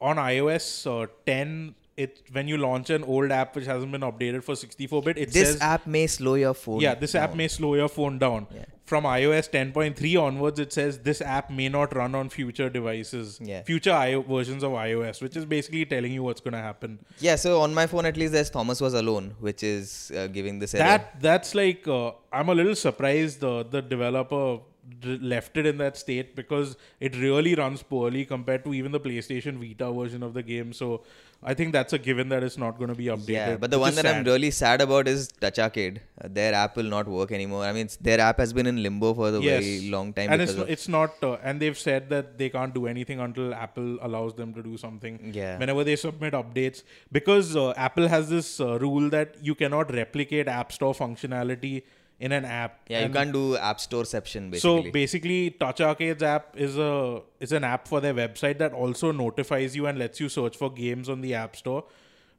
on 0.00 0.16
iOS 0.16 0.66
uh, 0.86 1.06
10, 1.26 1.74
it 1.96 2.22
when 2.32 2.48
you 2.48 2.56
launch 2.56 2.90
an 2.90 3.04
old 3.04 3.30
app 3.30 3.54
which 3.54 3.66
hasn't 3.66 3.92
been 3.92 4.00
updated 4.00 4.42
for 4.42 4.56
64 4.56 5.02
bit, 5.02 5.18
it 5.18 5.32
This 5.32 5.52
says 5.52 5.60
app 5.60 5.86
may 5.86 6.06
slow 6.06 6.34
your 6.34 6.54
phone. 6.54 6.80
yeah, 6.80 6.94
this 6.94 7.14
app 7.14 7.34
may 7.34 7.48
slow 7.48 7.74
your 7.74 7.88
phone 7.88 8.18
down. 8.18 8.46
Yeah. 8.54 8.64
From 8.84 9.04
iOS 9.04 9.48
10.3 9.50 10.20
onwards, 10.22 10.58
it 10.58 10.72
says 10.72 10.98
this 10.98 11.20
app 11.22 11.50
may 11.50 11.68
not 11.68 11.94
run 11.96 12.14
on 12.14 12.28
future 12.28 12.68
devices, 12.68 13.38
Yeah. 13.42 13.62
future 13.62 13.92
IO 13.92 14.22
versions 14.22 14.62
of 14.62 14.72
iOS, 14.72 15.22
which 15.22 15.36
is 15.36 15.44
basically 15.46 15.84
telling 15.86 16.12
you 16.12 16.22
what's 16.22 16.40
going 16.40 16.52
to 16.52 16.58
happen. 16.60 16.98
Yeah, 17.18 17.36
so 17.36 17.60
on 17.60 17.72
my 17.74 17.86
phone 17.86 18.04
at 18.06 18.16
least 18.16 18.32
there's 18.32 18.50
Thomas 18.50 18.80
was 18.80 18.94
alone, 18.94 19.34
which 19.40 19.62
is 19.62 20.12
uh, 20.16 20.26
giving 20.26 20.58
this 20.58 20.74
error. 20.74 20.84
That 20.84 21.20
that's 21.20 21.54
like 21.54 21.86
uh, 21.88 22.12
I'm 22.32 22.48
a 22.48 22.54
little 22.54 22.74
surprised 22.74 23.42
uh, 23.44 23.62
the 23.62 23.80
developer 23.80 24.58
left 25.04 25.56
it 25.56 25.64
in 25.66 25.78
that 25.78 25.96
state 25.96 26.34
because 26.36 26.76
it 27.00 27.16
really 27.16 27.54
runs 27.54 27.82
poorly 27.82 28.24
compared 28.24 28.64
to 28.64 28.74
even 28.74 28.92
the 28.92 29.00
PlayStation 29.00 29.56
Vita 29.58 29.90
version 29.92 30.22
of 30.22 30.34
the 30.34 30.42
game. 30.42 30.72
So 30.72 31.02
I 31.44 31.54
think 31.54 31.72
that's 31.72 31.92
a 31.92 31.98
given 31.98 32.28
that 32.28 32.44
it's 32.44 32.56
not 32.56 32.78
going 32.78 32.88
to 32.90 32.94
be 32.94 33.06
updated. 33.06 33.28
Yeah, 33.28 33.56
but 33.56 33.70
the 33.72 33.78
one 33.78 33.94
that 33.96 34.06
I'm 34.06 34.22
really 34.24 34.50
sad 34.52 34.80
about 34.80 35.08
is 35.08 35.26
Touch 35.44 35.58
Arcade. 35.58 36.00
Uh, 36.20 36.28
their 36.30 36.54
app 36.54 36.76
will 36.76 36.90
not 36.96 37.08
work 37.08 37.32
anymore. 37.32 37.64
I 37.64 37.72
mean, 37.72 37.86
it's- 37.86 37.96
their 38.00 38.20
app 38.20 38.38
has 38.38 38.52
been 38.52 38.68
in 38.72 38.82
limbo 38.82 39.12
for 39.14 39.28
a 39.28 39.40
very 39.40 39.90
long 39.94 40.12
time. 40.12 40.30
and 40.30 40.40
it's 40.44 40.52
it's 40.76 40.86
not, 40.96 41.16
uh, 41.30 41.32
and 41.42 41.60
they've 41.60 41.78
said 41.78 42.08
that 42.10 42.38
they 42.38 42.48
can't 42.48 42.72
do 42.78 42.86
anything 42.86 43.18
until 43.26 43.52
Apple 43.54 43.98
allows 44.10 44.34
them 44.42 44.54
to 44.54 44.62
do 44.62 44.76
something. 44.76 45.18
Yeah. 45.40 45.58
Whenever 45.58 45.82
they 45.90 45.96
submit 45.96 46.32
updates, 46.42 46.84
because 47.10 47.56
uh, 47.56 47.72
Apple 47.88 48.06
has 48.06 48.28
this 48.28 48.52
uh, 48.60 48.78
rule 48.78 49.10
that 49.10 49.34
you 49.50 49.56
cannot 49.56 49.92
replicate 49.92 50.46
App 50.46 50.70
Store 50.78 50.94
functionality 50.94 51.82
in 52.26 52.30
an 52.36 52.44
app. 52.44 52.74
yeah, 52.88 53.04
you 53.04 53.12
can't 53.14 53.32
do 53.32 53.56
App 53.68 53.80
Storeception 53.80 54.50
basically. 54.50 54.84
So 54.84 54.92
basically, 54.92 55.40
Touch 55.62 55.80
Arcade's 55.80 56.22
app 56.22 56.56
is 56.66 56.78
a 56.78 56.92
is 57.40 57.52
an 57.58 57.64
app 57.64 57.88
for 57.88 58.00
their 58.04 58.14
website 58.14 58.58
that 58.58 58.72
also 58.84 59.10
notifies 59.20 59.74
you 59.80 59.86
and 59.92 59.98
lets 59.98 60.20
you 60.24 60.28
search 60.28 60.56
for 60.56 60.70
games 60.70 61.08
on 61.16 61.20
the 61.26 61.34
App 61.34 61.56
Store. 61.64 61.84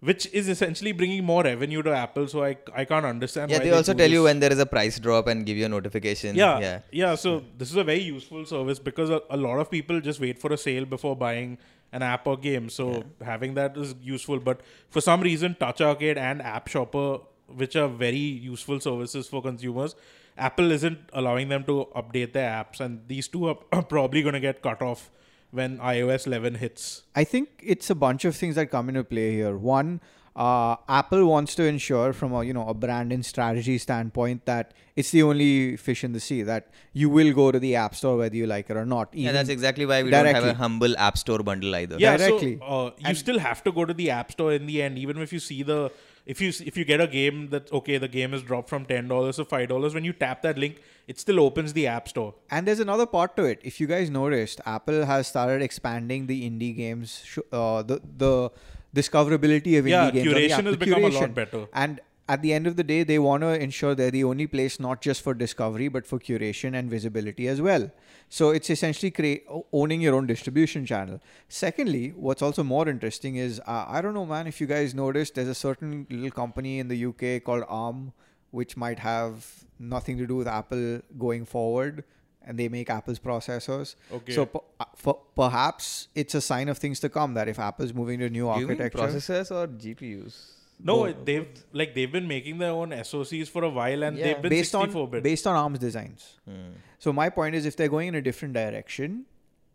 Which 0.10 0.26
is 0.39 0.50
essentially 0.54 0.91
bringing 0.91 1.24
more 1.24 1.43
revenue 1.43 1.82
to 1.84 1.91
Apple, 1.98 2.28
so 2.32 2.43
I, 2.43 2.58
I 2.76 2.84
can't 2.84 3.06
understand. 3.06 3.52
yeah, 3.52 3.60
why 3.60 3.63
they 3.65 3.72
also 3.72 3.93
tell 3.93 4.10
you 4.15 4.24
when 4.24 4.41
there 4.41 4.52
is 4.56 4.60
a 4.60 4.65
price 4.65 5.00
drop 5.00 5.28
and 5.34 5.46
give 5.46 5.56
you 5.56 5.65
a 5.67 5.69
notification. 5.69 6.36
Yeah, 6.36 6.60
yeah. 6.60 6.80
yeah, 6.91 7.15
So 7.15 7.41
this 7.58 7.69
is 7.69 7.78
a 7.78 7.86
very 7.86 8.02
useful 8.02 8.46
service 8.46 8.80
because 8.80 9.10
a, 9.10 9.22
a 9.30 9.38
lot 9.38 9.60
of 9.60 9.72
people 9.72 10.02
just 10.02 10.19
wait 10.19 10.39
for 10.39 10.52
a 10.52 10.58
sale 10.58 10.84
before 10.96 11.15
buying 11.15 11.58
an 11.93 12.02
app 12.02 12.28
or 12.28 12.36
game. 12.36 12.67
So 12.69 13.06
having 13.24 13.54
that 13.54 13.78
is 13.78 13.96
useful. 14.02 14.39
But 14.39 14.60
for 14.89 15.00
some 15.00 15.22
reason, 15.22 15.56
Touch 15.58 15.80
Arcade 15.80 16.17
and 16.17 16.41
App 16.41 16.67
Shopper, 16.67 17.19
which 17.56 17.76
are 17.76 17.88
very 17.88 18.18
useful 18.18 18.80
services 18.80 19.28
for 19.28 19.42
consumers, 19.42 19.96
Apple 20.38 20.72
isn't 20.72 21.00
allowing 21.13 21.50
them 21.50 21.63
to 21.66 21.88
update 21.96 22.34
their 22.34 22.50
apps, 22.50 22.80
and 22.80 23.02
these 23.08 23.28
two 23.28 23.48
are, 23.48 23.58
are 23.72 23.84
probably 23.84 24.22
going 24.22 24.34
to 24.34 24.39
get 24.39 24.62
cut 24.62 24.82
off 24.82 25.10
when 25.52 25.78
iOS 25.78 26.26
11 26.26 26.56
hits. 26.56 27.04
I 27.16 27.24
think 27.24 27.50
it's 27.62 27.89
a 27.89 27.96
bunch 27.96 28.26
of 28.26 28.36
things 28.36 28.56
that 28.56 28.72
come 28.72 28.89
into 28.89 29.04
play 29.04 29.32
here. 29.34 29.56
One, 29.56 30.02
uh, 30.36 30.78
Apple 30.89 31.28
wants 31.28 31.54
to 31.56 31.63
ensure, 31.63 32.12
from 32.12 32.34
a 32.34 32.44
you 32.44 32.54
know 32.54 32.68
a 32.68 32.74
brand 32.74 33.13
and 33.13 33.24
strategy 33.24 33.78
standpoint, 33.78 34.46
that 34.46 34.74
it's 34.96 35.12
the 35.12 35.22
only 35.22 35.78
fish 35.78 36.04
in 36.04 36.13
the 36.13 36.20
sea. 36.20 36.42
That 36.42 36.70
you 36.92 37.08
will 37.08 37.34
go 37.34 37.52
to 37.52 37.60
the 37.60 37.76
App 37.76 37.94
Store 37.94 38.18
whether 38.18 38.36
you 38.36 38.48
like 38.48 38.72
it 38.72 38.76
or 38.76 38.86
not. 38.86 39.13
Yeah, 39.13 39.32
that's 39.32 39.50
exactly 39.50 39.86
why 39.86 40.02
we 40.02 40.10
don't 40.10 40.26
have 40.26 40.44
a 40.44 40.56
humble 40.56 40.98
App 40.98 41.20
Store 41.20 41.44
bundle 41.44 41.76
either. 41.76 41.98
Yeah, 42.00 42.18
Directly. 42.18 42.58
so 42.58 42.66
uh, 42.66 42.92
you 43.08 43.13
still 43.13 43.38
have 43.38 43.63
to 43.66 43.72
go 43.72 43.86
to 43.86 43.94
the 43.94 44.10
app 44.10 44.32
store 44.32 44.54
in 44.54 44.66
the 44.66 44.82
end, 44.82 44.98
even 44.98 45.20
if 45.20 45.32
you 45.32 45.39
see 45.39 45.62
the 45.62 45.92
if 46.26 46.40
you 46.42 46.50
if 46.66 46.78
you 46.78 46.86
get 46.86 47.02
a 47.02 47.08
game 47.08 47.50
that 47.50 47.72
okay, 47.72 47.98
the 47.98 48.08
game 48.08 48.34
is 48.34 48.44
dropped 48.44 48.70
from 48.70 48.86
ten 48.86 49.08
dollars 49.08 49.36
to 49.38 49.46
five 49.46 49.70
dollars. 49.70 49.94
When 49.94 50.04
you 50.04 50.14
tap 50.14 50.42
that 50.44 50.58
link, 50.58 50.78
it 51.08 51.20
still 51.20 51.40
opens 51.40 51.74
the 51.74 51.88
app 51.88 52.08
store. 52.08 52.36
And 52.50 52.68
there's 52.68 52.80
another 52.80 53.06
part 53.06 53.36
to 53.38 53.44
it. 53.46 53.60
If 53.64 53.80
you 53.82 53.88
guys 53.88 54.10
noticed, 54.10 54.62
Apple 54.66 55.06
has 55.06 55.28
started 55.28 55.62
expanding 55.62 56.28
the 56.28 56.50
indie 56.50 56.76
games, 56.76 57.38
uh, 57.52 57.82
the 57.84 58.02
the 58.18 58.52
discoverability 58.96 59.78
of 59.80 59.88
Yeah, 59.88 60.10
indie 60.10 60.14
games. 60.14 60.28
curation 60.28 60.58
app, 60.60 60.66
has 60.66 60.78
become 60.78 61.04
a 61.04 61.10
lot 61.10 61.34
better. 61.34 61.68
And 61.74 62.00
at 62.34 62.41
the 62.41 62.52
end 62.58 62.67
of 62.67 62.76
the 62.78 62.84
day, 62.84 63.04
they 63.04 63.19
want 63.19 63.41
to 63.46 63.50
ensure 63.65 63.93
they're 63.96 64.15
the 64.17 64.24
only 64.24 64.48
place 64.54 64.80
not 64.86 65.02
just 65.08 65.22
for 65.26 65.34
discovery 65.41 65.88
but 65.96 66.08
for 66.12 66.19
curation 66.28 66.78
and 66.80 66.89
visibility 66.89 67.48
as 67.54 67.62
well. 67.67 67.91
So 68.38 68.50
it's 68.60 68.69
essentially 68.76 69.12
create 69.12 69.46
owning 69.82 70.02
your 70.02 70.15
own 70.15 70.26
distribution 70.34 70.86
channel. 70.91 71.19
Secondly, 71.48 72.06
what's 72.28 72.41
also 72.41 72.63
more 72.63 72.88
interesting 72.93 73.36
is 73.36 73.60
uh, 73.67 73.86
I 73.88 74.02
don't 74.02 74.15
know, 74.19 74.26
man. 74.26 74.48
If 74.54 74.62
you 74.62 74.67
guys 74.67 74.96
noticed, 74.96 75.36
there's 75.36 75.54
a 75.58 75.60
certain 75.67 76.08
little 76.10 76.32
company 76.32 76.80
in 76.80 76.88
the 76.88 77.06
UK 77.10 77.43
called 77.43 77.65
ARM, 77.67 78.13
which 78.62 78.76
might 78.86 79.00
have 79.00 79.46
nothing 79.78 80.17
to 80.17 80.26
do 80.26 80.36
with 80.38 80.48
Apple 80.48 81.02
going 81.26 81.46
forward, 81.46 82.04
and 82.41 82.58
they 82.58 82.67
make 82.69 82.89
Apple's 82.89 83.19
processors. 83.19 83.96
Okay. 84.12 84.34
So 84.34 84.46
per- 84.48 84.65
uh, 84.80 84.86
for, 84.96 85.19
perhaps 85.36 86.08
it's 86.15 86.34
a 86.34 86.41
sign 86.41 86.69
of 86.69 86.78
things 86.80 87.00
to 87.02 87.10
come 87.10 87.36
that 87.36 87.48
if 87.48 87.60
Apple's 87.60 87.93
moving 87.93 88.19
to 88.19 88.30
new 88.30 88.52
Do 88.52 88.60
you 88.62 88.67
mean 88.67 88.82
architecture, 88.82 89.08
processors 89.08 89.52
or 89.52 89.67
GPUs? 89.67 90.62
No, 90.86 91.06
Both. 91.06 91.26
they've 91.26 91.48
like 91.72 91.93
they've 91.96 92.12
been 92.12 92.28
making 92.28 92.58
their 92.58 92.72
own 92.72 92.89
SoCs 92.91 93.48
for 93.48 93.63
a 93.63 93.69
while, 93.69 94.04
and 94.04 94.17
Yeah. 94.17 94.26
they've 94.26 94.41
been 94.41 94.50
based 94.50 94.72
64 94.72 95.04
on 95.04 95.10
bit. 95.12 95.24
based 95.24 95.48
on 95.48 95.56
ARM's 95.56 95.80
designs. 95.80 96.39
Hmm. 96.46 96.72
So 97.00 97.13
my 97.13 97.30
point 97.30 97.56
is, 97.56 97.65
if 97.65 97.78
they're 97.78 97.88
going 97.98 98.10
in 98.10 98.15
a 98.15 98.22
different 98.22 98.54
direction, 98.54 99.26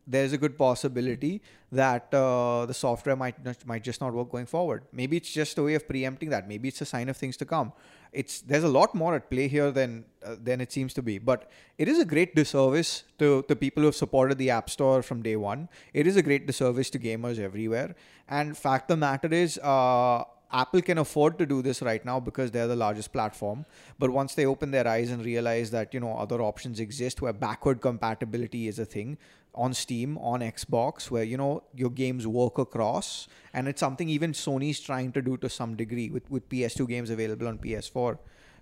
there's 0.07 0.33
a 0.33 0.39
good 0.39 0.57
possibility 0.59 1.43
that 1.71 2.13
uh, 2.15 2.65
the 2.67 2.73
software 2.75 3.15
might 3.17 3.43
not, 3.45 3.67
might 3.67 3.85
just 3.85 4.01
not 4.01 4.13
work 4.15 4.31
going 4.31 4.47
forward. 4.47 4.85
Maybe 4.93 5.17
it's 5.19 5.31
just 5.33 5.59
a 5.59 5.63
way 5.63 5.75
of 5.75 5.87
preempting 5.87 6.31
that. 6.31 6.49
Maybe 6.49 6.69
it's 6.69 6.81
a 6.81 6.87
sign 6.87 7.09
of 7.11 7.17
things 7.17 7.37
to 7.39 7.45
come. 7.45 7.73
It's 8.13 8.41
there's 8.41 8.65
a 8.65 8.69
lot 8.69 8.95
more 8.95 9.15
at 9.15 9.29
play 9.31 9.49
here 9.49 9.71
than 9.71 10.05
uh, 10.25 10.37
than 10.43 10.61
it 10.63 10.73
seems 10.73 10.95
to 10.95 11.03
be. 11.03 11.19
But 11.19 11.51
it 11.77 11.89
is 11.89 11.99
a 11.99 12.07
great 12.07 12.35
disservice 12.35 13.05
to 13.19 13.45
the 13.49 13.57
people 13.57 13.83
who 13.83 13.87
have 13.87 13.97
supported 13.97 14.39
the 14.39 14.51
App 14.51 14.71
Store 14.71 15.03
from 15.03 15.23
day 15.23 15.37
one. 15.37 15.69
It 15.93 16.07
is 16.07 16.17
a 16.17 16.23
great 16.23 16.47
disservice 16.47 16.91
to 16.91 16.99
gamers 16.99 17.39
everywhere. 17.39 17.95
And 18.29 18.57
fact 18.57 18.91
of 18.91 18.97
the 18.97 19.01
matter 19.07 19.29
is. 19.33 19.59
Uh, 19.59 20.25
Apple 20.51 20.81
can 20.81 20.99
afford 20.99 21.39
to 21.39 21.47
do 21.47 21.61
this 21.61 21.83
right 21.83 22.05
now 22.05 22.19
because 22.19 22.51
they're 22.51 22.67
the 22.67 22.77
largest 22.77 23.13
platform. 23.13 23.67
But 23.99 24.11
once 24.11 24.35
they 24.35 24.47
open 24.47 24.71
their 24.71 24.89
eyes 24.89 25.11
and 25.11 25.25
realize 25.25 25.71
that 25.73 25.93
you 25.93 26.01
know 26.01 26.17
other 26.17 26.41
options 26.41 26.81
exist, 26.81 27.21
where 27.21 27.33
backward 27.33 27.81
compatibility 27.81 28.67
is 28.69 28.79
a 28.79 28.85
thing 28.85 29.19
on 29.55 29.75
Steam, 29.75 30.17
on 30.19 30.41
Xbox, 30.41 31.11
where 31.11 31.25
you 31.25 31.37
know 31.37 31.65
your 31.75 31.91
games 31.91 32.27
work 32.27 32.59
across, 32.59 33.29
and 33.53 33.69
it's 33.69 33.81
something 33.81 34.09
even 34.09 34.33
Sony's 34.33 34.81
trying 34.81 35.13
to 35.13 35.23
do 35.23 35.37
to 35.37 35.51
some 35.51 35.77
degree 35.77 36.09
with 36.09 36.31
with 36.31 36.49
PS2 36.49 36.89
games 36.89 37.11
available 37.11 37.47
on 37.49 37.59
PS4 37.59 38.19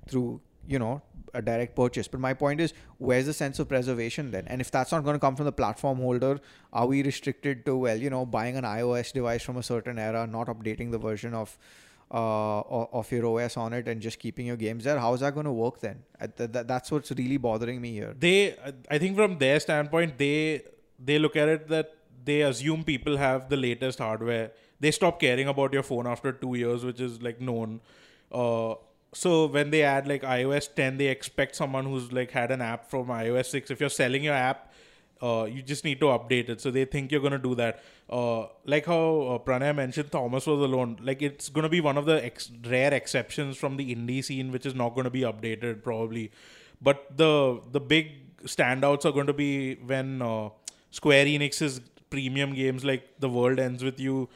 through 0.09 0.41
you 0.67 0.79
know 0.79 1.03
a 1.35 1.43
direct 1.43 1.77
purchase. 1.77 2.09
But 2.09 2.21
my 2.21 2.33
point 2.35 2.61
is, 2.61 2.73
where's 2.99 3.27
the 3.27 3.33
sense 3.33 3.59
of 3.59 3.69
preservation 3.69 4.31
then? 4.31 4.45
And 4.47 4.61
if 4.61 4.71
that's 4.71 4.93
not 4.93 5.05
going 5.05 5.15
to 5.15 5.21
come 5.21 5.37
from 5.37 5.45
the 5.45 5.53
platform 5.53 5.99
holder, 5.99 6.41
are 6.73 6.87
we 6.87 7.03
restricted 7.03 7.67
to 7.67 7.77
well, 7.77 7.97
you 7.97 8.09
know, 8.11 8.25
buying 8.25 8.57
an 8.57 8.65
iOS 8.65 9.13
device 9.13 9.43
from 9.43 9.57
a 9.59 9.63
certain 9.63 9.99
era, 9.99 10.27
not 10.27 10.47
updating 10.47 10.91
the 10.93 10.99
version 10.99 11.35
of 11.35 11.59
uh, 12.11 12.61
of 12.61 13.11
your 13.11 13.27
OS 13.27 13.57
on 13.57 13.73
it, 13.73 13.89
and 13.89 14.01
just 14.01 14.19
keeping 14.19 14.47
your 14.47 14.57
games 14.57 14.85
there? 14.85 14.99
How 14.99 15.13
is 15.15 15.21
that 15.21 15.35
going 15.35 15.47
to 15.47 15.53
work 15.53 15.81
then? 15.81 16.03
Th- 16.37 16.53
th- 16.53 16.67
that's 16.67 16.91
what's 16.91 17.11
really 17.11 17.37
bothering 17.37 17.81
me 17.81 17.93
here. 17.93 18.15
they 18.19 18.55
i 18.91 18.99
think 18.99 19.17
from 19.17 19.39
their 19.39 19.59
standpoint 19.61 20.17
they 20.19 20.63
they 21.09 21.19
look 21.19 21.37
at 21.37 21.49
it 21.49 21.69
that 21.69 21.95
they 22.25 22.43
assume 22.43 22.85
people 22.85 23.17
have 23.17 23.49
the 23.49 23.57
latest 23.57 23.99
hardware 23.99 24.51
they 24.81 24.91
stop 24.91 25.19
caring 25.21 25.49
about 25.49 25.73
your 25.73 25.83
phone 25.83 26.07
after 26.07 26.33
two 26.33 26.55
years 26.55 26.85
which 26.85 27.01
is 27.01 27.21
like 27.27 27.41
known 27.41 27.81
uh, 28.33 28.75
so 29.23 29.47
when 29.47 29.71
they 29.71 29.83
add 29.83 30.07
like 30.07 30.23
ios 30.23 30.69
10 30.75 30.99
they 30.99 31.09
expect 31.09 31.57
someone 31.57 31.85
who's 31.85 32.13
like 32.13 32.31
had 32.31 32.51
an 32.51 32.63
app 32.63 32.91
from 32.91 33.07
ios 33.09 33.47
6 33.47 33.71
if 33.71 33.81
you're 33.81 33.97
selling 33.99 34.25
your 34.25 34.35
app 34.35 34.67
uh, 35.23 35.49
you 35.51 35.63
just 35.63 35.85
need 35.85 36.01
to 36.01 36.07
update 36.07 36.49
it. 36.49 36.61
So 36.61 36.71
they 36.71 36.85
think 36.85 37.11
you're 37.11 37.21
to 37.33 37.39
do 37.39 37.55
that. 37.55 37.83
Uh, 38.09 38.47
like 38.65 38.87
how 38.87 39.21
uh, 39.23 39.39
pranay 39.39 39.75
mentioned 39.75 40.13
thomas 40.13 40.47
was 40.47 40.61
alone. 40.61 40.99
Like 41.03 41.23
it's 41.23 41.49
to 41.65 41.69
be 41.69 41.81
one 41.81 41.97
of 41.97 42.07
the 42.07 42.25
ex- 42.25 42.51
rare 42.67 42.93
exceptions 42.93 43.57
from 43.57 43.77
the 43.77 43.95
indie 43.95 44.23
scene 44.23 44.53
which 44.53 44.67
is 44.67 44.75
not 44.75 44.91
to 45.05 45.11
be 45.11 45.23
updated 45.23 45.83
probably. 45.83 46.31
But 46.81 47.17
the 47.17 47.61
the 47.73 47.81
big 47.81 48.13
standouts 48.45 49.05
are 49.05 49.13
going 49.13 49.27
to 49.27 49.33
be 49.33 49.77
when 49.77 50.23
uh, 50.23 50.51
Square 50.91 51.27
Enix's 51.27 51.81
premium 52.11 52.55
games 52.55 52.85
like 52.85 53.19
The 53.19 53.29
World 53.29 53.59
Ends 53.59 53.83
with 53.83 53.99
You, 53.99 54.29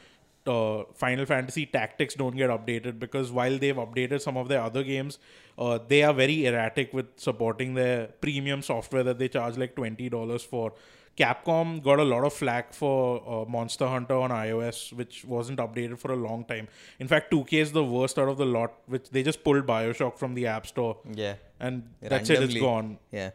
uh, 0.47 0.83
Final 0.95 1.25
Fantasy 1.25 1.65
Tactics 1.65 2.15
don't 2.15 2.35
get 2.35 2.49
updated 2.49 2.99
because 2.99 3.31
while 3.31 3.57
they've 3.57 3.75
updated 3.75 4.21
some 4.21 4.37
of 4.37 4.47
their 4.47 4.61
other 4.61 4.83
games, 4.83 5.19
uh, 5.57 5.79
they 5.87 6.03
are 6.03 6.13
very 6.13 6.45
erratic 6.45 6.93
with 6.93 7.07
supporting 7.17 7.73
their 7.75 8.07
premium 8.21 8.61
software 8.61 9.03
that 9.03 9.19
they 9.19 9.27
charge 9.27 9.57
like 9.57 9.75
twenty 9.75 10.09
dollars 10.09 10.43
for. 10.43 10.73
Capcom 11.17 11.83
got 11.83 11.99
a 11.99 12.03
lot 12.05 12.23
of 12.23 12.31
flack 12.33 12.73
for 12.73 13.21
uh, 13.27 13.49
Monster 13.49 13.85
Hunter 13.85 14.15
on 14.15 14.29
iOS, 14.29 14.93
which 14.93 15.25
wasn't 15.25 15.59
updated 15.59 15.99
for 15.99 16.13
a 16.13 16.15
long 16.15 16.45
time. 16.45 16.69
In 16.99 17.07
fact, 17.09 17.31
2K 17.31 17.53
is 17.61 17.71
the 17.73 17.83
worst 17.83 18.17
out 18.17 18.29
of 18.29 18.37
the 18.37 18.45
lot, 18.45 18.73
which 18.87 19.09
they 19.09 19.21
just 19.21 19.43
pulled 19.43 19.67
Bioshock 19.67 20.17
from 20.17 20.35
the 20.35 20.47
App 20.47 20.65
Store 20.67 20.97
Yeah. 21.13 21.35
and 21.59 21.83
that's 22.01 22.29
it. 22.29 22.41
it's 22.41 22.55
gone. 22.55 22.97
Yeah. 23.11 23.31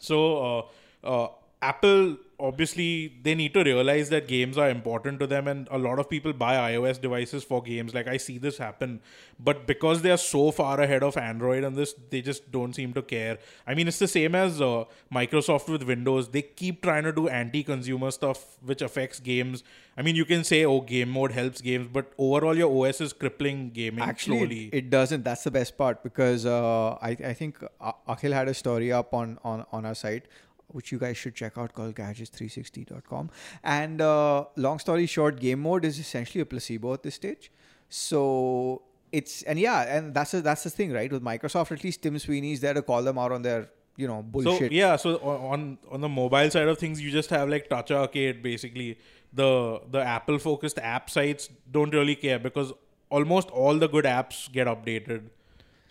So, 0.00 0.68
uh, 1.04 1.06
uh, 1.06 1.28
Apple 1.62 2.16
obviously 2.42 3.12
they 3.22 3.34
need 3.36 3.54
to 3.54 3.62
realize 3.62 4.08
that 4.08 4.26
games 4.26 4.58
are 4.58 4.68
important 4.68 5.20
to 5.20 5.26
them 5.28 5.46
and 5.46 5.68
a 5.70 5.78
lot 5.78 6.00
of 6.00 6.10
people 6.10 6.32
buy 6.32 6.54
iOS 6.72 7.00
devices 7.00 7.44
for 7.44 7.62
games. 7.62 7.94
Like 7.94 8.08
I 8.08 8.16
see 8.16 8.36
this 8.36 8.58
happen. 8.58 9.00
But 9.38 9.66
because 9.66 10.02
they 10.02 10.10
are 10.10 10.16
so 10.16 10.50
far 10.50 10.80
ahead 10.80 11.04
of 11.04 11.16
Android 11.16 11.62
on 11.62 11.74
this 11.74 11.94
they 12.10 12.20
just 12.20 12.50
don't 12.50 12.74
seem 12.74 12.92
to 12.94 13.02
care. 13.02 13.38
I 13.64 13.74
mean 13.74 13.86
it's 13.86 14.00
the 14.00 14.08
same 14.08 14.34
as 14.34 14.60
uh, 14.60 14.84
Microsoft 15.14 15.68
with 15.68 15.84
Windows. 15.84 16.30
They 16.30 16.42
keep 16.42 16.82
trying 16.82 17.04
to 17.04 17.12
do 17.12 17.28
anti-consumer 17.28 18.10
stuff 18.10 18.44
which 18.60 18.82
affects 18.82 19.20
games. 19.20 19.62
I 19.96 20.02
mean 20.02 20.16
you 20.16 20.24
can 20.24 20.42
say 20.42 20.64
oh 20.64 20.80
game 20.80 21.10
mode 21.10 21.30
helps 21.30 21.60
games 21.60 21.88
but 21.92 22.12
overall 22.18 22.56
your 22.56 22.86
OS 22.86 23.00
is 23.00 23.12
crippling 23.12 23.70
gaming 23.70 24.02
Actually, 24.02 24.38
slowly. 24.38 24.64
it, 24.66 24.74
it 24.74 24.90
doesn't. 24.90 25.22
That's 25.22 25.44
the 25.44 25.52
best 25.52 25.78
part 25.78 26.02
because 26.02 26.44
uh, 26.44 26.94
I, 27.00 27.10
I 27.10 27.34
think 27.34 27.60
Akhil 27.80 28.32
had 28.32 28.48
a 28.48 28.54
story 28.54 28.90
up 28.90 29.14
on, 29.14 29.38
on, 29.44 29.64
on 29.70 29.86
our 29.86 29.94
site, 29.94 30.26
which 30.72 30.92
you 30.92 30.98
guys 30.98 31.16
should 31.16 31.34
check 31.34 31.58
out 31.58 31.74
called 31.74 31.94
gadgets360.com. 31.94 33.30
And 33.62 34.00
uh, 34.00 34.44
long 34.56 34.78
story 34.78 35.06
short, 35.06 35.40
game 35.40 35.60
mode 35.60 35.84
is 35.84 35.98
essentially 35.98 36.42
a 36.42 36.46
placebo 36.46 36.94
at 36.94 37.02
this 37.02 37.14
stage. 37.14 37.50
So 37.88 38.82
it's, 39.10 39.42
and 39.42 39.58
yeah, 39.58 39.82
and 39.96 40.14
that's, 40.14 40.34
a, 40.34 40.40
that's 40.40 40.64
the 40.64 40.70
thing, 40.70 40.92
right? 40.92 41.10
With 41.10 41.22
Microsoft, 41.22 41.72
at 41.72 41.84
least 41.84 42.02
Tim 42.02 42.18
Sweeney's 42.18 42.60
there 42.60 42.74
to 42.74 42.82
call 42.82 43.02
them 43.02 43.18
out 43.18 43.32
on 43.32 43.42
their, 43.42 43.68
you 43.96 44.08
know, 44.08 44.22
bullshit. 44.22 44.70
So 44.70 44.74
yeah, 44.74 44.96
so 44.96 45.18
on 45.18 45.76
on 45.90 46.00
the 46.00 46.08
mobile 46.08 46.50
side 46.50 46.66
of 46.66 46.78
things, 46.78 47.00
you 47.00 47.10
just 47.10 47.28
have 47.28 47.50
like 47.50 47.68
Touch 47.68 47.90
Arcade. 47.90 48.42
Basically, 48.42 48.98
the 49.32 49.82
the 49.90 50.00
Apple 50.00 50.38
focused 50.38 50.78
app 50.78 51.10
sites 51.10 51.50
don't 51.70 51.92
really 51.92 52.14
care 52.14 52.38
because 52.38 52.72
almost 53.10 53.50
all 53.50 53.78
the 53.78 53.88
good 53.88 54.06
apps 54.06 54.50
get 54.50 54.66
updated. 54.66 55.28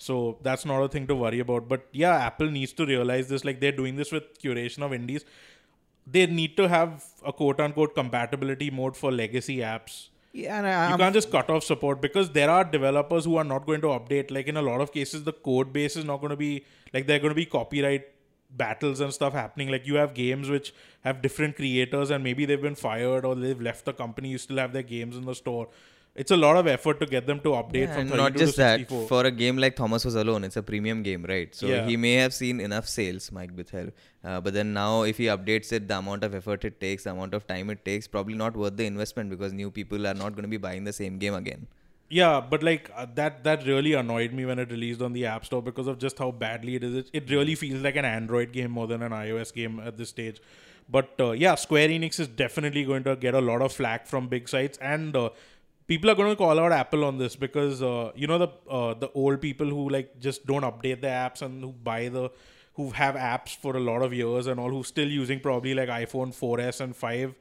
So 0.08 0.38
that's 0.42 0.66
not 0.66 0.82
a 0.82 0.88
thing 0.90 1.08
to 1.08 1.16
worry 1.16 1.40
about. 1.40 1.68
But 1.70 1.88
yeah, 1.92 2.16
Apple 2.28 2.50
needs 2.50 2.74
to 2.74 2.86
realize 2.86 3.28
this. 3.28 3.46
Like 3.46 3.60
they're 3.60 3.80
doing 3.82 3.96
this 3.98 4.12
with 4.12 4.40
curation 4.42 4.82
of 4.88 4.94
indies. 4.94 5.26
They 6.08 6.26
need 6.26 6.58
to 6.58 6.68
have 6.68 7.04
a 7.26 7.32
quote 7.32 7.60
unquote 7.60 7.94
compatibility 7.96 8.70
mode 8.72 8.98
for 8.98 9.12
legacy 9.12 9.58
apps. 9.58 10.10
yeah, 10.34 10.58
and 10.58 10.68
I, 10.68 10.92
You 10.92 10.98
can't 10.98 11.14
just 11.14 11.30
cut 11.32 11.50
off 11.50 11.64
support 11.64 12.02
because 12.02 12.32
there 12.32 12.50
are 12.50 12.64
developers 12.64 13.26
who 13.26 13.36
are 13.38 13.44
not 13.44 13.66
going 13.66 13.82
to 13.82 13.88
update. 13.88 14.32
Like 14.32 14.48
in 14.48 14.58
a 14.58 14.62
lot 14.62 14.82
of 14.82 14.92
cases, 14.92 15.24
the 15.24 15.34
code 15.34 15.72
base 15.72 15.96
is 15.96 16.06
not 16.06 16.20
going 16.22 16.32
to 16.32 16.42
be 16.42 16.66
like 16.94 17.06
there 17.08 17.18
are 17.18 17.20
going 17.20 17.36
to 17.38 17.42
be 17.44 17.46
copyright 17.46 18.08
battles 18.64 19.00
and 19.02 19.14
stuff 19.14 19.34
happening. 19.34 19.70
Like 19.70 19.86
you 19.86 19.96
have 19.96 20.14
games 20.14 20.50
which 20.50 20.74
have 21.02 21.22
different 21.22 21.56
creators 21.58 22.10
and 22.10 22.24
maybe 22.24 22.46
they've 22.46 22.62
been 22.70 22.76
fired 22.76 23.26
or 23.26 23.36
they've 23.36 23.62
left 23.70 23.86
the 23.86 23.94
company. 23.94 24.30
You 24.30 24.38
still 24.40 24.58
have 24.58 24.74
their 24.74 24.84
games 24.84 25.16
in 25.16 25.26
the 25.26 25.36
store. 25.36 25.68
It's 26.14 26.32
a 26.32 26.36
lot 26.36 26.58
of 26.58 26.68
effort 26.68 27.00
to 27.00 27.06
get 27.06 27.26
them 27.26 27.40
to 27.42 27.50
update 27.58 27.88
Yeah, 27.88 27.94
from 27.96 28.10
32 28.10 28.18
not 28.22 28.34
to 28.34 28.40
just 28.40 28.58
that 28.58 28.90
for 29.12 29.26
a 29.26 29.32
game 29.32 29.58
like 29.64 29.76
thomas 29.78 30.04
was 30.04 30.16
alone 30.16 30.44
it's 30.48 30.58
a 30.58 30.64
premium 30.70 31.04
game 31.04 31.24
right 31.32 31.56
so 31.56 31.68
Yeah. 31.68 31.86
he 31.86 31.96
may 32.06 32.16
have 32.16 32.34
seen 32.34 32.60
enough 32.60 32.88
sales 32.94 33.32
mike 33.32 33.54
bithell 33.60 33.92
uh, 34.26 34.42
but 34.42 34.54
then 34.54 34.74
now 34.74 35.04
if 35.04 35.18
he 35.18 35.26
updates 35.36 35.72
it 35.72 35.88
the 35.92 35.98
amount 35.98 36.26
of 36.26 36.36
effort 36.36 36.66
it 36.66 36.82
takes 36.82 37.06
the 37.06 37.12
amount 37.12 37.34
of 37.34 37.48
time 37.48 37.70
it 37.70 37.86
takes 37.86 38.08
probably 38.16 38.34
not 38.44 38.58
worth 38.64 38.76
the 38.82 38.86
investment 38.86 39.30
because 39.30 39.54
new 39.54 39.72
people 39.72 40.06
are 40.06 40.14
not 40.24 40.34
going 40.40 40.44
to 40.50 40.54
be 40.58 40.62
buying 40.68 40.84
the 40.84 40.98
same 41.04 41.18
game 41.28 41.34
again 41.44 41.68
Yeah, 42.18 42.42
but 42.52 42.62
like 42.68 42.88
uh, 43.02 43.06
that 43.18 43.36
that 43.44 43.62
really 43.66 43.92
annoyed 43.98 44.34
me 44.38 44.46
when 44.48 44.60
it 44.64 44.72
released 44.76 45.04
on 45.08 45.14
the 45.18 45.22
App 45.34 45.46
Store 45.50 45.62
because 45.68 45.90
of 45.92 45.98
just 46.06 46.18
how 46.24 46.28
badly 46.42 46.74
it 46.80 46.84
is. 46.88 46.96
It, 47.02 47.12
it 47.20 47.30
really 47.34 47.56
feels 47.62 47.86
like 47.86 48.00
an 48.02 48.08
Android 48.10 48.52
game 48.58 48.74
more 48.80 48.88
than 48.90 49.06
an 49.08 49.14
iOS 49.20 49.54
game 49.60 49.78
at 49.92 50.02
this 50.02 50.10
stage. 50.16 50.42
But 50.96 51.14
uh, 51.26 51.30
yeah, 51.44 51.56
Square 51.62 51.88
Enix 51.96 52.20
is 52.26 52.28
definitely 52.42 52.84
going 52.90 53.06
to 53.06 53.16
get 53.16 53.34
a 53.42 53.44
lot 53.52 53.62
of 53.68 53.72
flack 53.78 54.08
from 54.12 54.28
big 54.34 54.50
sites, 54.56 54.82
and 54.96 55.16
uh, 55.22 55.30
people 55.92 56.10
are 56.14 56.16
going 56.22 56.30
to 56.30 56.36
call 56.42 56.60
out 56.64 56.72
Apple 56.72 57.06
on 57.10 57.18
this 57.24 57.36
because 57.36 57.82
uh, 57.92 58.12
you 58.16 58.28
know 58.32 58.40
the 58.46 58.50
uh, 58.80 58.94
the 59.06 59.10
old 59.24 59.42
people 59.48 59.68
who 59.78 59.88
like 59.98 60.20
just 60.28 60.46
don't 60.52 60.68
update 60.72 61.02
the 61.08 61.14
apps 61.22 61.42
and 61.48 61.64
who 61.64 61.72
buy 61.92 62.02
the 62.18 62.30
who 62.76 62.90
have 62.92 63.16
apps 63.16 63.56
for 63.64 63.76
a 63.76 63.80
lot 63.88 64.02
of 64.10 64.14
years 64.14 64.48
and 64.48 64.60
all 64.60 64.70
who 64.78 64.84
still 64.92 65.18
using 65.22 65.42
probably 65.48 65.74
like 65.80 65.90
iPhone 65.90 66.30
4s 66.44 66.80
and 66.80 66.96
5 66.96 67.36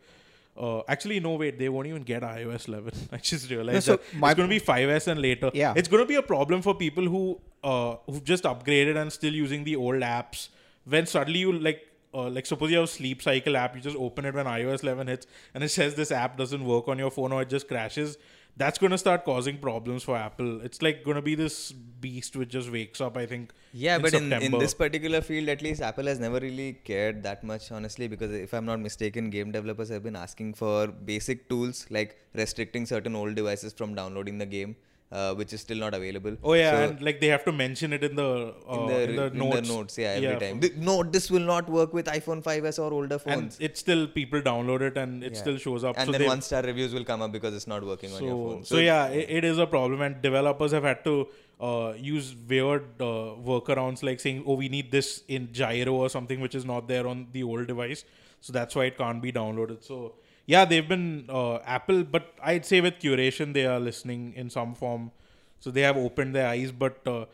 uh, 0.56 0.82
actually, 0.88 1.20
no, 1.20 1.34
wait, 1.34 1.58
they 1.58 1.68
won't 1.68 1.86
even 1.86 2.02
get 2.02 2.22
iOS 2.22 2.68
11. 2.68 2.92
I 3.12 3.16
just 3.16 3.50
realized 3.50 3.84
so 3.84 3.96
that 3.96 4.14
my- 4.14 4.30
it's 4.30 4.36
going 4.36 4.48
to 4.48 4.54
be 4.54 4.60
5S 4.60 5.06
and 5.06 5.22
later. 5.22 5.50
Yeah. 5.54 5.72
It's 5.76 5.88
going 5.88 6.02
to 6.02 6.06
be 6.06 6.16
a 6.16 6.22
problem 6.22 6.60
for 6.60 6.74
people 6.74 7.04
who 7.04 7.40
uh, 7.62 7.96
who've 8.06 8.24
just 8.24 8.44
upgraded 8.44 8.96
and 9.00 9.12
still 9.12 9.32
using 9.32 9.64
the 9.64 9.76
old 9.76 10.02
apps. 10.02 10.48
When 10.84 11.06
suddenly 11.06 11.40
you 11.40 11.52
like, 11.52 11.86
uh, 12.12 12.28
like 12.28 12.46
suppose 12.46 12.70
you 12.70 12.76
have 12.76 12.84
a 12.84 12.88
sleep 12.88 13.22
cycle 13.22 13.56
app, 13.56 13.74
you 13.76 13.80
just 13.80 13.96
open 13.96 14.24
it 14.24 14.34
when 14.34 14.46
iOS 14.46 14.82
11 14.82 15.06
hits, 15.06 15.26
and 15.54 15.64
it 15.64 15.68
says 15.68 15.94
this 15.94 16.10
app 16.10 16.36
doesn't 16.36 16.64
work 16.64 16.88
on 16.88 16.98
your 16.98 17.10
phone 17.10 17.32
or 17.32 17.42
it 17.42 17.48
just 17.48 17.68
crashes. 17.68 18.18
That's 18.56 18.78
going 18.78 18.90
to 18.90 18.98
start 18.98 19.24
causing 19.24 19.58
problems 19.58 20.02
for 20.02 20.16
Apple. 20.16 20.60
It's 20.60 20.82
like 20.82 21.04
going 21.04 21.14
to 21.16 21.22
be 21.22 21.34
this 21.34 21.72
beast 21.72 22.36
which 22.36 22.50
just 22.50 22.70
wakes 22.70 23.00
up. 23.00 23.16
I 23.16 23.26
think. 23.26 23.52
Yeah, 23.72 23.96
in 23.96 24.02
but 24.02 24.14
in, 24.14 24.32
in 24.32 24.52
this 24.58 24.74
particular 24.74 25.20
field, 25.20 25.48
at 25.48 25.62
least 25.62 25.80
Apple 25.80 26.06
has 26.06 26.18
never 26.18 26.40
really 26.40 26.74
cared 26.84 27.22
that 27.22 27.44
much, 27.44 27.70
honestly, 27.72 28.08
because 28.08 28.32
if 28.32 28.52
I'm 28.52 28.66
not 28.66 28.80
mistaken, 28.80 29.30
game 29.30 29.52
developers 29.52 29.88
have 29.88 30.02
been 30.02 30.16
asking 30.16 30.54
for 30.54 30.88
basic 30.88 31.48
tools 31.48 31.86
like 31.90 32.18
restricting 32.34 32.86
certain 32.86 33.14
old 33.14 33.34
devices 33.34 33.72
from 33.72 33.94
downloading 33.94 34.38
the 34.38 34.46
game, 34.46 34.76
uh, 35.12 35.34
which 35.34 35.52
is 35.52 35.60
still 35.60 35.78
not 35.78 35.94
available. 35.94 36.36
Oh 36.44 36.52
yeah, 36.54 36.70
So- 36.70 36.82
and 36.84 37.02
like 37.02 37.20
they 37.20 37.26
have 37.28 37.44
to 37.46 37.52
mention 37.52 37.92
it 37.92 38.04
in 38.08 38.14
the 38.14 38.26
uh, 38.68 38.74
in 38.78 38.86
the, 38.90 39.00
in 39.08 39.16
the 39.16 39.26
in 39.26 39.38
notes. 39.38 39.68
the 39.68 39.74
notes, 39.74 39.98
yeah, 39.98 40.08
every 40.10 40.28
Yeah, 40.28 40.38
time. 40.38 40.60
for- 40.60 40.68
Th- 40.68 40.76
no, 40.90 41.02
this 41.02 41.30
will 41.30 41.46
not 41.52 41.68
work 41.68 41.92
with 41.92 42.06
iPhone 42.06 42.42
5s 42.44 42.78
or 42.84 42.92
older 42.92 43.18
phones. 43.18 43.56
and 43.58 43.66
it's 43.68 43.80
still 43.80 44.06
people 44.06 44.40
download 44.40 44.82
it 44.90 44.96
and 44.96 45.24
it 45.24 45.32
Yeah. 45.34 45.38
still 45.40 45.58
shows 45.58 45.82
up. 45.84 45.98
And 45.98 46.06
so 46.06 46.12
then 46.16 46.26
one 46.28 46.42
star 46.42 46.62
reviews 46.62 46.94
will 46.94 47.04
come 47.12 47.22
up 47.22 47.32
because 47.32 47.54
it's 47.54 47.66
not 47.66 47.84
working 47.92 48.12
on 48.14 48.22
your 48.22 48.30
so, 48.36 48.50
phone. 48.54 48.64
so 48.72 48.78
yeah, 48.78 49.06
it, 49.08 49.28
it 49.38 49.44
is 49.52 49.58
a 49.58 49.66
problem, 49.66 50.00
and 50.08 50.22
developers 50.22 50.72
have 50.72 50.84
had 50.84 51.02
to 51.10 51.16
uh, 51.60 51.92
use 51.98 52.34
weird 52.48 52.84
uh, 53.00 53.34
workarounds 53.52 54.02
like 54.02 54.20
saying, 54.20 54.44
"Oh, 54.46 54.54
we 54.54 54.68
need 54.68 54.90
this 54.92 55.10
in 55.28 55.52
gyro 55.52 55.92
or 56.04 56.08
something," 56.08 56.40
which 56.40 56.54
is 56.54 56.64
not 56.64 56.86
there 56.88 57.06
on 57.06 57.26
the 57.32 57.42
old 57.42 57.66
device. 57.66 58.04
So 58.40 58.52
that's 58.52 58.74
why 58.74 58.84
it 58.90 58.96
can't 58.96 59.20
be 59.20 59.30
downloaded. 59.32 59.82
So 59.84 60.14
yeah, 60.50 60.64
they've 60.64 60.88
been 60.92 61.26
uh, 61.28 61.58
Apple, 61.76 62.02
but 62.02 62.34
I'd 62.42 62.66
say 62.66 62.80
with 62.80 62.98
curation, 62.98 63.52
they 63.54 63.66
are 63.66 63.78
listening 63.78 64.32
in 64.34 64.50
some 64.50 64.74
form. 64.74 65.12
So 65.60 65.70
they 65.70 65.82
have 65.82 65.96
opened 65.96 66.34
their 66.34 66.48
eyes, 66.48 66.72
but 66.72 67.06
uh, 67.06 67.26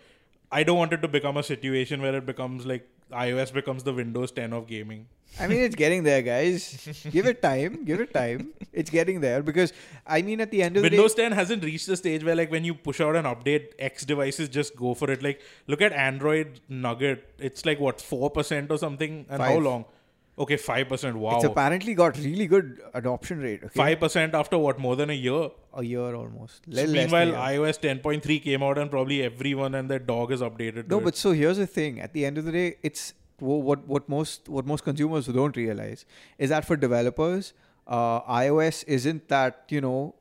I 0.52 0.64
don't 0.64 0.76
want 0.76 0.92
it 0.92 1.00
to 1.00 1.08
become 1.08 1.38
a 1.38 1.42
situation 1.42 2.02
where 2.02 2.14
it 2.14 2.26
becomes 2.26 2.66
like 2.66 2.86
iOS 3.10 3.54
becomes 3.54 3.84
the 3.84 3.94
Windows 3.94 4.32
10 4.32 4.52
of 4.52 4.66
gaming. 4.66 5.06
I 5.40 5.46
mean, 5.46 5.60
it's 5.60 5.74
getting 5.76 6.02
there, 6.02 6.20
guys. 6.20 6.60
give 7.10 7.26
it 7.26 7.40
time. 7.40 7.84
Give 7.84 8.00
it 8.00 8.12
time. 8.12 8.52
It's 8.72 8.90
getting 8.90 9.20
there 9.22 9.42
because 9.42 9.72
I 10.06 10.20
mean, 10.20 10.42
at 10.42 10.50
the 10.50 10.62
end 10.62 10.76
of 10.76 10.82
the 10.82 10.90
Windows 10.90 11.14
day, 11.14 11.22
10 11.22 11.32
hasn't 11.32 11.64
reached 11.64 11.86
the 11.86 11.96
stage 11.96 12.22
where 12.22 12.36
like 12.36 12.50
when 12.50 12.64
you 12.64 12.74
push 12.74 13.00
out 13.00 13.16
an 13.16 13.24
update, 13.24 13.68
X 13.78 14.04
devices 14.04 14.50
just 14.50 14.76
go 14.76 14.92
for 14.92 15.10
it. 15.10 15.22
Like 15.22 15.40
look 15.66 15.80
at 15.80 15.92
Android 15.92 16.60
Nougat. 16.68 17.22
It's 17.38 17.64
like 17.64 17.80
what 17.80 18.00
four 18.00 18.28
percent 18.28 18.70
or 18.70 18.78
something, 18.78 19.24
and 19.30 19.42
how 19.42 19.56
long? 19.56 19.86
Okay, 20.38 20.56
five 20.56 20.88
percent. 20.88 21.16
Wow, 21.16 21.36
it's 21.36 21.44
apparently 21.44 21.94
got 21.94 22.18
really 22.18 22.46
good 22.46 22.80
adoption 22.92 23.40
rate. 23.40 23.62
Okay? 23.64 23.74
five 23.74 24.00
percent 24.00 24.34
after 24.34 24.58
what? 24.58 24.78
More 24.78 24.94
than 24.94 25.10
a 25.10 25.14
year. 25.14 25.50
a 25.72 25.82
year 25.82 26.14
almost. 26.14 26.62
So 26.70 26.86
meanwhile, 26.86 27.32
iOS 27.32 27.78
10.3 27.80 28.42
came 28.42 28.62
out, 28.62 28.78
and 28.78 28.90
probably 28.90 29.22
everyone 29.22 29.74
and 29.74 29.90
their 29.90 29.98
dog 29.98 30.32
is 30.32 30.40
updated. 30.40 30.88
No, 30.88 31.00
but 31.00 31.14
it. 31.14 31.16
so 31.16 31.32
here's 31.32 31.56
the 31.56 31.66
thing. 31.66 32.00
At 32.00 32.12
the 32.12 32.26
end 32.26 32.38
of 32.38 32.44
the 32.44 32.52
day, 32.52 32.76
it's 32.82 33.14
what 33.38 33.86
what 33.86 34.08
most 34.08 34.48
what 34.48 34.66
most 34.66 34.84
consumers 34.84 35.26
don't 35.26 35.56
realize 35.56 36.04
is 36.38 36.50
that 36.50 36.64
for 36.64 36.76
developers, 36.76 37.52
uh, 37.86 38.20
iOS 38.22 38.84
isn't 38.86 39.28
that 39.28 39.64
you 39.68 39.80
know 39.80 40.14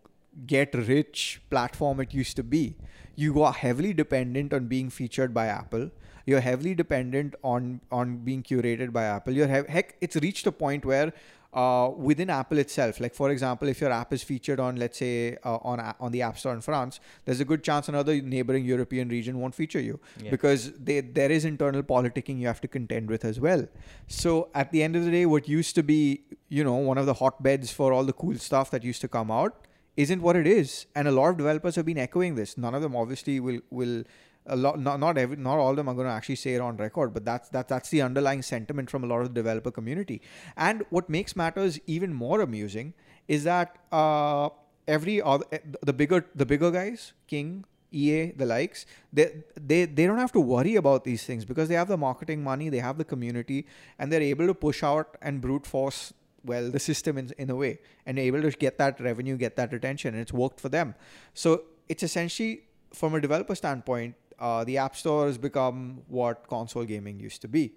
get 0.46 0.74
rich 0.74 1.42
platform 1.50 2.00
it 2.00 2.14
used 2.14 2.36
to 2.38 2.44
be. 2.44 2.76
You 3.16 3.42
are 3.44 3.54
heavily 3.54 3.94
dependent 3.94 4.54
on 4.54 4.68
being 4.68 4.90
featured 4.90 5.34
by 5.34 5.48
Apple. 5.48 5.92
You're 6.26 6.42
heavily 6.42 6.74
dependent 6.76 7.36
on 7.44 7.82
on 7.92 8.18
being 8.18 8.44
curated 8.44 8.92
by 8.92 9.04
Apple. 9.06 9.34
You're 9.34 9.48
hev- 9.48 9.68
heck, 9.68 9.96
it's 10.02 10.16
reached 10.16 10.48
a 10.48 10.52
point 10.52 10.86
where 10.86 11.14
uh, 11.54 11.90
within 11.96 12.30
Apple 12.30 12.58
itself, 12.58 13.00
like 13.00 13.14
for 13.16 13.30
example, 13.30 13.68
if 13.70 13.80
your 13.80 13.92
app 13.92 14.12
is 14.12 14.24
featured 14.24 14.60
on, 14.60 14.76
let's 14.76 14.98
say, 14.98 15.38
uh, 15.46 15.58
on 15.72 15.80
on 16.00 16.12
the 16.12 16.22
App 16.22 16.38
Store 16.38 16.54
in 16.54 16.62
France, 16.62 17.00
there's 17.26 17.40
a 17.40 17.46
good 17.46 17.64
chance 17.64 17.88
another 17.88 18.16
neighboring 18.22 18.66
European 18.66 19.08
region 19.08 19.40
won't 19.40 19.56
feature 19.56 19.80
you 19.80 20.00
Yeah. 20.22 20.32
because 20.32 20.74
they, 20.74 21.00
there 21.00 21.32
is 21.32 21.46
internal 21.46 21.84
politicking 21.84 22.40
you 22.40 22.48
have 22.48 22.60
to 22.62 22.68
contend 22.68 23.08
with 23.10 23.24
as 23.24 23.40
well. 23.40 23.66
So 24.08 24.50
at 24.54 24.72
the 24.74 24.84
end 24.84 24.96
of 24.98 25.06
the 25.06 25.12
day, 25.12 25.26
what 25.26 25.48
used 25.48 25.76
to 25.76 25.84
be, 25.84 26.24
you 26.50 26.64
know, 26.64 26.76
one 26.76 26.98
of 26.98 27.06
the 27.06 27.14
hotbeds 27.14 27.72
for 27.72 27.94
all 27.94 28.04
the 28.04 28.14
cool 28.14 28.36
stuff 28.50 28.70
that 28.72 28.84
used 28.84 29.00
to 29.02 29.08
come 29.08 29.32
out 29.32 29.56
isn't 29.96 30.22
what 30.22 30.36
it 30.36 30.46
is, 30.46 30.88
and 30.94 31.08
a 31.08 31.12
lot 31.12 31.30
of 31.30 31.38
developers 31.38 31.76
have 31.78 31.86
been 31.86 31.98
echoing 32.00 32.36
this. 32.36 32.58
None 32.58 32.76
of 32.76 32.82
them 32.82 32.96
obviously 32.96 33.40
will 33.40 33.62
will. 33.70 34.04
A 34.48 34.56
lot, 34.56 34.80
not 34.80 35.00
not 35.00 35.18
every, 35.18 35.36
not 35.36 35.58
all 35.58 35.72
of 35.72 35.76
them 35.76 35.90
are 35.90 35.96
going 35.96 36.08
to 36.08 36.14
actually 36.14 36.36
say 36.36 36.54
it 36.54 36.62
on 36.62 36.78
record, 36.78 37.14
but 37.14 37.26
that's 37.26 37.50
that 37.50 37.68
that's 37.68 37.90
the 37.90 38.02
underlying 38.02 38.42
sentiment 38.42 38.90
from 38.90 39.04
a 39.04 39.08
lot 39.08 39.22
of 39.22 39.30
the 39.30 39.34
developer 39.34 39.72
community. 39.72 40.22
And 40.56 40.86
what 40.90 41.10
makes 41.10 41.36
matters 41.36 41.80
even 41.88 42.14
more 42.14 42.42
amusing 42.42 42.94
is 43.28 43.44
that 43.46 43.78
uh, 43.92 44.50
every 44.88 45.22
other 45.22 45.46
the 45.82 45.94
bigger 45.94 46.26
the 46.36 46.46
bigger 46.46 46.70
guys, 46.70 47.14
King, 47.28 47.66
EA, 47.92 48.32
the 48.32 48.46
likes, 48.46 48.86
they 49.12 49.44
they 49.56 49.86
they 49.86 50.06
don't 50.06 50.20
have 50.20 50.32
to 50.34 50.40
worry 50.40 50.76
about 50.76 51.06
these 51.06 51.24
things 51.24 51.44
because 51.44 51.68
they 51.68 51.76
have 51.76 51.88
the 51.88 51.98
marketing 51.98 52.44
money, 52.44 52.70
they 52.70 52.80
have 52.80 53.00
the 53.00 53.06
community, 53.06 53.66
and 53.98 54.12
they're 54.12 54.22
able 54.22 54.46
to 54.46 54.54
push 54.54 54.84
out 54.84 55.18
and 55.22 55.42
brute 55.42 55.66
force 55.66 56.14
well 56.46 56.70
the 56.70 56.80
system 56.80 57.18
in, 57.18 57.32
in 57.38 57.50
a 57.50 57.56
way 57.56 57.80
and 58.06 58.20
able 58.20 58.42
to 58.42 58.52
get 58.52 58.78
that 58.78 59.00
revenue 59.00 59.36
get 59.36 59.56
that 59.56 59.72
retention 59.74 60.14
and 60.14 60.22
it's 60.22 60.34
worked 60.34 60.60
for 60.60 60.70
them 60.70 60.94
so 61.34 61.64
it's 61.90 62.04
essentially 62.04 62.62
from 62.94 63.16
a 63.16 63.22
developer 63.22 63.56
standpoint 63.56 64.16
uh, 64.40 64.64
the 64.64 64.78
app 64.78 64.96
store 64.96 65.28
has 65.28 65.38
become 65.38 66.02
what 66.08 66.48
console 66.48 66.84
gaming 66.86 67.20
used 67.20 67.42
to 67.42 67.48
be 67.48 67.74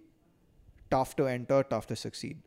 tough 0.90 1.14
to 1.16 1.26
enter 1.26 1.62
tough 1.62 1.86
to 1.86 1.96
succeed 1.96 2.38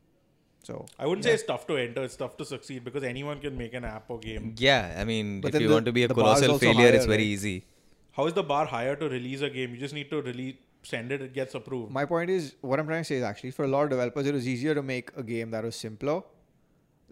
So 0.66 0.74
I 0.98 1.06
wouldn't 1.06 1.24
say 1.24 1.32
it's 1.36 1.44
tough 1.46 1.62
to 1.68 1.76
enter. 1.76 2.02
It's 2.08 2.16
tough 2.16 2.34
to 2.40 2.44
succeed 2.48 2.84
because 2.88 3.02
anyone 3.06 3.40
can 3.44 3.56
make 3.60 3.72
an 3.78 3.84
app 3.84 4.04
or 4.14 4.18
game. 4.24 4.44
Yeah, 4.64 4.94
I 5.02 5.04
mean, 5.08 5.30
But 5.40 5.54
if 5.56 5.60
you 5.62 5.68
the- 5.68 5.74
want 5.76 5.86
to 5.86 5.94
be 5.96 6.04
a 6.04 6.08
the 6.08 6.14
bar 6.18 6.24
is 6.34 6.40
colossal 6.40 6.52
also 6.56 6.66
failure, 6.66 6.90
it's 6.98 7.06
very 7.12 7.22
right? 7.22 7.34
easy. 7.36 7.54
How 8.18 8.26
is 8.30 8.34
the 8.36 8.44
bar 8.52 8.66
higher 8.74 8.94
to 9.00 9.08
release 9.14 9.40
a 9.48 9.50
game? 9.56 9.74
You 9.74 9.80
just 9.86 9.94
need 9.98 10.08
to 10.12 10.20
release, 10.28 10.56
send 10.92 11.10
it, 11.16 11.22
it 11.26 11.32
gets 11.40 11.54
approved. 11.60 11.90
my 11.98 12.04
point 12.12 12.30
is, 12.36 12.54
what 12.60 12.78
I'm 12.78 12.86
trying 12.92 13.02
to 13.06 13.08
say 13.10 13.16
is 13.22 13.26
actually 13.30 13.50
for 13.58 13.64
a 13.64 13.72
lot 13.74 13.82
of 13.88 13.90
developers, 13.96 14.26
it 14.32 14.34
was 14.38 14.46
easier 14.54 14.74
to 14.80 14.84
make 14.94 15.10
a 15.24 15.24
game 15.32 15.50
that 15.56 15.64
was 15.70 15.74
simpler, 15.86 16.16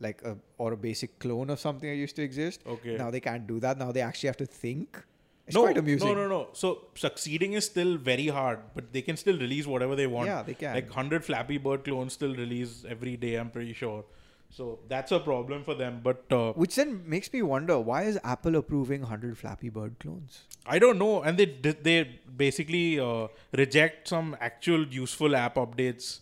like 0.08 0.22
a 0.32 0.36
or 0.58 0.72
a 0.78 0.80
basic 0.88 1.18
clone 1.24 1.50
of 1.56 1.58
something 1.66 1.88
that 1.94 1.96
used 2.06 2.16
to 2.22 2.22
exist. 2.30 2.62
Okay. 2.76 2.96
Now 3.04 3.10
they 3.16 3.20
can't 3.28 3.46
do 3.52 3.58
that. 3.66 3.78
Now 3.84 3.90
they 3.98 4.04
actually 4.10 4.28
have 4.34 4.40
to 4.44 4.46
think. 4.46 5.02
It's 5.50 5.56
no, 5.56 5.62
quite 5.62 5.78
amusing. 5.82 6.08
no, 6.08 6.14
no, 6.14 6.28
no. 6.28 6.48
So 6.52 6.70
succeeding 6.94 7.54
is 7.60 7.66
still 7.66 7.96
very 7.96 8.28
hard, 8.28 8.60
but 8.74 8.92
they 8.92 9.02
can 9.02 9.16
still 9.16 9.38
release 9.38 9.66
whatever 9.66 9.96
they 9.96 10.06
want. 10.06 10.28
Yeah, 10.28 10.42
they 10.42 10.54
can. 10.54 10.74
Like 10.74 10.90
hundred 10.90 11.24
Flappy 11.24 11.58
Bird 11.58 11.84
clones 11.84 12.12
still 12.12 12.34
release 12.34 12.84
every 12.96 13.16
day. 13.16 13.34
I'm 13.34 13.50
pretty 13.50 13.72
sure. 13.72 14.04
So 14.50 14.80
that's 14.88 15.12
a 15.12 15.20
problem 15.20 15.64
for 15.64 15.74
them. 15.74 16.00
But 16.02 16.24
uh, 16.30 16.52
Which 16.52 16.74
then 16.76 17.02
makes 17.06 17.32
me 17.32 17.42
wonder 17.42 17.78
why 17.78 18.02
is 18.04 18.18
Apple 18.24 18.56
approving 18.56 19.02
100 19.02 19.38
Flappy 19.38 19.68
Bird 19.68 19.98
clones? 20.00 20.40
I 20.66 20.78
don't 20.78 20.98
know, 20.98 21.22
and 21.22 21.38
they 21.38 21.46
they 21.90 22.20
basically 22.36 22.98
uh, 22.98 23.28
reject 23.52 24.08
some 24.08 24.36
actual 24.40 24.86
useful 24.86 25.36
app 25.36 25.54
updates. 25.54 26.20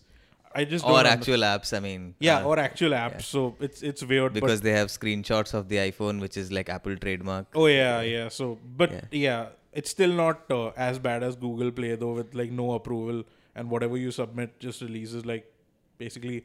I 0.54 0.64
just 0.64 0.84
don't 0.84 0.92
Or 0.94 0.98
under- 0.98 1.10
actual 1.10 1.40
apps, 1.40 1.76
I 1.76 1.80
mean. 1.80 2.14
yeah, 2.20 2.38
uh, 2.38 2.44
or 2.44 2.58
actual 2.58 2.90
apps. 2.90 3.22
So 3.22 3.54
it's 3.60 3.82
it's 3.82 4.02
weird 4.02 4.32
but- 4.34 4.40
because 4.40 4.60
they 4.60 4.72
have 4.72 4.88
screenshots 4.88 5.54
of 5.54 5.68
the 5.68 5.76
iPhone, 5.76 6.20
which 6.20 6.36
is 6.36 6.50
like 6.52 6.68
Apple 6.68 6.96
trademark. 6.96 7.46
Oh 7.54 7.66
yeah, 7.66 8.00
yeah. 8.02 8.28
So, 8.28 8.58
but 8.76 8.90
Yeah. 8.92 9.00
yeah, 9.10 9.46
it's 9.72 9.90
still 9.90 10.12
not 10.12 10.50
uh, 10.50 10.70
as 10.76 10.98
bad 10.98 11.22
as 11.22 11.36
Google 11.36 11.70
Play 11.70 11.94
though, 11.96 12.14
with 12.14 12.34
like 12.34 12.50
no 12.50 12.72
approval 12.72 13.24
and 13.54 13.70
whatever 13.70 13.96
you 13.96 14.10
submit 14.10 14.58
just 14.58 14.80
releases 14.82 15.24
like 15.26 15.52
basically 15.98 16.44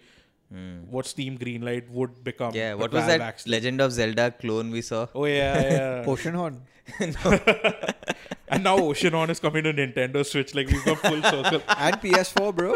what 0.92 1.08
Steam 1.08 1.38
Greenlight 1.40 1.90
would 1.90 2.24
become. 2.24 2.54
Yeah, 2.54 2.76
what 2.76 2.92
was 2.92 3.06
that 3.08 3.22
actually- 3.22 3.54
Legend 3.54 3.82
of 3.82 3.92
Zelda 3.92 4.30
clone 4.32 4.70
we 4.70 4.82
saw? 4.82 5.08
Oh 5.16 5.26
yeah, 5.26 5.62
yeah. 5.72 6.06
Oceanhorn. 6.14 6.60
and 8.54 8.64
now 8.64 8.78
Oceanhorn 8.78 9.30
is 9.30 9.40
coming 9.40 9.64
to 9.64 9.74
Nintendo 9.74 10.26
Switch. 10.26 10.54
Like 10.54 10.68
we've 10.68 10.86
got 10.86 11.00
full 11.00 11.22
circle. 11.22 11.62
and 11.78 11.96
PS4, 12.02 12.56
bro. 12.56 12.76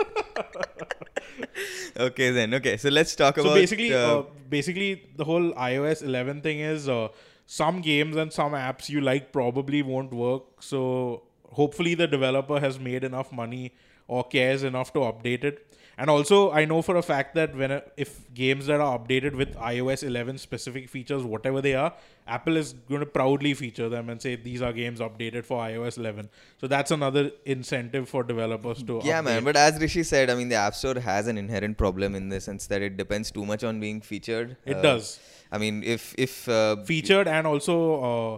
okay, 2.08 2.32
then. 2.32 2.54
Okay, 2.56 2.78
so 2.78 2.90
let's 2.90 3.16
talk 3.16 3.36
so 3.36 3.42
about. 3.42 3.56
basically, 3.56 3.94
uh, 3.94 4.20
uh, 4.20 4.24
basically 4.50 5.10
the 5.16 5.24
whole 5.24 5.54
iOS 5.54 6.04
11 6.04 6.42
thing 6.42 6.60
is 6.60 6.90
uh, 6.90 7.10
some 7.46 7.82
games 7.82 8.16
and 8.16 8.34
some 8.34 8.54
apps 8.54 8.90
you 8.90 9.02
like 9.02 9.32
probably 9.32 9.82
won't 9.82 10.14
work. 10.14 10.44
So 10.60 11.24
hopefully 11.52 11.96
the 11.96 12.08
developer 12.08 12.60
has 12.60 12.80
made 12.80 13.04
enough 13.04 13.32
money 13.32 13.74
or 14.08 14.24
cares 14.24 14.64
enough 14.64 14.94
to 14.94 15.00
update 15.00 15.44
it. 15.44 15.67
And 16.00 16.12
also, 16.12 16.52
I 16.52 16.66
know 16.66 16.84
for 16.84 16.96
a 16.96 17.02
fact 17.02 17.34
that 17.36 17.56
when 17.56 17.82
if 17.98 18.32
games 18.36 18.68
that 18.68 18.80
are 18.80 19.00
updated 19.00 19.34
with 19.36 19.56
iOS 19.56 20.04
11 20.04 20.38
specific 20.38 20.90
features, 20.90 21.24
whatever 21.24 21.60
they 21.60 21.74
are, 21.74 21.92
Apple 22.28 22.56
is 22.56 22.74
going 22.74 23.00
to 23.00 23.08
proudly 23.08 23.54
feature 23.56 23.90
them 23.90 24.10
and 24.12 24.22
say 24.22 24.36
these 24.36 24.62
are 24.62 24.72
games 24.72 25.00
updated 25.00 25.44
for 25.46 25.60
iOS 25.64 25.98
11. 25.98 26.30
So 26.62 26.68
that's 26.68 26.92
another 26.92 27.32
incentive 27.46 28.08
for 28.10 28.22
developers 28.24 28.84
to 28.84 29.02
yeah, 29.04 29.22
update. 29.22 29.26
man. 29.26 29.44
But 29.44 29.56
as 29.58 29.80
Rishi 29.82 30.04
said, 30.04 30.30
I 30.30 30.36
mean, 30.36 30.50
the 30.50 30.56
App 30.56 30.76
Store 30.76 31.00
has 31.00 31.26
an 31.26 31.38
inherent 31.38 31.80
problem 31.80 32.14
in 32.14 32.30
the 32.30 32.40
sense 32.42 32.68
that 32.68 32.84
it 32.84 32.96
depends 32.96 33.32
too 33.32 33.46
much 33.46 33.64
on 33.64 33.80
being 33.80 34.00
featured. 34.02 34.56
It 34.66 34.78
Uh, 34.78 34.82
does. 34.84 35.20
I 35.52 35.58
mean, 35.58 35.84
if 35.84 36.14
if 36.18 36.48
uh, 36.48 36.76
featured 36.84 37.28
and 37.28 37.48
also 37.48 38.04
uh, 38.12 38.38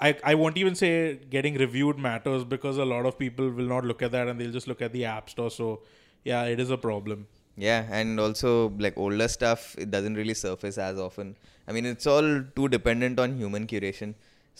I, 0.00 0.16
I 0.24 0.34
won't 0.34 0.58
even 0.58 0.74
say 0.74 1.18
getting 1.30 1.54
reviewed 1.54 1.98
matters 1.98 2.44
because 2.44 2.78
a 2.78 2.84
lot 2.84 3.06
of 3.06 3.18
people 3.18 3.48
will 3.50 3.64
not 3.66 3.84
look 3.84 4.02
at 4.02 4.10
that 4.12 4.26
and 4.28 4.40
they'll 4.40 4.50
just 4.52 4.66
look 4.66 4.82
at 4.82 4.92
the 4.92 5.04
app 5.04 5.30
store 5.30 5.50
so 5.50 5.80
yeah 6.30 6.44
it 6.54 6.60
is 6.66 6.70
a 6.70 6.82
problem 6.88 7.26
Yeah, 7.64 7.84
and 7.98 8.20
also 8.22 8.48
like 8.84 8.96
older 9.02 9.26
stuff, 9.34 9.62
it 9.82 9.90
doesn't 9.92 10.18
really 10.20 10.34
surface 10.40 10.78
as 10.86 10.98
often. 11.04 11.28
I 11.66 11.74
mean, 11.76 11.86
it's 11.90 12.06
all 12.14 12.26
too 12.58 12.66
dependent 12.74 13.22
on 13.24 13.36
human 13.38 13.62
curation. 13.70 14.10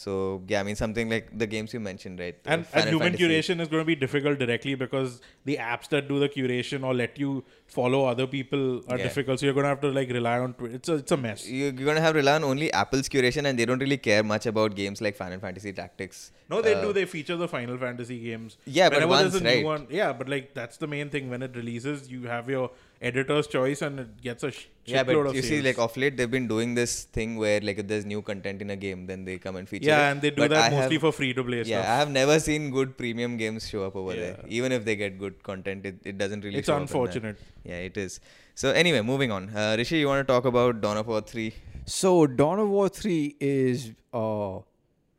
So 0.01 0.43
yeah, 0.47 0.61
I 0.61 0.63
mean 0.63 0.77
something 0.77 1.09
like 1.09 1.29
the 1.43 1.47
games 1.47 1.73
you 1.75 1.81
mentioned, 1.81 2.19
right? 2.21 2.37
And, 2.45 2.67
and 2.75 2.91
human 2.91 3.15
Fantasy. 3.15 3.25
curation 3.25 3.61
is 3.65 3.69
going 3.69 3.81
to 3.81 3.87
be 3.87 3.95
difficult 3.97 4.39
directly 4.39 4.75
because 4.75 5.23
the 5.47 5.57
apps 5.57 5.89
that 5.95 6.07
do 6.07 6.19
the 6.25 6.29
curation 6.29 6.85
or 6.85 6.93
let 6.93 7.19
you 7.19 7.45
follow 7.77 8.05
other 8.05 8.27
people 8.27 8.83
are 8.91 8.99
Yeah. 8.99 9.05
difficult 9.05 9.41
so 9.41 9.47
you're 9.47 9.55
going 9.55 9.65
to 9.65 9.71
have 9.71 9.81
to 9.87 9.91
like 9.99 10.11
rely 10.11 10.39
on 10.39 10.53
Twi- 10.59 10.75
it's 10.81 10.91
a 10.91 10.97
it's 10.97 11.13
a 11.13 11.17
mess 11.17 11.49
You're 11.49 11.73
gonna 11.73 12.03
have 12.03 12.13
to 12.13 12.19
rely 12.19 12.35
on 12.35 12.45
only 12.45 12.71
Apple's 12.73 13.09
curation, 13.09 13.47
and 13.47 13.59
they 13.59 13.65
don't 13.71 13.79
really 13.87 13.97
care 14.09 14.23
much 14.35 14.45
about 14.53 14.77
games 14.83 15.01
like 15.01 15.17
Final 15.17 15.41
Fantasy 15.47 15.73
Tactics. 15.73 16.21
no 16.51 16.61
they 16.67 16.75
Uh, 16.75 16.83
do 16.83 16.93
they 16.99 17.07
feature 17.15 17.37
the 17.45 17.49
final 17.57 17.79
fantasy 17.87 18.19
games 18.27 18.59
Yeah, 18.67 18.91
but 18.91 19.09
once, 19.09 19.23
there's 19.33 19.43
a 19.43 19.45
right? 19.47 19.59
new 19.61 19.65
one 19.73 19.87
yeah 20.01 20.13
but 20.13 20.29
like 20.35 20.53
that's 20.61 20.77
the 20.85 20.87
main 20.97 21.09
thing 21.17 21.31
when 21.31 21.43
it 21.49 21.57
releases 21.63 22.05
you 22.17 22.21
have 22.35 22.51
your 22.57 22.71
editor's 23.01 23.47
choice 23.47 23.83
and 23.83 24.01
it 24.01 24.21
gets 24.21 24.43
a 24.43 24.51
sh- 24.51 24.67
Yeah, 24.85 25.03
but 25.03 25.17
of 25.17 25.35
you 25.35 25.43
see, 25.43 25.61
like 25.63 25.79
off 25.79 25.97
late, 25.97 26.17
they've 26.17 26.31
been 26.31 26.49
doing 26.49 26.75
this 26.75 27.05
thing 27.05 27.37
where, 27.37 27.61
like, 27.61 27.79
if 27.79 27.89
there's 27.89 28.07
new 28.07 28.23
content 28.23 28.63
in 28.63 28.71
a 28.71 28.77
game, 28.77 29.07
then 29.07 29.25
they 29.25 29.39
come 29.39 29.57
and 29.57 29.69
feature. 29.69 29.89
yeah 29.89 30.09
it. 30.09 30.13
and 30.13 30.23
they 30.23 30.31
do 30.31 30.37
But 30.43 30.51
that 30.51 30.73
I 30.73 30.77
mostly 30.77 30.95
have- 30.97 31.01
for 31.03 31.13
free 31.13 31.33
to 31.35 31.45
play 31.45 31.59
Yeah, 31.59 31.65
stuff 31.83 31.87
I 31.87 31.97
have 31.99 32.11
never 32.11 32.39
seen 32.41 32.71
good 32.71 32.97
premium 32.97 33.37
games 33.37 33.69
show 33.69 33.85
up 33.85 33.97
over 33.97 34.15
there. 34.15 34.39
Even 34.49 34.73
if 34.73 34.85
they 34.85 34.97
get 34.97 35.19
good 35.19 35.43
content, 35.43 35.85
it, 35.87 35.97
it 36.05 36.19
doesn't 36.19 36.45
really. 36.45 36.59
It's 36.59 36.67
show 36.67 36.75
up 36.77 36.81
unfortunate. 36.83 37.39
Yeah, 37.65 37.79
it 37.91 37.97
is. 37.97 38.21
So 38.55 38.71
anyway, 38.71 39.03
moving 39.03 39.31
on. 39.31 39.51
Uh, 39.55 39.75
Rishi, 39.79 39.99
you 39.99 40.07
want 40.07 40.27
to 40.27 40.33
talk 40.33 40.45
about 40.47 40.81
Dawn 40.81 40.97
of 40.97 41.07
War 41.07 41.21
three? 41.21 41.55
So 41.85 42.27
Dawn 42.27 42.59
of 42.59 42.69
War 42.69 42.89
3 42.89 43.37
is 43.41 43.93
a 44.13 44.59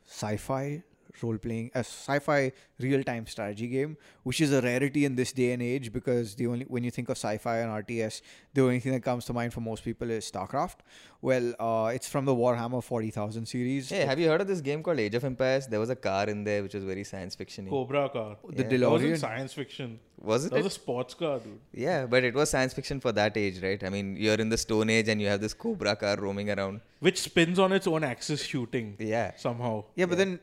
sci-fi 0.05 0.83
role-playing, 1.23 1.71
a 1.75 1.79
sci-fi 1.79 2.51
real-time 2.79 3.25
strategy 3.27 3.67
game, 3.67 3.97
which 4.23 4.39
is 4.41 4.51
a 4.53 4.61
rarity 4.61 5.05
in 5.05 5.15
this 5.15 5.31
day 5.31 5.51
and 5.51 5.61
age 5.61 5.91
because 5.91 6.35
the 6.35 6.47
only 6.47 6.65
when 6.65 6.83
you 6.83 6.91
think 6.91 7.09
of 7.09 7.17
sci-fi 7.17 7.57
and 7.59 7.85
RTS, 7.85 8.21
the 8.53 8.61
only 8.61 8.79
thing 8.79 8.91
that 8.93 9.03
comes 9.03 9.25
to 9.25 9.33
mind 9.33 9.53
for 9.53 9.61
most 9.61 9.83
people 9.83 10.09
is 10.09 10.29
StarCraft. 10.31 10.77
Well, 11.21 11.53
uh, 11.59 11.91
it's 11.93 12.07
from 12.07 12.25
the 12.25 12.35
Warhammer 12.35 12.83
40,000 12.83 13.45
series. 13.47 13.89
Hey, 13.89 14.05
have 14.05 14.19
you 14.19 14.27
heard 14.27 14.41
of 14.41 14.47
this 14.47 14.61
game 14.61 14.83
called 14.83 14.99
Age 14.99 15.15
of 15.15 15.23
Empires? 15.23 15.67
There 15.67 15.79
was 15.79 15.89
a 15.89 15.95
car 15.95 16.25
in 16.27 16.43
there 16.43 16.61
which 16.61 16.75
was 16.75 16.83
very 16.83 17.03
science 17.03 17.33
fiction. 17.35 17.67
Cobra 17.67 18.09
car. 18.09 18.37
The 18.49 18.63
Yeah. 18.63 18.77
That 18.77 18.89
wasn't 18.91 19.17
science 19.19 19.53
fiction. 19.53 19.99
Was 20.21 20.45
it? 20.45 20.51
That 20.51 20.57
was 20.57 20.67
a 20.67 20.69
sports 20.71 21.13
car, 21.13 21.39
dude. 21.39 21.59
yeah, 21.73 22.05
but 22.07 22.23
it 22.23 22.33
was 22.33 22.49
science 22.49 22.73
fiction 22.73 22.99
for 22.99 23.11
that 23.11 23.37
age, 23.37 23.61
right? 23.61 23.83
I 23.83 23.89
mean, 23.89 24.15
you're 24.17 24.35
in 24.35 24.49
the 24.49 24.57
Stone 24.57 24.89
Age 24.89 25.09
and 25.09 25.21
you 25.21 25.27
have 25.27 25.41
this 25.41 25.53
Cobra 25.53 25.95
car 25.95 26.15
roaming 26.17 26.49
around. 26.49 26.81
Which 26.99 27.19
spins 27.19 27.59
on 27.59 27.71
its 27.71 27.85
own 27.87 28.03
axis 28.03 28.41
shooting 28.43 28.95
Yeah. 28.99 29.33
somehow. 29.37 29.85
Yeah, 29.95 30.05
but 30.07 30.17
then 30.17 30.39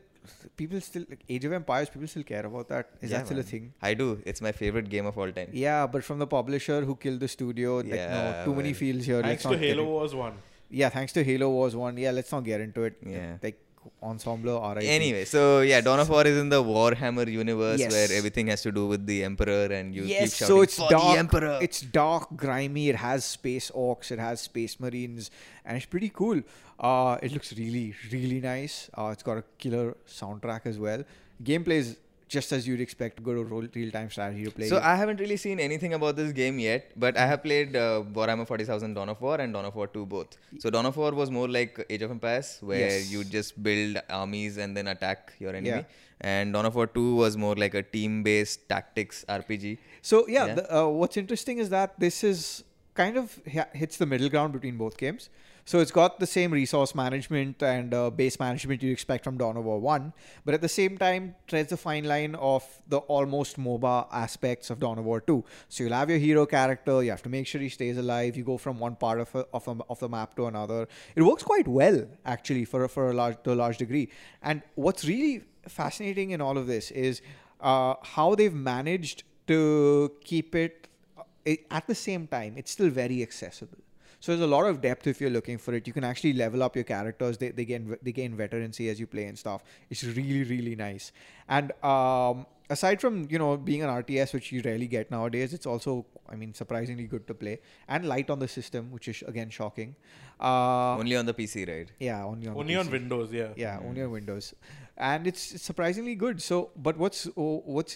people 0.57 0.81
still 0.81 1.05
like 1.09 1.23
Age 1.29 1.45
of 1.45 1.53
Empires. 1.53 1.89
People 1.89 2.07
still 2.07 2.23
care 2.23 2.45
about 2.45 2.67
that. 2.69 2.89
Is 3.01 3.11
Yeah, 3.11 3.17
that 3.19 3.25
still 3.27 3.39
a 3.39 3.43
thing? 3.43 3.73
I 3.81 3.93
do. 3.93 4.21
It's 4.25 4.41
my 4.41 4.51
favorite 4.51 4.89
game 4.89 5.05
of 5.05 5.17
all 5.17 5.31
time. 5.31 5.49
Yeah, 5.53 5.87
but 5.87 6.03
from 6.03 6.19
the 6.19 6.27
publisher 6.27 6.81
who 6.81 6.95
killed 6.95 7.19
the 7.19 7.27
studio, 7.27 7.77
like 7.77 7.85
no, 7.87 7.95
Yeah, 7.95 8.43
too 8.45 8.55
many 8.55 8.69
well, 8.69 8.79
fields 8.79 9.05
here. 9.05 9.21
Thanks 9.21 9.43
to 9.43 9.57
Halo 9.57 9.83
in- 9.83 9.89
Wars 9.89 10.15
1. 10.15 10.33
Yeah, 10.69 10.89
thanks 10.89 11.13
to 11.13 11.23
Halo 11.23 11.49
Wars 11.51 11.75
one. 11.75 11.95
Yeah, 11.95 12.11
let's 12.11 12.31
not 12.31 12.43
get 12.43 12.59
into 12.59 12.83
it. 12.83 12.95
Yeah. 13.05 13.37
Like 13.41 13.59
Ensemble, 14.01 14.59
RIP. 14.75 14.83
Anyway, 14.83 15.25
so 15.25 15.61
yeah, 15.61 15.81
Dawn 15.81 15.99
of 15.99 16.09
War 16.09 16.25
is 16.27 16.37
in 16.37 16.49
the 16.49 16.63
Warhammer 16.63 17.29
universe 17.31 17.79
Yes. 17.79 17.91
where 17.91 18.17
everything 18.17 18.47
has 18.47 18.61
to 18.63 18.71
do 18.71 18.87
with 18.87 19.05
the 19.05 19.23
Emperor 19.23 19.65
and 19.71 19.93
you 19.95 20.03
yes, 20.03 20.19
keep 20.21 20.47
shouting 20.47 20.47
so 20.55 20.61
it's 20.61 20.75
for 20.77 20.89
dark. 20.89 21.13
the 21.13 21.19
Emperor. 21.19 21.59
It's 21.61 21.81
dark, 21.81 22.27
grimy. 22.35 22.89
It 22.89 22.95
has 22.97 23.25
space 23.25 23.71
orcs. 23.71 24.11
It 24.11 24.19
has 24.19 24.41
space 24.41 24.79
marines, 24.79 25.31
and 25.65 25.77
it's 25.77 25.85
pretty 25.85 26.09
cool. 26.09 26.41
Uh, 26.79 27.17
it 27.23 27.31
looks 27.31 27.53
really, 27.57 27.93
really 28.11 28.41
nice. 28.41 28.89
Uh, 28.97 29.09
it's 29.13 29.23
got 29.23 29.37
a 29.37 29.43
killer 29.57 29.95
soundtrack 30.07 30.65
as 30.65 30.77
well. 30.77 31.03
Gameplay 31.43 31.77
is 31.85 31.97
just 32.27 32.51
as 32.51 32.67
you'd 32.67 32.81
expect 32.81 33.21
good 33.23 33.49
role 33.51 33.65
real-time 33.75 34.09
strategy 34.09 34.43
to 34.45 34.51
play. 34.51 34.67
So 34.67 34.79
I 34.81 34.95
haven't 34.95 35.19
really 35.19 35.37
seen 35.37 35.59
anything 35.59 35.93
about 35.93 36.15
this 36.15 36.31
game 36.31 36.57
yet, 36.59 36.91
but 36.95 37.15
I 37.17 37.25
have 37.27 37.43
played 37.43 37.75
uh, 37.75 38.03
Warhammer 38.13 38.47
40,000 38.47 38.93
Dawn 38.95 39.09
of 39.09 39.21
War 39.21 39.39
and 39.39 39.53
Dawn 39.53 39.65
of 39.65 39.75
War 39.75 39.87
2 39.87 40.05
both. 40.07 40.37
So 40.59 40.69
Dawn 40.69 40.85
of 40.87 40.97
War 40.97 41.11
was 41.11 41.29
more 41.29 41.47
like 41.47 41.85
Age 41.89 42.01
of 42.01 42.11
Empires, 42.11 42.57
where 42.61 42.79
Yes. 42.79 43.11
you 43.11 43.23
just 43.23 43.61
build 43.61 43.97
armies 44.09 44.57
and 44.57 44.75
then 44.75 44.87
attack 44.87 45.33
your 45.39 45.51
enemy. 45.51 45.69
Yeah. 45.69 45.83
And 46.21 46.53
Dawn 46.53 46.65
of 46.65 46.75
War 46.75 46.87
2 46.87 47.15
was 47.15 47.37
more 47.37 47.55
like 47.55 47.75
a 47.75 47.83
team-based 47.83 48.67
tactics 48.69 49.23
RPG. 49.29 49.77
So 50.01 50.27
yeah, 50.27 50.45
Yeah. 50.47 50.55
The, 50.55 50.77
uh, 50.79 50.87
what's 50.87 51.17
interesting 51.17 51.59
is 51.59 51.69
that 51.69 51.99
this 51.99 52.23
is 52.23 52.63
kind 52.95 53.17
of 53.17 53.39
hi- 53.51 53.67
hits 53.73 53.97
the 53.97 54.05
middle 54.05 54.29
ground 54.29 54.53
between 54.53 54.77
both 54.77 54.97
games. 54.97 55.29
So 55.67 55.79
it's 55.79 55.89
got 55.91 56.19
the 56.19 56.27
same 56.27 56.51
resource 56.53 56.93
management 56.93 57.63
and 57.63 57.91
uh, 57.91 58.11
base 58.11 58.39
management 58.39 58.83
you 58.83 58.91
expect 58.91 59.23
from 59.23 59.35
Dawn 59.35 59.57
of 59.57 59.65
War 59.65 59.79
1, 59.79 60.13
but 60.45 60.53
at 60.53 60.61
the 60.61 60.69
same 60.69 60.95
time 60.95 61.33
treads 61.47 61.71
the 61.71 61.77
fine 61.77 62.03
line 62.03 62.35
of 62.35 62.63
the 62.87 62.99
almost 62.99 63.57
MOBA 63.57 64.07
aspects 64.11 64.69
of 64.69 64.79
Dawn 64.79 64.99
of 64.99 65.05
War 65.05 65.21
2. 65.21 65.43
So 65.69 65.83
you'll 65.83 65.93
have 65.93 66.11
your 66.11 66.19
hero 66.19 66.45
character, 66.45 67.01
you 67.01 67.09
have 67.09 67.23
to 67.23 67.29
make 67.29 67.47
sure 67.47 67.59
he 67.59 67.69
stays 67.69 67.97
alive, 67.97 68.37
you 68.37 68.43
go 68.43 68.59
from 68.59 68.77
one 68.77 68.95
part 68.95 69.19
of, 69.19 69.33
a, 69.33 69.47
of, 69.55 69.67
a, 69.67 69.75
of 69.89 69.99
the 69.99 70.07
map 70.07 70.35
to 70.35 70.45
another. 70.45 70.87
It 71.15 71.23
works 71.23 71.41
quite 71.41 71.67
well, 71.67 72.05
actually, 72.27 72.65
for, 72.65 72.87
for 72.87 73.09
a 73.09 73.13
large, 73.13 73.41
to 73.43 73.53
a 73.53 73.55
large 73.55 73.79
degree. 73.79 74.09
And 74.43 74.61
what's 74.75 75.03
really 75.03 75.45
fascinating 75.67 76.29
in 76.29 76.41
all 76.41 76.59
of 76.59 76.67
this 76.67 76.91
is 76.91 77.23
uh, 77.59 77.95
how 78.03 78.35
they've 78.35 78.53
managed 78.53 79.23
to 79.47 80.11
keep 80.23 80.53
it 80.53 80.87
uh, 81.17 81.23
it- 81.43 81.65
at 81.71 81.87
the 81.87 81.95
same 81.95 82.27
time 82.27 82.53
it's 82.57 82.71
still 82.71 82.89
very 82.89 83.21
accessible 83.23 83.77
So 84.25 84.31
there's 84.31 84.41
a 84.41 84.47
lot 84.47 84.65
of 84.65 84.81
depth 84.81 85.05
if 85.05 85.21
you're 85.21 85.29
looking 85.29 85.59
for 85.59 85.75
it. 85.75 85.85
You 85.85 85.93
can 85.93 86.03
actually 86.03 86.33
level 86.33 86.63
up 86.63 86.75
your 86.75 86.83
characters. 86.83 87.37
They, 87.37 87.49
they 87.49 87.63
gain 87.63 87.95
they 88.01 88.11
gain 88.11 88.35
veterancy 88.35 88.89
as 88.89 88.99
you 88.99 89.05
play 89.05 89.25
and 89.25 89.37
stuff. 89.37 89.63
It's 89.91 90.03
really 90.03 90.43
really 90.43 90.75
nice. 90.75 91.11
And 91.47 91.71
um, 91.83 92.47
aside 92.67 93.01
from 93.01 93.27
you 93.29 93.37
know 93.37 93.55
being 93.55 93.83
an 93.83 93.91
RTS, 93.91 94.33
which 94.33 94.51
you 94.51 94.63
rarely 94.65 94.87
get 94.87 95.11
nowadays, 95.11 95.53
it's 95.53 95.67
also 95.67 96.07
I 96.27 96.35
mean 96.35 96.55
surprisingly 96.55 97.03
good 97.03 97.27
to 97.27 97.35
play 97.35 97.59
and 97.87 98.07
light 98.07 98.31
on 98.31 98.39
the 98.39 98.47
system, 98.47 98.91
which 98.91 99.07
is 99.07 99.21
again 99.27 99.51
shocking. 99.51 99.95
Uh, 100.41 100.97
Only 100.97 101.15
on 101.17 101.27
the 101.27 101.33
PC, 101.35 101.67
right? 101.67 101.91
yeah, 101.99 102.25
only 102.25 102.47
on 102.47 102.55
the 102.55 102.59
Only 102.59 102.75
on 102.75 102.89
Windows, 102.89 103.31
yeah. 103.31 103.49
Yeah, 103.55 103.79
only 103.85 104.01
on 104.01 104.09
Windows, 104.11 104.55
and 104.97 105.27
it's, 105.27 105.53
it's 105.53 105.63
surprisingly 105.63 106.15
good. 106.15 106.41
So, 106.41 106.71
but 106.75 106.97
what's 106.97 107.27
oh, 107.37 107.61
what's 107.65 107.95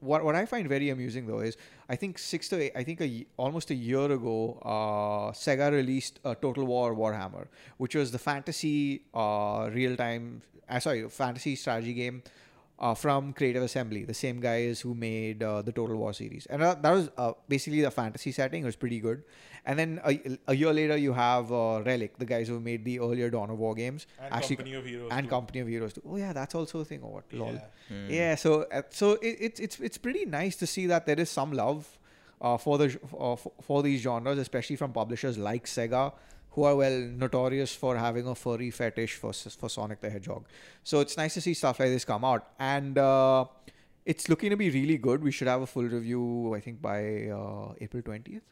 what 0.00 0.24
what 0.24 0.34
I 0.34 0.46
find 0.46 0.68
very 0.68 0.90
amusing 0.90 1.26
though 1.26 1.40
is 1.40 1.56
I 1.88 1.96
think 1.96 2.18
six 2.18 2.48
to 2.48 2.60
eight, 2.60 2.72
I 2.74 2.82
think 2.84 3.00
a, 3.00 3.26
almost 3.36 3.70
a 3.70 3.74
year 3.74 4.10
ago, 4.10 4.58
uh, 4.62 5.32
Sega 5.32 5.70
released 5.70 6.20
uh, 6.24 6.34
Total 6.34 6.64
War 6.64 6.94
Warhammer, 6.94 7.46
which 7.76 7.94
was 7.94 8.10
the 8.10 8.18
fantasy 8.18 9.02
uh, 9.14 9.68
real 9.72 9.96
time, 9.96 10.42
uh, 10.68 10.80
sorry, 10.80 11.08
fantasy 11.08 11.56
strategy 11.56 11.92
game. 11.92 12.22
Uh, 12.80 12.94
from 12.94 13.34
Creative 13.34 13.62
Assembly, 13.62 14.04
the 14.04 14.14
same 14.14 14.40
guys 14.40 14.80
who 14.80 14.94
made 14.94 15.42
uh, 15.42 15.60
the 15.60 15.70
Total 15.70 15.94
War 15.96 16.14
series, 16.14 16.46
and 16.46 16.62
uh, 16.62 16.74
that 16.80 16.90
was 16.90 17.10
uh, 17.18 17.32
basically 17.46 17.82
the 17.82 17.90
fantasy 17.90 18.32
setting. 18.32 18.62
It 18.62 18.64
was 18.64 18.76
pretty 18.76 19.00
good. 19.00 19.22
And 19.66 19.78
then 19.78 20.00
a, 20.02 20.38
a 20.48 20.54
year 20.56 20.72
later, 20.72 20.96
you 20.96 21.12
have 21.12 21.52
uh, 21.52 21.82
Relic, 21.84 22.16
the 22.16 22.24
guys 22.24 22.48
who 22.48 22.58
made 22.58 22.86
the 22.86 22.98
earlier 23.00 23.28
Dawn 23.28 23.50
of 23.50 23.58
War 23.58 23.74
games, 23.74 24.06
And 24.18 24.32
actually 24.32 24.56
Company 24.56 24.76
of 24.76 24.86
Heroes. 24.86 25.08
and 25.12 25.26
too. 25.26 25.30
Company 25.30 25.60
of 25.60 25.68
Heroes 25.68 25.92
too. 25.92 26.02
Oh 26.08 26.16
yeah, 26.16 26.32
that's 26.32 26.54
also 26.54 26.80
a 26.80 26.84
thing. 26.86 27.02
Or 27.02 27.12
what? 27.12 27.24
Lol. 27.34 27.52
Yeah. 27.52 27.60
Hmm. 27.88 28.10
Yeah. 28.10 28.34
So 28.36 28.62
uh, 28.72 28.82
so 28.88 29.12
it, 29.20 29.36
it's 29.48 29.60
it's 29.60 29.78
it's 29.80 29.98
pretty 29.98 30.24
nice 30.24 30.56
to 30.56 30.66
see 30.66 30.86
that 30.86 31.04
there 31.04 31.20
is 31.20 31.28
some 31.28 31.52
love 31.52 31.98
uh, 32.40 32.56
for 32.56 32.78
the 32.78 32.98
uh, 33.18 33.36
for, 33.36 33.52
for 33.60 33.82
these 33.82 34.00
genres, 34.00 34.38
especially 34.38 34.76
from 34.76 34.94
publishers 34.94 35.36
like 35.36 35.66
Sega, 35.66 36.14
who 36.52 36.64
are 36.64 36.76
well 36.76 36.98
notorious 37.24 37.74
for 37.74 37.96
having 37.96 38.26
a 38.26 38.34
furry 38.34 38.70
fetish 38.70 39.14
for 39.14 39.32
for 39.32 39.68
Sonic 39.68 40.00
the 40.00 40.10
Hedgehog. 40.10 40.44
So 40.82 41.00
it's 41.00 41.16
nice 41.16 41.34
to 41.34 41.40
see 41.40 41.54
stuff 41.54 41.80
like 41.80 41.90
this 41.90 42.04
come 42.04 42.24
out, 42.24 42.48
and 42.58 42.98
uh, 42.98 43.44
it's 44.04 44.28
looking 44.28 44.50
to 44.50 44.56
be 44.56 44.70
really 44.70 44.98
good. 44.98 45.22
We 45.22 45.30
should 45.30 45.48
have 45.48 45.62
a 45.62 45.66
full 45.66 45.84
review, 45.84 46.54
I 46.54 46.60
think, 46.60 46.82
by 46.82 47.28
uh, 47.28 47.74
April 47.80 48.02
twentieth. 48.02 48.42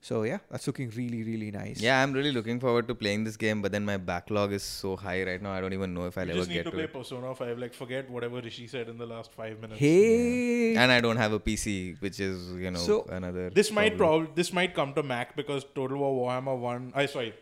So 0.00 0.22
yeah, 0.22 0.38
that's 0.50 0.66
looking 0.68 0.90
really 0.96 1.22
really 1.24 1.50
nice. 1.50 1.80
Yeah, 1.80 2.00
I'm 2.00 2.12
really 2.12 2.30
looking 2.30 2.60
forward 2.60 2.86
to 2.88 2.94
playing 2.94 3.24
this 3.24 3.36
game, 3.36 3.60
but 3.62 3.72
then 3.72 3.84
my 3.84 3.96
backlog 3.96 4.52
is 4.52 4.62
so 4.62 4.94
high 4.94 5.24
right 5.24 5.42
now. 5.42 5.52
I 5.52 5.60
don't 5.60 5.72
even 5.72 5.94
know 5.94 6.06
if 6.06 6.16
I'll 6.16 6.26
You 6.26 6.30
ever 6.32 6.40
just 6.40 6.48
need 6.50 6.54
get 6.56 6.64
to 6.66 6.70
to 6.70 6.76
play 6.76 6.84
it. 6.84 6.92
Persona 6.92 7.34
5. 7.34 7.58
Like, 7.58 7.74
forget 7.74 8.08
whatever 8.08 8.40
Rishi 8.40 8.68
said 8.68 8.88
in 8.88 8.98
the 8.98 9.06
last 9.06 9.32
five 9.32 9.60
minutes. 9.60 9.80
Hey. 9.80 10.76
And 10.76 10.92
I 10.92 11.00
don't 11.00 11.16
have 11.16 11.32
a 11.32 11.40
PC, 11.40 12.00
which 12.00 12.20
is 12.20 12.52
you 12.52 12.70
know 12.70 12.78
So, 12.78 13.04
another. 13.10 13.50
This 13.50 13.72
might 13.72 13.96
problem. 13.96 14.26
probably 14.26 14.42
this 14.42 14.52
might 14.52 14.74
come 14.74 14.94
to 14.94 15.02
Mac 15.02 15.34
because 15.34 15.64
Total 15.74 15.98
War 15.98 16.12
Warhammer 16.20 16.56
One. 16.56 16.92
I 16.94 17.06
sorry, 17.06 17.34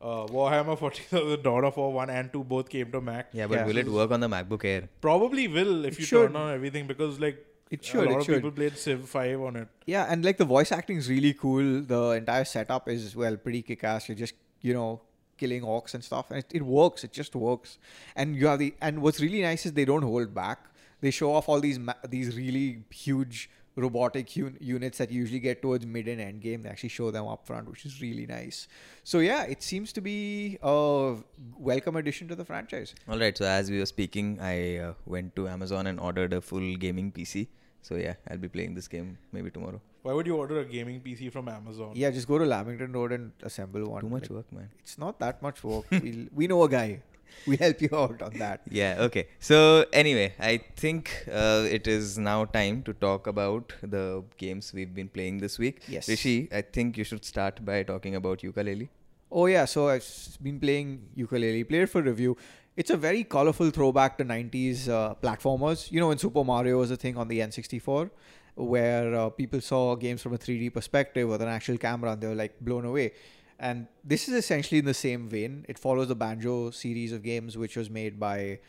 uh, 0.00 0.24
Warhammer 0.38 0.78
Forty 0.78 1.02
Thousand 1.02 1.42
Dawn 1.42 1.64
of 1.64 1.76
War 1.76 1.92
One 1.92 2.08
and 2.08 2.32
Two 2.32 2.44
both 2.44 2.70
came 2.70 2.90
to 2.92 3.00
Mac. 3.02 3.28
Yeah, 3.32 3.48
but 3.48 3.56
Yeah. 3.58 3.66
will 3.66 3.76
it 3.76 3.88
work 3.88 4.12
on 4.12 4.20
the 4.20 4.28
MacBook 4.28 4.64
Air? 4.64 4.88
Probably 5.02 5.46
will 5.48 5.84
if 5.84 5.94
It 5.94 5.98
you 6.00 6.06
should. 6.06 6.28
turn 6.28 6.36
on 6.36 6.54
everything 6.54 6.86
because 6.86 7.20
like 7.20 7.44
It 7.70 7.84
should, 7.84 8.06
A 8.06 8.10
lot 8.10 8.10
it 8.10 8.16
of 8.20 8.24
should. 8.24 8.34
people 8.36 8.50
played 8.52 8.76
Civ 8.78 9.08
Five 9.08 9.40
on 9.40 9.56
it. 9.56 9.68
Yeah, 9.86 10.06
and 10.08 10.24
like 10.24 10.38
the 10.38 10.44
voice 10.44 10.72
acting 10.72 10.96
is 10.96 11.08
really 11.10 11.34
cool. 11.34 11.82
The 11.82 12.10
entire 12.12 12.44
setup 12.44 12.88
is 12.88 13.14
well 13.14 13.36
pretty 13.36 13.62
kick-ass. 13.62 14.08
You're 14.08 14.16
just 14.16 14.34
you 14.62 14.72
know 14.74 15.02
killing 15.36 15.62
orcs 15.62 15.94
and 15.94 16.02
stuff, 16.02 16.30
and 16.30 16.38
it, 16.38 16.46
it 16.52 16.62
works. 16.62 17.04
It 17.04 17.12
just 17.12 17.34
works. 17.36 17.78
And 18.16 18.34
you 18.34 18.46
have 18.46 18.58
the 18.58 18.74
and 18.80 19.02
what's 19.02 19.20
really 19.20 19.42
nice 19.42 19.66
is 19.66 19.72
they 19.74 19.84
don't 19.84 20.02
hold 20.02 20.34
back. 20.34 20.64
They 21.00 21.10
show 21.10 21.32
off 21.32 21.48
all 21.48 21.60
these 21.60 21.78
ma- 21.78 22.02
these 22.08 22.36
really 22.36 22.84
huge 22.90 23.50
robotic 23.84 24.36
un- 24.36 24.56
units 24.60 24.98
that 24.98 25.10
you 25.10 25.20
usually 25.20 25.40
get 25.40 25.62
towards 25.62 25.86
mid 25.86 26.08
and 26.08 26.20
end 26.20 26.40
game. 26.40 26.62
They 26.62 26.68
actually 26.68 26.88
show 26.90 27.10
them 27.10 27.26
up 27.26 27.46
front, 27.46 27.70
which 27.70 27.84
is 27.86 28.00
really 28.02 28.26
nice. 28.26 28.68
So 29.04 29.20
yeah, 29.20 29.44
it 29.44 29.62
seems 29.62 29.92
to 29.94 30.00
be 30.00 30.58
a 30.62 31.16
welcome 31.56 31.96
addition 31.96 32.28
to 32.28 32.36
the 32.36 32.44
franchise. 32.44 32.94
All 33.08 33.18
right. 33.18 33.36
So 33.36 33.44
as 33.44 33.70
we 33.70 33.78
were 33.78 33.86
speaking, 33.86 34.38
I 34.40 34.76
uh, 34.78 34.94
went 35.06 35.36
to 35.36 35.48
Amazon 35.48 35.86
and 35.86 36.00
ordered 36.00 36.32
a 36.32 36.40
full 36.40 36.76
gaming 36.76 37.12
PC. 37.12 37.48
So 37.82 37.94
yeah, 37.96 38.14
I'll 38.30 38.38
be 38.38 38.48
playing 38.48 38.74
this 38.74 38.88
game 38.88 39.16
maybe 39.32 39.50
tomorrow. 39.50 39.80
Why 40.02 40.12
would 40.12 40.26
you 40.26 40.36
order 40.36 40.60
a 40.60 40.64
gaming 40.64 41.00
PC 41.00 41.30
from 41.32 41.48
Amazon? 41.48 41.92
Yeah, 41.94 42.10
just 42.10 42.28
go 42.28 42.38
to 42.38 42.44
Lamington 42.44 42.92
Road 42.92 43.12
and 43.12 43.32
assemble 43.42 43.84
one. 43.90 44.02
Too 44.02 44.08
much 44.08 44.22
Like, 44.22 44.30
work, 44.30 44.52
man. 44.52 44.70
It's 44.80 44.98
not 44.98 45.18
that 45.20 45.42
much 45.42 45.62
work. 45.62 45.84
we'll, 45.90 46.26
we 46.34 46.46
know 46.46 46.62
a 46.64 46.68
guy. 46.68 47.02
We'll 47.46 47.56
help 47.58 47.80
you 47.80 47.88
out 47.92 48.22
on 48.22 48.34
that. 48.38 48.60
Yeah, 48.70 48.96
okay. 49.00 49.28
So, 49.38 49.86
anyway, 49.92 50.34
I 50.38 50.58
think 50.76 51.26
uh, 51.32 51.66
it 51.68 51.86
is 51.86 52.18
now 52.18 52.44
time 52.44 52.82
to 52.82 52.92
talk 52.92 53.26
about 53.26 53.74
the 53.82 54.24
games 54.36 54.72
we've 54.72 54.94
been 54.94 55.08
playing 55.08 55.38
this 55.38 55.58
week. 55.58 55.82
Yes. 55.88 56.08
Rishi, 56.08 56.48
I 56.52 56.62
think 56.62 56.98
you 56.98 57.04
should 57.04 57.24
start 57.24 57.64
by 57.64 57.82
talking 57.82 58.14
about 58.14 58.40
Yooka-Laylee. 58.40 58.88
Oh 59.30 59.46
yeah, 59.46 59.66
so 59.66 59.88
I've 59.88 60.38
been 60.42 60.58
playing 60.58 61.08
Yooka-Laylee. 61.16 61.68
Played 61.68 61.82
it 61.82 61.90
for 61.90 62.02
review. 62.02 62.36
It's 62.76 62.90
a 62.90 62.96
very 62.96 63.24
colorful 63.24 63.70
throwback 63.70 64.16
to 64.18 64.24
'90s 64.24 64.88
uh, 64.88 65.14
platformers. 65.22 65.90
You 65.92 66.00
know, 66.00 66.08
when 66.08 66.18
Super 66.18 66.44
Mario 66.44 66.78
was 66.78 66.90
a 66.90 66.96
thing 66.96 67.16
on 67.16 67.28
the 67.28 67.40
N64, 67.40 68.10
where 68.54 69.14
uh, 69.14 69.28
people 69.30 69.60
saw 69.60 69.94
games 69.96 70.22
from 70.22 70.34
a 70.34 70.38
3D 70.38 70.72
perspective 70.72 71.28
with 71.28 71.42
an 71.42 71.48
actual 71.48 71.76
camera, 71.76 72.12
and 72.12 72.20
they 72.22 72.26
were 72.26 72.34
like 72.34 72.58
blown 72.60 72.84
away. 72.84 73.12
And 73.58 73.88
this 74.04 74.28
is 74.28 74.34
essentially 74.34 74.78
in 74.78 74.84
the 74.84 74.94
same 74.94 75.28
vein. 75.28 75.66
It 75.68 75.78
follows 75.78 76.08
the 76.08 76.14
Banjo 76.14 76.70
series 76.70 77.12
of 77.12 77.22
games, 77.22 77.58
which 77.58 77.76
was 77.76 77.90
made 77.90 78.18
by, 78.20 78.60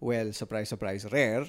well, 0.00 0.32
surprise, 0.32 0.70
surprise, 0.70 1.06
Rare. 1.12 1.46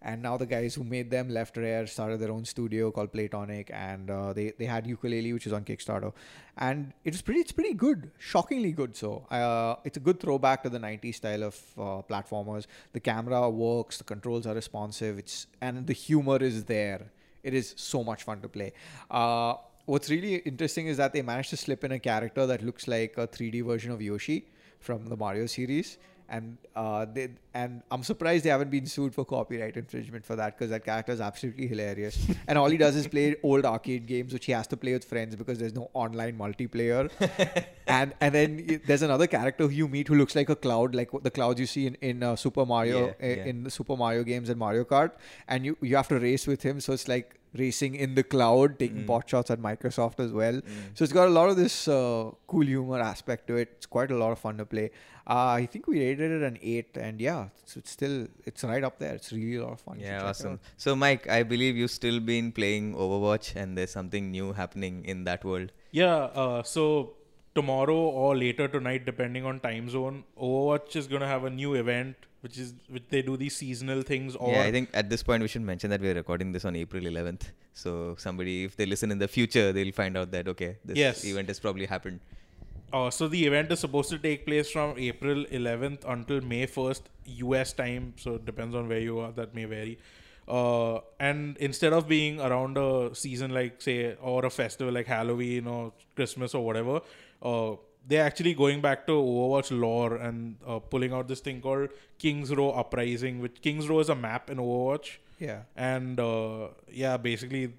And 0.00 0.22
now 0.22 0.36
the 0.36 0.46
guys 0.46 0.76
who 0.76 0.84
made 0.84 1.10
them 1.10 1.28
left 1.28 1.56
Rare, 1.56 1.86
started 1.86 2.20
their 2.20 2.30
own 2.30 2.44
studio 2.44 2.92
called 2.92 3.12
Playtonic, 3.12 3.70
and 3.72 4.08
uh, 4.08 4.32
they 4.32 4.52
they 4.56 4.64
had 4.64 4.86
Yooka-Laylee, 4.86 5.32
which 5.34 5.46
is 5.48 5.52
on 5.52 5.64
Kickstarter, 5.64 6.12
and 6.56 6.92
it 7.04 7.12
was 7.12 7.20
pretty. 7.20 7.40
It's 7.40 7.50
pretty 7.50 7.74
good, 7.74 8.12
shockingly 8.16 8.70
good. 8.70 8.96
So 8.96 9.26
uh, 9.28 9.74
it's 9.82 9.96
a 9.96 10.00
good 10.00 10.20
throwback 10.20 10.62
to 10.62 10.68
the 10.68 10.78
'90s 10.78 11.16
style 11.16 11.42
of 11.42 11.60
uh, 11.76 11.82
platformers. 12.08 12.68
The 12.92 13.00
camera 13.00 13.50
works, 13.50 13.98
the 13.98 14.04
controls 14.04 14.46
are 14.46 14.54
responsive. 14.54 15.18
It's 15.18 15.48
and 15.60 15.84
the 15.84 15.94
humor 15.94 16.36
is 16.36 16.64
there. 16.64 17.10
It 17.42 17.54
is 17.54 17.74
so 17.76 18.04
much 18.04 18.22
fun 18.22 18.40
to 18.42 18.48
play. 18.48 18.72
Uh, 19.10 19.54
what's 19.94 20.10
really 20.10 20.36
interesting 20.52 20.86
is 20.86 20.96
that 20.98 21.12
they 21.12 21.22
managed 21.22 21.50
to 21.50 21.56
slip 21.56 21.82
in 21.84 21.92
a 21.92 21.98
character 22.10 22.46
that 22.46 22.62
looks 22.68 22.86
like 22.88 23.14
a 23.16 23.26
3D 23.26 23.64
version 23.72 23.90
of 23.90 24.00
Yoshi 24.02 24.38
from 24.78 25.06
the 25.06 25.16
Mario 25.16 25.46
series. 25.46 25.98
And 26.30 26.58
uh, 26.76 27.06
they 27.10 27.28
and 27.54 27.82
I'm 27.90 28.02
surprised 28.02 28.44
they 28.44 28.50
haven't 28.50 28.70
been 28.70 28.84
sued 28.94 29.14
for 29.14 29.24
copyright 29.24 29.78
infringement 29.78 30.26
for 30.26 30.36
that 30.36 30.58
because 30.58 30.68
that 30.74 30.84
character 30.84 31.10
is 31.12 31.22
absolutely 31.22 31.66
hilarious. 31.66 32.18
and 32.46 32.58
all 32.58 32.68
he 32.68 32.76
does 32.82 32.96
is 32.96 33.06
play 33.08 33.34
old 33.42 33.64
arcade 33.64 34.04
games, 34.10 34.34
which 34.34 34.44
he 34.44 34.52
has 34.52 34.66
to 34.66 34.76
play 34.76 34.92
with 34.92 35.06
friends 35.06 35.36
because 35.36 35.58
there's 35.58 35.74
no 35.74 35.88
online 35.94 36.36
multiplayer. 36.36 37.08
and 37.86 38.12
and 38.20 38.34
then 38.34 38.82
there's 38.86 39.00
another 39.00 39.26
character 39.26 39.64
who 39.66 39.72
you 39.72 39.88
meet 39.88 40.06
who 40.08 40.16
looks 40.16 40.36
like 40.36 40.50
a 40.50 40.56
cloud, 40.66 40.94
like 40.94 41.08
the 41.22 41.30
clouds 41.30 41.60
you 41.60 41.70
see 41.74 41.86
in 41.86 41.94
in 42.02 42.22
uh, 42.22 42.36
Super 42.36 42.66
Mario 42.66 43.06
Yeah, 43.06 43.30
uh, 43.30 43.34
yeah. 43.38 43.50
in 43.54 43.64
the 43.64 43.70
Super 43.70 43.96
Mario 43.96 44.22
games 44.22 44.50
and 44.50 44.58
Mario 44.66 44.84
Kart, 44.84 45.12
and 45.56 45.64
you 45.64 45.78
you 45.80 45.96
have 45.96 46.08
to 46.08 46.18
race 46.28 46.46
with 46.46 46.62
him. 46.70 46.78
So 46.88 46.92
it's 46.92 47.08
like 47.16 47.37
racing 47.54 47.94
in 47.94 48.14
the 48.14 48.22
cloud, 48.22 48.78
taking 48.78 48.98
Mm. 49.04 49.06
pot 49.06 49.28
shots 49.28 49.50
at 49.50 49.58
Microsoft 49.60 50.20
as 50.20 50.32
well. 50.32 50.60
So 50.94 51.04
it's 51.04 51.12
got 51.12 51.28
a 51.28 51.30
lot 51.30 51.48
of 51.48 51.56
this 51.56 51.88
uh, 51.88 52.30
cool 52.46 52.66
humor 52.66 53.00
aspect 53.00 53.46
to 53.48 53.56
it. 53.56 53.68
It's 53.76 53.86
quite 53.86 54.10
a 54.10 54.16
lot 54.16 54.32
of 54.32 54.38
fun 54.38 54.58
to 54.58 54.66
play. 54.66 54.90
Uh, 55.26 55.46
I 55.60 55.66
think 55.66 55.86
we 55.86 55.98
rated 56.00 56.30
it 56.30 56.42
an 56.42 56.58
eight, 56.62 56.96
and 56.96 57.20
yeah, 57.20 57.48
it's, 57.62 57.76
it's 57.76 57.90
still 57.90 58.26
it's 58.46 58.64
right 58.64 58.82
up 58.82 58.98
there. 58.98 59.14
It's 59.14 59.30
really 59.32 59.56
a 59.56 59.62
lot 59.64 59.72
of 59.74 59.80
fun. 59.80 60.00
Yeah, 60.00 60.18
check 60.20 60.28
awesome. 60.28 60.60
So, 60.78 60.96
Mike, 60.96 61.28
I 61.28 61.42
believe 61.42 61.76
you've 61.76 61.90
still 61.90 62.18
been 62.20 62.50
playing 62.52 62.94
Overwatch, 62.94 63.54
and 63.54 63.76
there's 63.76 63.90
something 63.90 64.30
new 64.30 64.52
happening 64.54 65.04
in 65.04 65.24
that 65.24 65.44
world. 65.44 65.72
Yeah, 65.90 66.14
uh, 66.16 66.62
so 66.62 67.14
tomorrow 67.58 67.98
or 68.24 68.30
later 68.36 68.66
tonight, 68.78 69.04
depending 69.10 69.44
on 69.52 69.60
time 69.68 69.88
zone, 69.98 70.24
Overwatch 70.48 70.96
is 71.02 71.06
gonna 71.12 71.30
have 71.34 71.44
a 71.44 71.52
new 71.60 71.74
event, 71.82 72.16
which 72.46 72.58
is 72.64 72.74
which 72.96 73.06
they 73.14 73.22
do 73.30 73.36
these 73.44 73.56
seasonal 73.62 74.02
things. 74.10 74.36
Or 74.36 74.52
yeah, 74.52 74.64
I 74.70 74.72
think 74.76 74.90
at 75.02 75.08
this 75.14 75.22
point 75.30 75.42
we 75.46 75.48
should 75.54 75.62
mention 75.70 75.90
that 75.94 76.00
we're 76.08 76.14
recording 76.22 76.52
this 76.58 76.64
on 76.72 76.76
April 76.82 77.02
11th. 77.12 77.48
So, 77.84 77.92
somebody, 78.26 78.56
if 78.64 78.76
they 78.76 78.86
listen 78.92 79.10
in 79.16 79.18
the 79.24 79.28
future, 79.38 79.66
they'll 79.72 79.92
find 80.02 80.16
out 80.22 80.30
that 80.36 80.48
okay, 80.54 80.70
this 80.84 80.96
Yes. 81.04 81.24
event 81.32 81.48
has 81.54 81.60
probably 81.66 81.86
happened. 81.86 82.20
Uh, 82.98 83.10
so 83.14 83.28
the 83.28 83.40
event 83.46 83.70
is 83.74 83.80
supposed 83.84 84.08
to 84.10 84.18
take 84.18 84.46
place 84.46 84.70
from 84.74 84.94
April 85.06 85.44
11th 85.58 86.04
until 86.12 86.40
May 86.52 86.66
1st 86.66 87.02
US 87.46 87.72
time. 87.80 88.14
So 88.16 88.36
it 88.36 88.46
depends 88.46 88.74
on 88.74 88.88
where 88.88 88.98
you 89.08 89.18
are. 89.24 89.30
That 89.40 89.54
may 89.58 89.66
vary. 89.72 89.98
Uh, 90.48 91.00
and 91.20 91.58
instead 91.58 91.92
of 91.92 92.08
being 92.08 92.40
around 92.40 92.78
a 92.78 93.14
season 93.14 93.52
like 93.52 93.82
say 93.82 93.98
or 94.22 94.46
a 94.46 94.50
festival 94.50 94.94
like 94.98 95.06
Halloween 95.06 95.66
or 95.66 95.92
Christmas 96.16 96.54
or 96.54 96.64
whatever, 96.64 97.00
uh, 97.42 97.76
they're 98.06 98.24
actually 98.24 98.54
going 98.54 98.80
back 98.80 99.06
to 99.06 99.12
Overwatch 99.12 99.70
lore 99.78 100.16
and 100.16 100.56
uh, 100.66 100.78
pulling 100.78 101.12
out 101.12 101.28
this 101.28 101.40
thing 101.40 101.60
called 101.60 101.90
Kings 102.18 102.54
Row 102.54 102.70
Uprising. 102.70 103.38
Which 103.40 103.60
Kings 103.60 103.88
Row 103.88 104.00
is 104.00 104.08
a 104.08 104.14
map 104.14 104.48
in 104.50 104.56
Overwatch 104.58 105.18
Yeah. 105.38 105.62
and 105.76 106.18
uh, 106.18 106.68
yeah 106.90 107.16
basically 107.18 107.74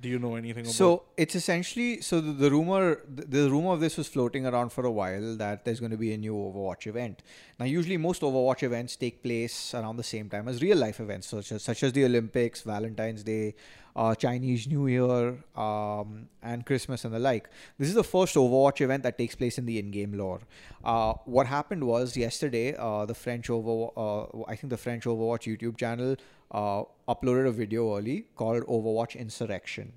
Do 0.00 0.08
you 0.08 0.18
know 0.20 0.36
anything 0.36 0.64
about? 0.64 0.74
So 0.74 1.04
it's 1.16 1.34
essentially 1.34 2.00
so 2.00 2.20
the, 2.20 2.32
the 2.32 2.50
rumor 2.50 3.02
the, 3.12 3.24
the 3.24 3.50
rumor 3.50 3.72
of 3.72 3.80
this 3.80 3.96
was 3.96 4.06
floating 4.06 4.46
around 4.46 4.70
for 4.70 4.84
a 4.84 4.90
while 4.90 5.36
that 5.36 5.64
there's 5.64 5.80
going 5.80 5.90
to 5.90 5.96
be 5.96 6.12
a 6.12 6.16
new 6.16 6.34
Overwatch 6.34 6.86
event. 6.86 7.22
Now 7.58 7.66
usually 7.66 7.96
most 7.96 8.22
Overwatch 8.22 8.62
events 8.62 8.94
take 8.94 9.22
place 9.24 9.74
around 9.74 9.96
the 9.96 10.04
same 10.04 10.28
time 10.28 10.46
as 10.46 10.62
real 10.62 10.78
life 10.78 11.00
events 11.00 11.26
such 11.26 11.50
as 11.50 11.64
such 11.64 11.82
as 11.82 11.92
the 11.92 12.04
Olympics, 12.04 12.62
Valentine's 12.62 13.24
Day, 13.24 13.56
uh, 13.96 14.14
Chinese 14.14 14.68
New 14.68 14.86
Year, 14.86 15.42
um, 15.56 16.28
and 16.42 16.64
Christmas 16.64 17.04
and 17.04 17.12
the 17.12 17.18
like. 17.18 17.50
This 17.78 17.88
is 17.88 17.94
the 17.94 18.04
first 18.04 18.36
Overwatch 18.36 18.80
event 18.80 19.02
that 19.02 19.18
takes 19.18 19.34
place 19.34 19.58
in 19.58 19.66
the 19.66 19.80
in-game 19.80 20.12
lore. 20.12 20.40
Uh, 20.84 21.14
what 21.24 21.48
happened 21.48 21.82
was 21.82 22.16
yesterday, 22.16 22.76
uh, 22.76 23.04
the 23.04 23.14
French 23.14 23.50
over, 23.50 23.90
uh, 23.96 24.44
I 24.46 24.54
think 24.54 24.70
the 24.70 24.76
French 24.76 25.04
Overwatch 25.04 25.52
YouTube 25.52 25.76
channel 25.76 26.14
uh, 26.50 26.82
uploaded 27.08 27.46
a 27.46 27.52
video 27.52 27.96
early 27.96 28.26
called 28.36 28.64
Overwatch 28.64 29.16
Insurrection, 29.18 29.92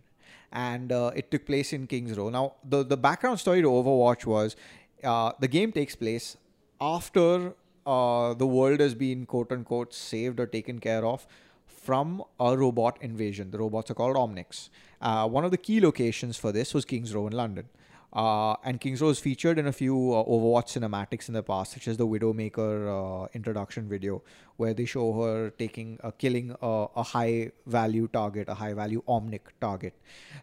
and 0.52 0.91
uh, 0.91 1.12
it 1.16 1.32
took 1.32 1.45
place 1.45 1.74
in 1.74 1.88
Kings 1.88 2.18
Row. 2.18 2.30
Now, 2.30 2.54
the 2.68 2.84
the 2.84 2.97
background 2.97 3.39
story 3.39 3.62
to 3.62 3.68
Overwatch 3.68 4.26
was 4.26 4.56
uh, 5.04 5.32
the 5.39 5.47
game 5.47 5.72
takes 5.72 5.95
place 5.95 6.38
after 6.80 7.54
uh, 7.86 8.34
the 8.34 8.47
world 8.47 8.80
has 8.80 8.95
been 8.95 9.26
quote 9.26 9.52
unquote 9.52 9.93
saved 9.93 10.39
or 10.39 10.45
taken 10.45 10.80
care 10.80 11.06
of 11.06 11.26
from 11.66 12.24
a 12.39 12.56
robot 12.58 12.97
invasion. 13.02 13.52
The 13.52 13.58
robots 13.58 13.89
are 13.89 13.95
called 13.95 14.16
Omnics. 14.16 14.70
Uh, 15.02 15.28
one 15.28 15.43
of 15.43 15.52
the 15.52 15.58
key 15.58 15.82
locations 15.82 16.38
for 16.38 16.52
this 16.52 16.74
was 16.74 16.86
Kings 16.86 17.16
Row 17.16 17.26
in 17.28 17.34
London. 17.34 17.70
Uh, 18.14 18.55
and 18.66 18.82
Kings 18.82 19.01
Row 19.01 19.09
is 19.09 19.20
featured 19.20 19.57
in 19.57 19.68
a 19.68 19.72
few 19.72 19.95
uh, 20.14 20.24
Overwatch 20.26 20.78
cinematics 20.78 21.30
in 21.30 21.34
the 21.34 21.43
past, 21.43 21.72
such 21.72 21.88
as 21.88 21.95
the 21.95 22.05
Widowmaker 22.05 23.24
uh, 23.24 23.28
introduction 23.34 23.88
video, 23.88 24.22
where 24.57 24.74
they 24.74 24.86
show 24.86 25.14
her 25.22 25.51
taking, 25.51 25.97
uh, 26.03 26.12
killing 26.12 26.55
a, 26.62 27.03
high 27.03 27.51
value 27.66 28.09
target, 28.09 28.49
a 28.49 28.53
high 28.53 28.74
value 28.74 29.01
Omnic 29.07 29.41
target. 29.62 29.93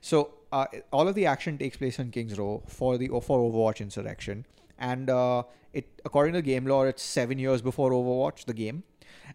So 0.01 0.33
uh, 0.51 0.67
all 0.93 1.09
of 1.09 1.15
the 1.15 1.27
action 1.27 1.59
takes 1.59 1.77
place 1.77 1.99
in 1.99 2.11
Kings 2.11 2.39
Row 2.39 2.63
for 2.67 2.97
the 2.97 3.09
for 3.09 3.39
Overwatch 3.39 3.81
Insurrection, 3.81 4.47
and 4.79 5.11
uh, 5.11 5.43
it 5.75 5.87
according 6.07 6.33
to 6.35 6.43
game 6.43 6.67
lore, 6.67 6.89
it's 6.89 7.03
seven 7.03 7.39
years 7.39 7.61
before 7.61 7.91
Overwatch, 7.91 8.47
the 8.47 8.55
game 8.55 8.83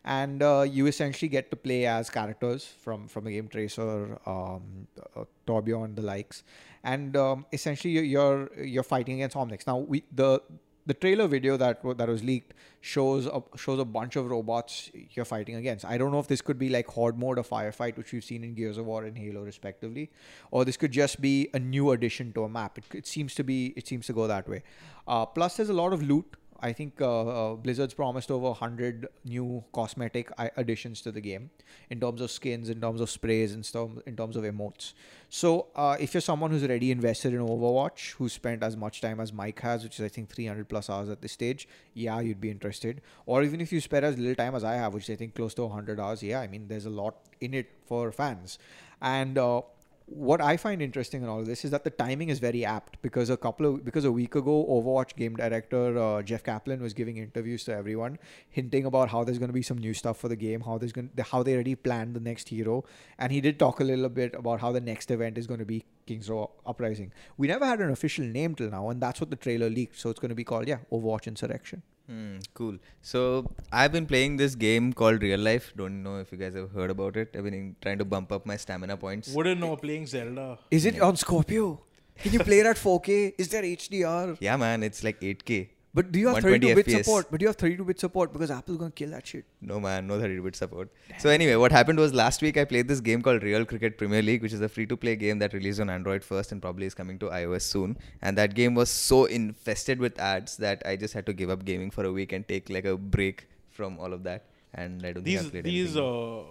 and 0.03 0.43
uh, 0.43 0.65
you 0.67 0.87
essentially 0.87 1.29
get 1.29 1.49
to 1.51 1.57
play 1.57 1.85
as 1.85 2.09
characters 2.09 2.73
from 2.79 3.07
from 3.07 3.25
the 3.25 3.31
game 3.31 3.47
tracer 3.47 4.17
um, 4.25 4.87
uh, 5.15 5.23
torbjorn 5.47 5.95
the 5.95 6.01
likes 6.01 6.43
and 6.83 7.15
um, 7.15 7.45
essentially 7.53 7.93
you're, 7.93 8.49
you're 8.61 8.83
fighting 8.83 9.15
against 9.15 9.35
omnics 9.35 9.65
now 9.67 9.77
we 9.77 10.03
the 10.11 10.41
the 10.85 10.93
trailer 10.93 11.27
video 11.27 11.55
that 11.57 11.81
that 11.97 12.09
was 12.09 12.23
leaked 12.23 12.53
shows 12.81 13.25
a, 13.25 13.41
shows 13.55 13.79
a 13.79 13.85
bunch 13.85 14.15
of 14.15 14.29
robots 14.29 14.91
you're 15.11 15.25
fighting 15.25 15.55
against. 15.55 15.85
I 15.85 15.97
don't 15.97 16.11
know 16.11 16.19
if 16.19 16.27
this 16.27 16.41
could 16.41 16.59
be 16.59 16.69
like 16.69 16.87
horde 16.87 17.17
mode 17.17 17.37
or 17.37 17.43
firefight, 17.43 17.97
which 17.97 18.11
we've 18.11 18.23
seen 18.23 18.43
in 18.43 18.53
Gears 18.53 18.77
of 18.77 18.85
War 18.85 19.05
and 19.05 19.17
Halo, 19.17 19.41
respectively, 19.41 20.11
or 20.51 20.65
this 20.65 20.77
could 20.77 20.91
just 20.91 21.21
be 21.21 21.49
a 21.53 21.59
new 21.59 21.91
addition 21.91 22.33
to 22.33 22.43
a 22.43 22.49
map. 22.49 22.77
It, 22.77 22.83
it 22.93 23.07
seems 23.07 23.33
to 23.35 23.43
be 23.43 23.73
it 23.77 23.87
seems 23.87 24.05
to 24.07 24.13
go 24.13 24.27
that 24.27 24.49
way. 24.49 24.63
Uh, 25.07 25.25
plus, 25.25 25.57
there's 25.57 25.69
a 25.69 25.73
lot 25.73 25.93
of 25.93 26.03
loot. 26.03 26.25
I 26.63 26.71
think 26.71 27.01
uh, 27.01 27.51
uh, 27.51 27.55
Blizzard's 27.55 27.93
promised 27.93 28.31
over 28.31 28.45
100 28.45 29.09
new 29.25 29.65
cosmetic 29.73 30.31
additions 30.55 31.01
to 31.01 31.11
the 31.11 31.19
game 31.19 31.49
in 31.89 31.99
terms 31.99 32.21
of 32.21 32.31
skins, 32.31 32.69
in 32.69 32.79
terms 32.79 33.01
of 33.01 33.09
sprays, 33.09 33.53
and 33.53 33.65
stuff, 33.65 33.89
in 34.05 34.15
terms 34.15 34.37
of 34.37 34.45
emotes. 34.45 34.93
So, 35.29 35.67
uh, 35.75 35.97
if 35.99 36.13
you're 36.13 36.21
someone 36.21 36.51
who's 36.51 36.63
already 36.63 36.89
invested 36.89 37.33
in 37.33 37.41
Overwatch, 37.41 38.13
who 38.13 38.29
spent 38.29 38.63
as 38.63 38.77
much 38.77 39.01
time 39.01 39.19
as 39.19 39.33
Mike 39.33 39.59
has, 39.59 39.83
which 39.83 39.99
is 39.99 40.05
I 40.05 40.07
think 40.07 40.29
300 40.29 40.69
plus 40.69 40.89
hours 40.89 41.09
at 41.09 41.21
this 41.21 41.33
stage, 41.33 41.67
yeah, 41.95 42.21
you'd 42.21 42.39
be 42.39 42.49
interested. 42.49 43.01
Or 43.25 43.43
even 43.43 43.59
if 43.59 43.73
you 43.73 43.81
spend 43.81 44.05
as 44.05 44.17
little 44.17 44.35
time 44.35 44.55
as 44.55 44.63
I 44.63 44.75
have, 44.75 44.93
which 44.93 45.09
is 45.09 45.13
I 45.13 45.17
think 45.17 45.35
close 45.35 45.53
to 45.55 45.63
100 45.63 45.99
hours, 45.99 46.23
yeah, 46.23 46.39
I 46.39 46.47
mean, 46.47 46.69
there's 46.69 46.85
a 46.85 46.89
lot 46.89 47.15
in 47.41 47.53
it 47.53 47.69
for 47.85 48.09
fans. 48.13 48.57
And 49.01 49.37
uh, 49.37 49.63
what 50.05 50.41
I 50.41 50.57
find 50.57 50.81
interesting 50.81 51.23
in 51.23 51.29
all 51.29 51.39
of 51.39 51.45
this 51.45 51.63
is 51.63 51.71
that 51.71 51.83
the 51.83 51.89
timing 51.89 52.29
is 52.29 52.39
very 52.39 52.65
apt 52.65 53.01
because 53.01 53.29
a 53.29 53.37
couple 53.37 53.65
of 53.65 53.85
because 53.85 54.05
a 54.05 54.11
week 54.11 54.35
ago, 54.35 54.65
Overwatch 54.69 55.15
game 55.15 55.35
director 55.35 55.97
uh, 55.97 56.21
Jeff 56.21 56.43
Kaplan 56.43 56.81
was 56.81 56.93
giving 56.93 57.17
interviews 57.17 57.63
to 57.65 57.73
everyone, 57.73 58.19
hinting 58.49 58.85
about 58.85 59.09
how 59.09 59.23
there's 59.23 59.39
going 59.39 59.49
to 59.49 59.53
be 59.53 59.61
some 59.61 59.77
new 59.77 59.93
stuff 59.93 60.17
for 60.17 60.27
the 60.27 60.35
game, 60.35 60.61
how 60.61 60.77
there's 60.77 60.91
going 60.91 61.09
how 61.31 61.41
they 61.41 61.53
already 61.53 61.75
planned 61.75 62.15
the 62.15 62.19
next 62.19 62.49
hero, 62.49 62.83
and 63.17 63.31
he 63.31 63.39
did 63.39 63.57
talk 63.57 63.79
a 63.79 63.83
little 63.83 64.09
bit 64.09 64.35
about 64.35 64.59
how 64.59 64.71
the 64.71 64.81
next 64.81 65.09
event 65.09 65.37
is 65.37 65.47
going 65.47 65.59
to 65.59 65.65
be 65.65 65.85
Kings 66.05 66.29
Row 66.29 66.51
Uprising. 66.65 67.13
We 67.37 67.47
never 67.47 67.65
had 67.65 67.79
an 67.79 67.89
official 67.89 68.25
name 68.25 68.55
till 68.55 68.69
now, 68.69 68.89
and 68.89 69.01
that's 69.01 69.21
what 69.21 69.29
the 69.29 69.37
trailer 69.37 69.69
leaked. 69.69 69.97
So 69.97 70.09
it's 70.09 70.19
going 70.19 70.29
to 70.29 70.35
be 70.35 70.43
called 70.43 70.67
yeah, 70.67 70.79
Overwatch 70.91 71.27
Insurrection. 71.27 71.81
Hmm, 72.07 72.39
cool. 72.53 72.77
So 73.01 73.49
I've 73.71 73.91
been 73.93 74.05
playing 74.05 74.35
this 74.37 74.55
game 74.55 74.91
called 74.91 75.21
Real 75.21 75.39
Life. 75.39 75.73
Don't 75.77 76.03
know 76.03 76.17
if 76.19 76.31
you 76.31 76.37
guys 76.37 76.53
have 76.53 76.71
heard 76.71 76.89
about 76.89 77.15
it. 77.15 77.33
I've 77.35 77.43
been 77.45 77.75
trying 77.81 77.97
to 77.99 78.05
bump 78.05 78.31
up 78.31 78.45
my 78.45 78.57
stamina 78.57 78.97
points. 78.97 79.29
Wouldn't 79.33 79.61
know 79.61 79.75
playing 79.77 80.07
Zelda. 80.07 80.59
Is 80.69 80.85
it 80.85 80.99
on 81.01 81.15
Scorpio? 81.15 81.81
Can 82.17 82.33
you 82.33 82.39
play 82.39 82.59
it 82.59 82.65
at 82.65 82.75
4K? 82.75 83.33
Is 83.37 83.47
there 83.49 83.63
HDR? 83.63 84.37
Yeah, 84.39 84.57
man, 84.57 84.83
it's 84.83 85.03
like 85.03 85.19
8K. 85.21 85.69
But 85.95 86.11
do 86.11 86.19
you 86.19 86.27
have 86.27 86.35
120 86.43 86.73
32 86.73 86.75
bit 86.75 86.87
FPS. 86.87 87.05
support? 87.05 87.27
But 87.29 87.39
do 87.39 87.43
you 87.43 87.47
have 87.49 87.55
32 87.55 87.83
bit 87.85 87.99
support 87.99 88.33
because 88.33 88.49
Apple's 88.49 88.77
gonna 88.79 88.91
kill 88.91 89.11
that 89.11 89.27
shit. 89.27 89.45
No 89.61 89.79
man, 89.79 90.07
no 90.07 90.19
30 90.19 90.39
bit 90.39 90.55
support. 90.55 90.89
So 91.19 91.29
anyway, 91.29 91.55
what 91.55 91.71
happened 91.71 91.99
was 91.99 92.13
last 92.15 92.41
week 92.41 92.57
I 92.57 92.65
played 92.65 92.87
this 92.87 92.99
game 92.99 93.21
called 93.21 93.43
Real 93.43 93.63
Cricket 93.63 93.97
Premier 93.99 94.23
League, 94.23 94.41
which 94.41 94.53
is 94.53 94.61
a 94.61 94.69
free-to-play 94.69 95.15
game 95.17 95.37
that 95.39 95.53
released 95.53 95.79
on 95.79 95.91
Android 95.91 96.23
first 96.23 96.51
and 96.51 96.61
probably 96.63 96.87
is 96.87 96.95
coming 96.95 97.19
to 97.19 97.27
iOS 97.27 97.61
soon. 97.61 97.95
And 98.23 98.35
that 98.39 98.55
game 98.55 98.73
was 98.73 98.89
so 98.89 99.25
infested 99.25 99.99
with 99.99 100.19
ads 100.19 100.57
that 100.57 100.81
I 100.85 100.95
just 100.95 101.13
had 101.13 101.27
to 101.27 101.33
give 101.33 101.51
up 101.51 101.63
gaming 101.63 101.91
for 101.91 102.03
a 102.05 102.11
week 102.11 102.31
and 102.31 102.47
take 102.47 102.71
like 102.71 102.85
a 102.85 102.97
break 102.97 103.47
from 103.69 103.99
all 103.99 104.13
of 104.13 104.23
that. 104.23 104.45
And 104.73 105.05
I 105.05 105.13
don't 105.13 105.23
think 105.23 105.25
These 105.25 105.45
I've 105.45 105.51
played 105.51 105.63
these 105.65 105.95
anything. 105.95 106.03
uh, 106.03 106.43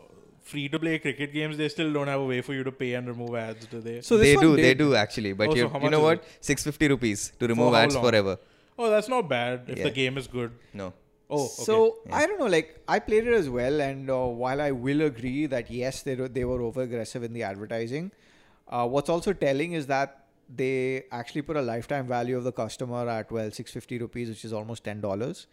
free 0.42 0.68
to 0.68 0.78
play 0.78 0.98
cricket 1.00 1.32
games, 1.32 1.56
they 1.56 1.68
still 1.68 1.92
don't 1.92 2.06
have 2.06 2.20
a 2.20 2.24
way 2.24 2.40
for 2.42 2.54
you 2.54 2.62
to 2.62 2.70
pay 2.70 2.94
and 2.94 3.08
remove 3.08 3.34
ads, 3.34 3.66
do 3.66 3.80
they? 3.80 4.00
So 4.02 4.16
this 4.18 4.28
they 4.28 4.36
one 4.36 4.44
do, 4.46 4.56
they 4.56 4.62
did. 4.74 4.78
do 4.78 4.94
actually. 4.94 5.32
But 5.32 5.48
Oh, 5.50 5.54
you, 5.56 5.68
so 5.68 5.80
you 5.82 5.90
know 5.90 6.00
what? 6.00 6.18
what? 6.18 6.24
is 6.40 6.46
650 6.46 6.88
rupees 6.88 7.32
to 7.40 7.48
remove 7.48 7.74
how 7.74 7.80
ads 7.80 7.94
long? 7.96 8.04
forever. 8.04 8.38
Oh, 8.82 8.90
that's 8.90 9.08
not 9.08 9.28
bad 9.28 9.64
if 9.68 9.78
Yeah. 9.78 9.84
the 9.84 9.90
game 9.90 10.18
is 10.22 10.26
good. 10.26 10.52
No. 10.72 10.92
Oh, 11.30 11.44
okay. 11.44 11.64
So 11.66 11.76
Yeah. 12.06 12.16
I 12.16 12.26
don't 12.26 12.38
know. 12.40 12.46
Like 12.54 12.72
I 12.86 12.98
played 12.98 13.26
it 13.26 13.34
as 13.34 13.48
well, 13.58 13.80
and 13.80 14.10
uh, 14.10 14.18
while 14.42 14.60
I 14.60 14.70
will 14.86 15.02
agree 15.02 15.46
that 15.54 15.70
yes, 15.70 16.02
they 16.02 16.14
were, 16.16 16.28
they 16.28 16.44
were 16.44 16.60
over 16.70 16.82
aggressive 16.82 17.22
in 17.22 17.32
the 17.32 17.42
advertising, 17.50 18.10
uh, 18.68 18.86
what's 18.96 19.08
also 19.08 19.32
telling 19.32 19.72
is 19.72 19.86
that 19.86 20.18
they 20.62 21.04
actually 21.20 21.42
put 21.42 21.56
a 21.56 21.62
lifetime 21.62 22.06
value 22.06 22.36
of 22.36 22.44
the 22.44 22.52
customer 22.52 23.08
at 23.08 23.30
well 23.32 23.50
six 23.50 23.72
fifty 23.72 23.98
rupees, 23.98 24.28
which 24.28 24.44
is 24.44 24.52
almost 24.52 24.84
ten 24.84 25.00
dollars, 25.00 25.46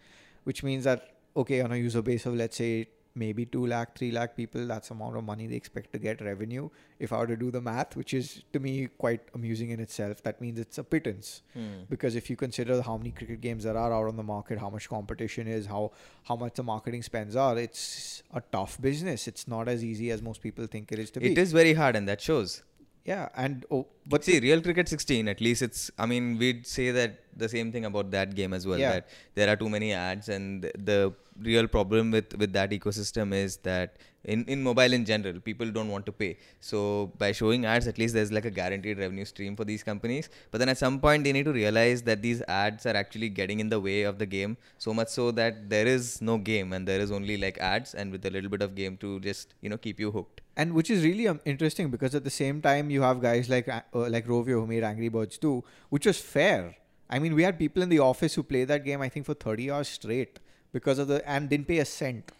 which 0.44 0.62
means 0.62 0.84
that 0.84 1.08
okay 1.36 1.60
on 1.62 1.72
a 1.72 1.76
user 1.76 2.02
base 2.02 2.26
of 2.26 2.34
let's 2.34 2.56
say 2.56 2.88
maybe 3.14 3.44
two 3.44 3.66
lakh, 3.66 3.96
three 3.98 4.10
lakh 4.10 4.36
people, 4.36 4.66
that's 4.66 4.88
the 4.88 4.94
amount 4.94 5.16
of 5.16 5.24
money 5.24 5.46
they 5.46 5.56
expect 5.56 5.92
to 5.92 5.98
get 5.98 6.20
revenue. 6.20 6.68
If 6.98 7.12
I 7.12 7.18
were 7.18 7.26
to 7.26 7.36
do 7.36 7.50
the 7.50 7.60
math, 7.60 7.96
which 7.96 8.14
is 8.14 8.42
to 8.52 8.60
me 8.60 8.88
quite 8.98 9.20
amusing 9.34 9.70
in 9.70 9.80
itself, 9.80 10.22
that 10.22 10.40
means 10.40 10.58
it's 10.58 10.78
a 10.78 10.84
pittance 10.84 11.42
Hmm. 11.54 11.84
because 11.88 12.14
if 12.14 12.30
you 12.30 12.36
consider 12.36 12.80
how 12.82 12.96
many 12.96 13.10
cricket 13.10 13.40
games 13.40 13.64
there 13.64 13.76
are 13.76 13.92
out 13.92 14.06
on 14.06 14.16
the 14.16 14.22
market, 14.22 14.58
how 14.58 14.70
much 14.70 14.88
competition 14.88 15.48
is, 15.48 15.66
how 15.66 15.90
how 16.24 16.36
much 16.36 16.54
the 16.54 16.62
marketing 16.62 17.02
spends 17.02 17.36
are, 17.36 17.58
it's 17.58 18.22
a 18.32 18.40
tough 18.52 18.80
business. 18.80 19.26
It's 19.26 19.48
not 19.48 19.68
as 19.68 19.82
easy 19.84 20.10
as 20.10 20.22
most 20.22 20.40
people 20.40 20.66
think 20.66 20.92
it 20.92 20.98
is 20.98 21.10
to 21.12 21.20
be. 21.20 21.32
It 21.32 21.38
is 21.38 21.52
very 21.52 21.74
hard 21.74 21.96
and 21.96 22.08
that 22.08 22.20
shows. 22.20 22.62
Yeah, 23.04 23.28
and 23.34 23.64
oh, 23.70 23.86
But 24.04 24.10
but 24.10 24.24
see, 24.24 24.38
Real 24.40 24.60
Cricket 24.60 24.88
16, 24.88 25.26
at 25.26 25.40
least 25.40 25.62
it's. 25.62 25.90
I 25.98 26.04
mean, 26.06 26.38
we'd 26.38 26.66
say 26.66 26.90
that 26.90 27.20
the 27.40 27.48
same 27.56 27.72
thing 27.72 27.84
about 27.86 28.10
that 28.12 28.34
game 28.34 28.52
as 28.60 28.66
well. 28.66 28.78
Yeah. 28.78 28.92
That 28.92 29.08
there 29.34 29.48
are 29.48 29.56
too 29.56 29.68
many 29.78 29.92
ads, 29.92 30.28
and 30.28 30.70
the- 30.92 31.12
real 31.48 31.66
problem 31.74 32.10
with 32.14 32.32
with 32.40 32.50
that 32.54 32.72
ecosystem 32.76 33.30
is 33.36 33.52
that 33.66 33.94
in 34.32 34.40
in 34.54 34.62
mobile 34.64 34.92
in 34.96 35.04
general, 35.10 35.36
people 35.46 35.70
don't 35.76 35.88
want 35.94 36.04
to 36.08 36.12
pay. 36.22 36.28
So 36.70 36.80
by 37.22 37.30
showing 37.38 37.64
ads, 37.74 37.86
at 37.92 38.00
least 38.02 38.12
there's 38.18 38.32
like 38.38 38.48
a 38.50 38.52
guaranteed 38.58 38.98
revenue 39.04 39.24
stream 39.30 39.56
for 39.60 39.64
these 39.70 39.84
companies. 39.86 40.28
But 40.50 40.58
then 40.62 40.68
at 40.72 40.76
some 40.82 40.98
point, 41.04 41.24
they 41.28 41.32
need 41.36 41.48
to 41.50 41.54
realize 41.58 42.02
that 42.10 42.20
these 42.26 42.42
ads 42.56 42.84
are 42.92 42.96
actually 43.04 43.30
getting 43.38 43.60
in 43.64 43.70
the 43.74 43.80
way 43.86 44.02
of 44.10 44.18
the 44.24 44.26
game 44.34 44.58
so 44.86 44.92
much 45.00 45.08
so 45.08 45.30
that 45.40 45.70
there 45.70 45.86
is 45.94 46.10
no 46.20 46.36
game 46.50 46.74
and 46.74 46.86
there 46.92 47.00
is 47.06 47.10
only 47.20 47.38
like 47.46 47.62
ads 47.70 47.94
and 47.94 48.12
with 48.12 48.26
a 48.26 48.30
little 48.36 48.50
bit 48.56 48.60
of 48.68 48.74
game 48.82 48.98
to 49.06 49.14
just 49.30 49.54
you 49.62 49.70
know 49.74 49.78
keep 49.88 49.98
you 50.06 50.10
hooked. 50.18 50.42
and 50.60 50.74
which 50.76 50.90
is 50.94 51.02
really 51.04 51.26
um, 51.30 51.38
interesting 51.50 51.86
because 51.90 52.14
at 52.18 52.24
the 52.24 52.32
same 52.36 52.56
time 52.60 52.90
you 52.94 53.02
have 53.08 53.20
guys 53.24 53.48
like 53.52 53.68
uh, 53.76 53.80
like 54.16 54.26
Rovio 54.26 54.56
who 54.60 54.66
made 54.66 54.84
Angry 54.92 55.08
Birds 55.08 55.38
2, 55.38 55.64
which 55.88 56.06
was 56.12 56.20
fair. 56.34 56.76
I 57.10 57.18
mean, 57.18 57.34
we 57.34 57.42
had 57.42 57.58
people 57.58 57.82
in 57.82 57.88
the 57.88 57.98
office 57.98 58.34
who 58.34 58.42
played 58.42 58.68
that 58.68 58.84
game 58.84 59.00
I 59.02 59.08
think 59.08 59.26
for 59.26 59.34
30 59.34 59.70
hours 59.70 59.88
straight 59.88 60.38
because 60.72 60.98
of 60.98 61.08
the 61.08 61.28
and 61.28 61.48
didn't 61.48 61.66
pay 61.68 61.78
a 61.78 61.84
cent 61.84 62.30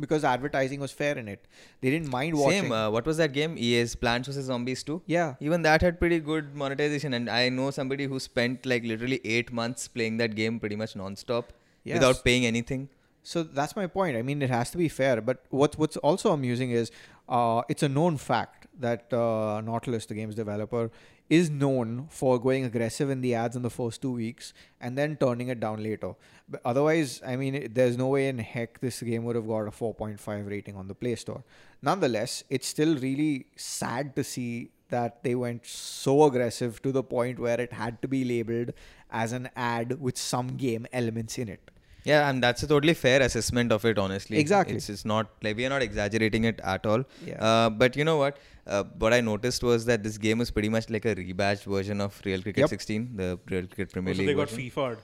because 0.00 0.24
advertising 0.24 0.80
was 0.80 0.90
fair 0.90 1.18
in 1.18 1.28
it. 1.28 1.44
They 1.82 1.90
didn't 1.90 2.08
mind 2.08 2.36
watching. 2.38 2.62
Same. 2.62 2.72
Uh, 2.72 2.88
what 2.90 3.04
was 3.04 3.18
that 3.18 3.32
game? 3.34 3.56
EA's 3.58 3.94
Plants 3.94 4.26
vs 4.28 4.46
Zombies 4.46 4.82
2. 4.82 5.02
yeah. 5.06 5.34
Even 5.40 5.62
that 5.62 5.82
had 5.82 5.98
pretty 6.00 6.18
good 6.20 6.54
monetization, 6.54 7.12
and 7.12 7.28
I 7.28 7.50
know 7.50 7.70
somebody 7.70 8.06
who 8.06 8.18
spent 8.18 8.64
like 8.64 8.84
literally 8.84 9.20
eight 9.24 9.52
months 9.52 9.86
playing 9.88 10.16
that 10.16 10.34
game 10.34 10.58
pretty 10.58 10.76
much 10.76 10.96
non-stop 10.96 11.52
Yes. 11.84 11.96
without 11.96 12.24
paying 12.24 12.46
anything. 12.46 12.88
So 13.24 13.42
that's 13.42 13.76
my 13.76 13.86
point. 13.86 14.16
I 14.16 14.22
mean, 14.22 14.40
it 14.40 14.50
has 14.50 14.70
to 14.70 14.78
be 14.78 14.88
fair. 14.88 15.20
But 15.20 15.44
what's 15.50 15.76
what's 15.76 15.96
also 15.98 16.32
amusing 16.32 16.70
is 16.70 16.90
uh, 17.28 17.62
it's 17.68 17.82
a 17.82 17.88
known 17.88 18.16
fact 18.16 18.66
that 18.80 19.12
uh, 19.12 19.60
Nautilus, 19.60 20.06
the 20.06 20.14
game's 20.14 20.34
developer, 20.36 20.90
is 21.28 21.48
known 21.50 22.06
for 22.10 22.38
going 22.38 22.64
aggressive 22.64 23.08
in 23.08 23.20
the 23.20 23.34
ads 23.34 23.56
in 23.56 23.62
the 23.62 23.70
first 23.70 24.02
two 24.02 24.12
weeks 24.12 24.52
and 24.80 24.98
then 24.98 25.16
turning 25.16 25.48
it 25.48 25.60
down 25.60 25.82
later. 25.82 26.14
But 26.48 26.60
otherwise, 26.64 27.22
I 27.26 27.36
mean, 27.36 27.70
there's 27.72 27.96
no 27.96 28.08
way 28.08 28.28
in 28.28 28.38
heck 28.38 28.80
this 28.80 29.00
game 29.02 29.24
would 29.24 29.36
have 29.36 29.46
got 29.46 29.60
a 29.60 29.70
4.5 29.70 30.48
rating 30.48 30.76
on 30.76 30.88
the 30.88 30.94
Play 30.94 31.14
Store. 31.14 31.42
Nonetheless, 31.80 32.44
it's 32.50 32.66
still 32.66 32.96
really 32.98 33.46
sad 33.56 34.14
to 34.16 34.24
see 34.24 34.70
that 34.90 35.22
they 35.24 35.34
went 35.34 35.64
so 35.66 36.24
aggressive 36.24 36.82
to 36.82 36.92
the 36.92 37.02
point 37.02 37.38
where 37.38 37.60
it 37.60 37.72
had 37.72 38.00
to 38.02 38.08
be 38.08 38.24
labeled 38.24 38.72
as 39.10 39.32
an 39.32 39.48
ad 39.56 40.00
with 40.00 40.18
some 40.18 40.48
game 40.48 40.86
elements 40.92 41.38
in 41.38 41.48
it. 41.48 41.70
Yeah, 42.04 42.28
and 42.28 42.42
that's 42.42 42.62
a 42.62 42.66
totally 42.66 42.94
fair 42.94 43.22
assessment 43.22 43.70
of 43.70 43.84
it, 43.84 43.98
honestly. 43.98 44.38
Exactly. 44.38 44.76
It's, 44.76 44.88
it's 44.88 45.04
not 45.04 45.28
like 45.42 45.56
we 45.56 45.64
are 45.66 45.68
not 45.68 45.82
exaggerating 45.82 46.44
it 46.44 46.60
at 46.62 46.84
all. 46.84 47.04
Yeah. 47.24 47.42
Uh, 47.42 47.70
but 47.70 47.96
you 47.96 48.04
know 48.04 48.16
what? 48.16 48.38
Uh, 48.66 48.84
what 48.98 49.12
I 49.12 49.20
noticed 49.20 49.62
was 49.62 49.84
that 49.86 50.02
this 50.02 50.18
game 50.18 50.40
is 50.40 50.50
pretty 50.50 50.68
much 50.68 50.88
like 50.88 51.04
a 51.04 51.14
rebadged 51.16 51.64
version 51.64 52.00
of 52.00 52.20
Real 52.24 52.40
Cricket 52.42 52.60
Yep. 52.60 52.68
16, 52.70 53.16
the 53.16 53.38
Real 53.50 53.66
Cricket 53.66 53.92
Premier 53.92 54.14
So 54.14 54.18
League. 54.18 54.28
they 54.28 54.34
got 54.34 54.50
version. 54.50 54.70
FIFA'd. 54.70 54.98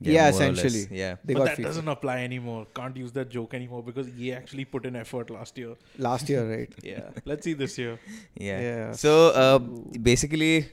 Yeah, 0.00 0.12
more 0.12 0.42
or 0.42 0.46
less. 0.50 0.64
essentially. 0.64 0.98
Yeah. 0.98 1.16
They 1.24 1.34
but 1.34 1.40
got 1.40 1.44
that 1.50 1.58
FIFA. 1.58 1.62
doesn't 1.64 1.88
apply 1.88 2.18
anymore. 2.24 2.66
Can't 2.74 2.96
use 2.96 3.12
that 3.12 3.28
joke 3.30 3.54
anymore 3.54 3.82
because 3.82 4.08
EA 4.08 4.32
actually 4.32 4.64
put 4.64 4.86
in 4.86 4.96
effort 4.96 5.30
last 5.30 5.56
year. 5.56 5.74
last 5.98 6.28
year, 6.28 6.42
right? 6.50 6.72
Yeah. 6.82 7.10
Let's 7.24 7.44
see 7.44 7.52
this 7.54 7.78
year. 7.78 7.98
Yeah. 8.34 8.60
Yeah. 8.60 8.92
So 8.92 9.28
uh, 9.30 9.58
basically, 9.58 10.66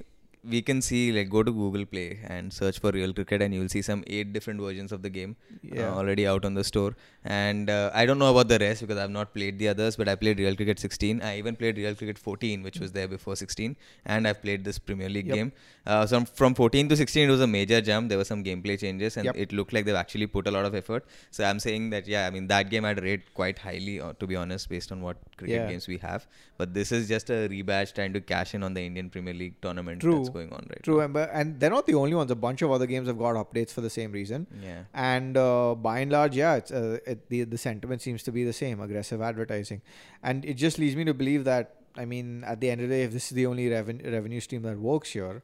we 0.44 0.62
can 0.62 0.82
see 0.82 1.12
like 1.12 1.30
go 1.30 1.44
to 1.44 1.52
Google 1.52 1.86
Play 1.86 2.20
and 2.28 2.52
search 2.52 2.80
for 2.80 2.92
Real 2.92 3.14
Cricket, 3.14 3.42
and 3.44 3.54
you'll 3.54 3.70
see 3.70 3.82
some 3.84 4.04
eight 4.08 4.34
different 4.34 4.60
versions 4.60 4.92
of 4.92 5.02
the 5.04 5.10
game 5.10 5.36
Yeah. 5.62 5.90
uh, 5.92 5.96
already 5.98 6.26
out 6.26 6.46
on 6.46 6.56
the 6.56 6.64
store. 6.64 6.96
And 7.24 7.70
uh, 7.70 7.92
I 7.94 8.08
don't 8.08 8.18
know 8.18 8.32
about 8.32 8.48
the 8.48 8.58
rest 8.58 8.82
because 8.82 8.98
I've 8.98 9.12
not 9.12 9.34
played 9.36 9.60
the 9.60 9.68
others, 9.68 9.96
but 9.96 10.10
I 10.10 10.16
played 10.16 10.40
Real 10.40 10.56
Cricket 10.56 10.80
16. 10.80 11.22
I 11.22 11.38
even 11.38 11.56
played 11.56 11.78
Real 11.78 11.94
Cricket 11.94 12.18
14, 12.18 12.64
which 12.64 12.80
was 12.80 12.92
there 12.92 13.08
before 13.08 13.36
16, 13.36 13.76
and 14.06 14.28
I've 14.28 14.42
played 14.42 14.64
this 14.64 14.80
Premier 14.80 15.10
League 15.10 15.28
Yep. 15.28 15.36
game. 15.36 15.52
Uh, 15.86 16.06
so 16.08 16.26
from 16.26 16.56
14 16.56 16.90
to 16.90 16.98
16, 16.98 17.28
it 17.28 17.32
was 17.32 17.42
a 17.42 17.48
major 17.48 17.80
jump. 17.82 18.10
There 18.10 18.18
were 18.18 18.24
some 18.24 18.44
gameplay 18.44 18.80
changes, 18.80 19.18
and 19.18 19.26
Yep. 19.26 19.36
it 19.38 19.54
looked 19.54 19.74
like 19.74 19.86
they've 19.86 20.02
actually 20.04 20.26
put 20.28 20.48
a 20.48 20.52
lot 20.52 20.66
of 20.66 20.74
effort. 20.74 21.06
So 21.30 21.44
I'm 21.44 21.60
saying 21.60 21.92
that 21.92 22.08
yeah, 22.08 22.26
I 22.26 22.32
mean 22.32 22.48
that 22.48 22.72
game 22.72 22.84
I'd 22.86 23.04
rate 23.04 23.32
quite 23.36 23.60
highly, 23.60 24.00
uh, 24.02 24.14
to 24.14 24.26
be 24.26 24.36
honest, 24.36 24.70
based 24.70 24.92
on 24.92 25.02
what 25.02 25.18
cricket 25.38 25.56
Yeah. 25.62 25.70
games 25.70 25.88
we 25.88 25.98
have. 26.00 26.26
But 26.58 26.74
this 26.74 26.92
is 26.92 27.08
just 27.08 27.30
a 27.30 27.48
rebadge 27.50 27.94
trying 27.94 28.14
to 28.14 28.22
cash 28.22 28.56
in 28.56 28.64
on 28.64 28.74
the 28.74 28.82
Indian 28.82 29.10
Premier 29.12 29.34
League 29.36 29.62
tournament 29.62 30.02
True. 30.02 30.31
Going 30.32 30.52
on 30.52 30.66
right 30.70 30.84
True, 30.84 31.00
and, 31.02 31.16
and 31.18 31.60
they're 31.60 31.70
not 31.70 31.86
the 31.86 31.96
only 31.96 32.14
ones. 32.14 32.32
A 32.32 32.36
bunch 32.36 32.62
of 32.62 32.72
other 32.72 32.86
games 32.86 33.08
have 33.08 33.18
got 33.18 33.36
updates 33.36 33.72
for 33.72 33.82
the 33.82 33.90
same 33.90 34.12
reason. 34.12 34.48
Yeah. 34.64 34.84
And 34.94 35.38
uh, 35.38 35.76
by 35.76 36.00
and 36.00 36.12
large, 36.12 36.36
yeah, 36.36 36.56
it's, 36.56 36.72
uh, 36.72 37.00
it, 37.06 37.30
the 37.30 37.44
the 37.44 37.58
sentiment 37.58 38.02
seems 38.02 38.24
to 38.24 38.32
be 38.32 38.44
the 38.44 38.54
same: 38.54 38.82
aggressive 38.82 39.22
advertising, 39.22 39.82
and 40.24 40.46
it 40.46 40.56
just 40.56 40.80
leads 40.80 40.96
me 40.96 41.04
to 41.06 41.14
believe 41.14 41.44
that. 41.46 41.76
I 41.98 42.06
mean, 42.06 42.46
at 42.46 42.62
the 42.62 42.70
end 42.70 42.82
of 42.82 42.88
the 42.90 42.96
day, 42.96 43.04
if 43.04 43.12
this 43.12 43.26
is 43.32 43.36
the 43.36 43.46
only 43.46 43.68
reven- 43.70 44.02
revenue 44.12 44.40
stream 44.40 44.62
that 44.62 44.78
works 44.80 45.12
here, 45.12 45.44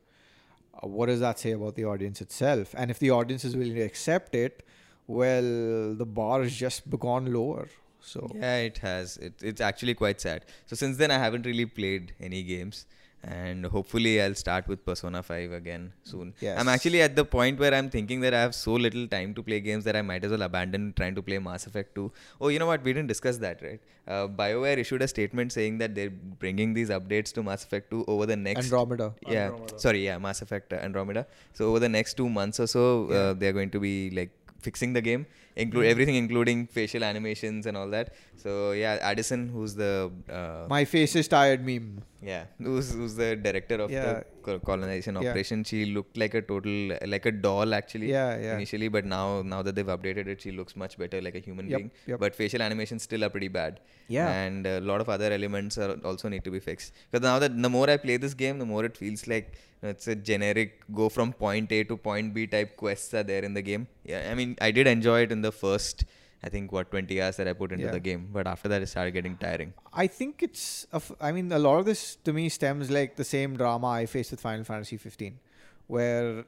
uh, 0.82 0.88
what 0.88 1.08
does 1.08 1.20
that 1.20 1.40
say 1.40 1.52
about 1.52 1.76
the 1.76 1.84
audience 1.86 2.22
itself? 2.22 2.74
And 2.78 2.90
if 2.90 3.00
the 3.00 3.12
audience 3.12 3.44
is 3.44 3.56
willing 3.56 3.76
to 3.76 3.82
accept 3.82 4.34
it, 4.34 4.64
well, 5.08 5.94
the 5.94 6.06
bar 6.06 6.44
has 6.44 6.56
just 6.56 6.90
gone 7.00 7.34
lower. 7.34 7.68
So 8.00 8.30
Yeah, 8.34 8.58
it 8.58 8.78
has. 8.78 9.18
It, 9.18 9.34
it's 9.42 9.60
actually 9.60 9.94
quite 9.94 10.22
sad. 10.22 10.46
So 10.68 10.76
since 10.76 10.98
then, 10.98 11.12
I 11.12 11.18
haven't 11.18 11.46
really 11.46 11.66
played 11.66 12.14
any 12.22 12.44
games, 12.44 12.86
and 13.28 13.66
hopefully, 13.66 14.22
I'll 14.22 14.36
start 14.36 14.68
with 14.68 14.86
Persona 14.86 15.22
5 15.22 15.52
again 15.52 15.92
soon. 16.04 16.34
Yes. 16.40 16.60
I'm 16.60 16.70
actually 16.70 17.02
at 17.02 17.16
the 17.16 17.26
point 17.26 17.60
where 17.60 17.74
I'm 17.74 17.90
thinking 17.90 18.22
that 18.22 18.34
I 18.34 18.42
have 18.42 18.56
so 18.56 18.74
little 18.74 19.08
time 19.08 19.34
to 19.36 19.44
play 19.44 19.60
games 19.60 19.84
that 19.84 19.96
I 19.96 20.02
might 20.02 20.24
as 20.24 20.32
well 20.32 20.44
abandon 20.44 20.94
trying 20.96 21.16
to 21.16 21.22
play 21.22 21.40
Mass 21.40 21.68
Effect 21.68 21.94
2. 21.96 22.12
Oh, 22.42 22.48
you 22.48 22.60
know 22.60 22.68
what? 22.68 22.84
We 22.84 22.94
didn't 22.94 23.08
discuss 23.08 23.38
that, 23.46 23.62
right? 23.62 23.82
Uh, 24.08 24.28
BioWare 24.28 24.78
issued 24.78 25.02
a 25.02 25.08
statement 25.08 25.52
saying 25.52 25.80
that 25.80 25.94
they're 25.96 26.10
bringing 26.46 26.74
these 26.74 26.90
updates 26.90 27.34
to 27.34 27.44
Mass 27.44 27.64
Effect 27.66 27.92
2 27.92 28.06
over 28.08 28.26
the 28.26 28.38
next 28.38 28.66
Andromeda. 28.66 29.14
yeah 29.28 29.46
Andromeda. 29.48 29.80
sorry 29.80 30.06
yeah 30.06 30.18
mass 30.18 30.42
effect 30.42 30.72
uh, 30.72 30.78
andromeda 30.78 31.28
so 31.54 31.70
over 31.72 31.80
the 31.80 31.90
next 31.90 32.14
two 32.16 32.30
months 32.30 32.60
or 32.62 32.68
so 32.68 32.84
uh, 33.10 33.34
they're 33.34 33.52
going 33.52 33.70
to 33.70 33.80
be 33.80 34.10
like 34.12 34.32
fixing 34.68 34.94
the 34.94 35.02
game 35.02 35.26
include 35.64 35.84
Mm-hmm. 35.84 35.92
everything 35.94 36.16
including 36.24 36.60
facial 36.78 37.04
animations 37.12 37.66
and 37.70 37.76
all 37.80 37.90
that 37.98 38.08
so 38.44 38.52
yeah 38.84 38.94
addison 39.12 39.42
who's 39.54 39.74
the 39.84 39.92
uh, 40.38 40.66
My 40.76 40.84
face 40.94 41.14
is 41.22 41.28
tired 41.38 41.62
meme. 41.70 41.90
yeah 42.32 42.44
who's, 42.68 42.88
who's 42.98 43.16
the 43.22 43.30
director 43.48 43.78
of 43.86 43.90
Yeah. 43.96 44.06
the 44.06 44.14
co- 44.46 44.60
colonization 44.70 45.14
Yeah. 45.16 45.22
operation 45.32 45.60
she 45.72 45.80
looked 45.98 46.16
like 46.24 46.34
a 46.40 46.44
total 46.52 46.76
like 47.14 47.26
a 47.32 47.34
doll 47.48 47.74
actually 47.80 48.10
Yeah, 48.16 48.30
yeah. 48.46 48.56
initially 48.60 48.90
but 48.96 49.06
now 49.18 49.26
now 49.54 49.62
that 49.68 49.76
they've 49.78 49.94
updated 49.98 50.28
it 50.34 50.40
she 50.46 50.52
looks 50.60 50.76
much 50.84 50.96
better 51.04 51.20
like 51.28 51.38
a 51.42 51.44
human 51.48 51.66
Yep, 51.74 51.80
being 51.80 51.92
yep. 52.12 52.20
but 52.26 52.36
facial 52.42 52.62
animations 52.70 53.04
still 53.10 53.24
are 53.28 53.32
pretty 53.38 53.52
bad 53.62 53.80
Yeah. 54.18 54.30
and 54.42 54.66
a 54.76 54.80
lot 54.92 55.02
of 55.06 55.10
other 55.18 55.32
elements 55.40 55.78
are 55.86 55.94
also 56.12 56.28
need 56.36 56.44
to 56.50 56.54
be 56.58 56.62
fixed 56.72 56.92
because 57.12 57.24
now 57.32 57.38
that 57.46 57.56
the 57.68 57.74
more 57.78 57.88
i 57.96 57.98
play 58.08 58.18
this 58.28 58.36
game 58.44 58.58
the 58.66 58.70
more 58.74 58.84
it 58.92 58.96
feels 59.04 59.24
like 59.36 59.48
it's 59.90 60.08
a 60.14 60.16
generic 60.30 60.70
go 61.00 61.08
from 61.16 61.30
point 61.42 61.72
a 61.78 61.84
to 61.90 61.96
point 62.06 62.28
b 62.36 62.46
type 62.54 62.70
quests 62.84 63.12
are 63.20 63.26
there 63.32 63.44
in 63.50 63.54
the 63.58 63.64
game 63.68 63.84
yeah 64.12 64.22
i 64.32 64.34
mean 64.40 64.52
i 64.68 64.72
did 64.78 64.88
enjoy 64.94 65.18
it 65.26 65.32
in 65.36 65.42
the 65.47 65.47
first 65.52 66.04
i 66.44 66.50
think 66.50 66.72
what 66.72 66.92
20 66.92 67.22
hours 67.22 67.38
that 67.38 67.48
i 67.48 67.54
put 67.54 67.72
into 67.72 67.86
Yeah. 67.86 67.92
the 67.92 68.00
game 68.00 68.30
but 68.32 68.48
after 68.48 68.70
that 68.70 68.82
it 68.82 68.88
started 68.88 69.12
getting 69.12 69.38
tiring 69.38 69.74
I 69.94 70.06
think 70.08 70.44
it's. 70.44 70.86
A 70.94 70.98
f- 70.98 71.12
I 71.20 71.32
mean, 71.32 71.52
a 71.52 71.58
lot 71.58 71.80
of 71.80 71.86
this 71.86 72.18
to 72.26 72.32
me 72.32 72.50
stems 72.50 72.92
like 72.92 73.16
the 73.16 73.24
same 73.24 73.56
drama 73.58 73.88
I 73.88 74.06
faced 74.06 74.30
with 74.30 74.40
Final 74.42 74.64
Fantasy 74.64 74.98
15, 74.98 75.40
where 75.88 76.46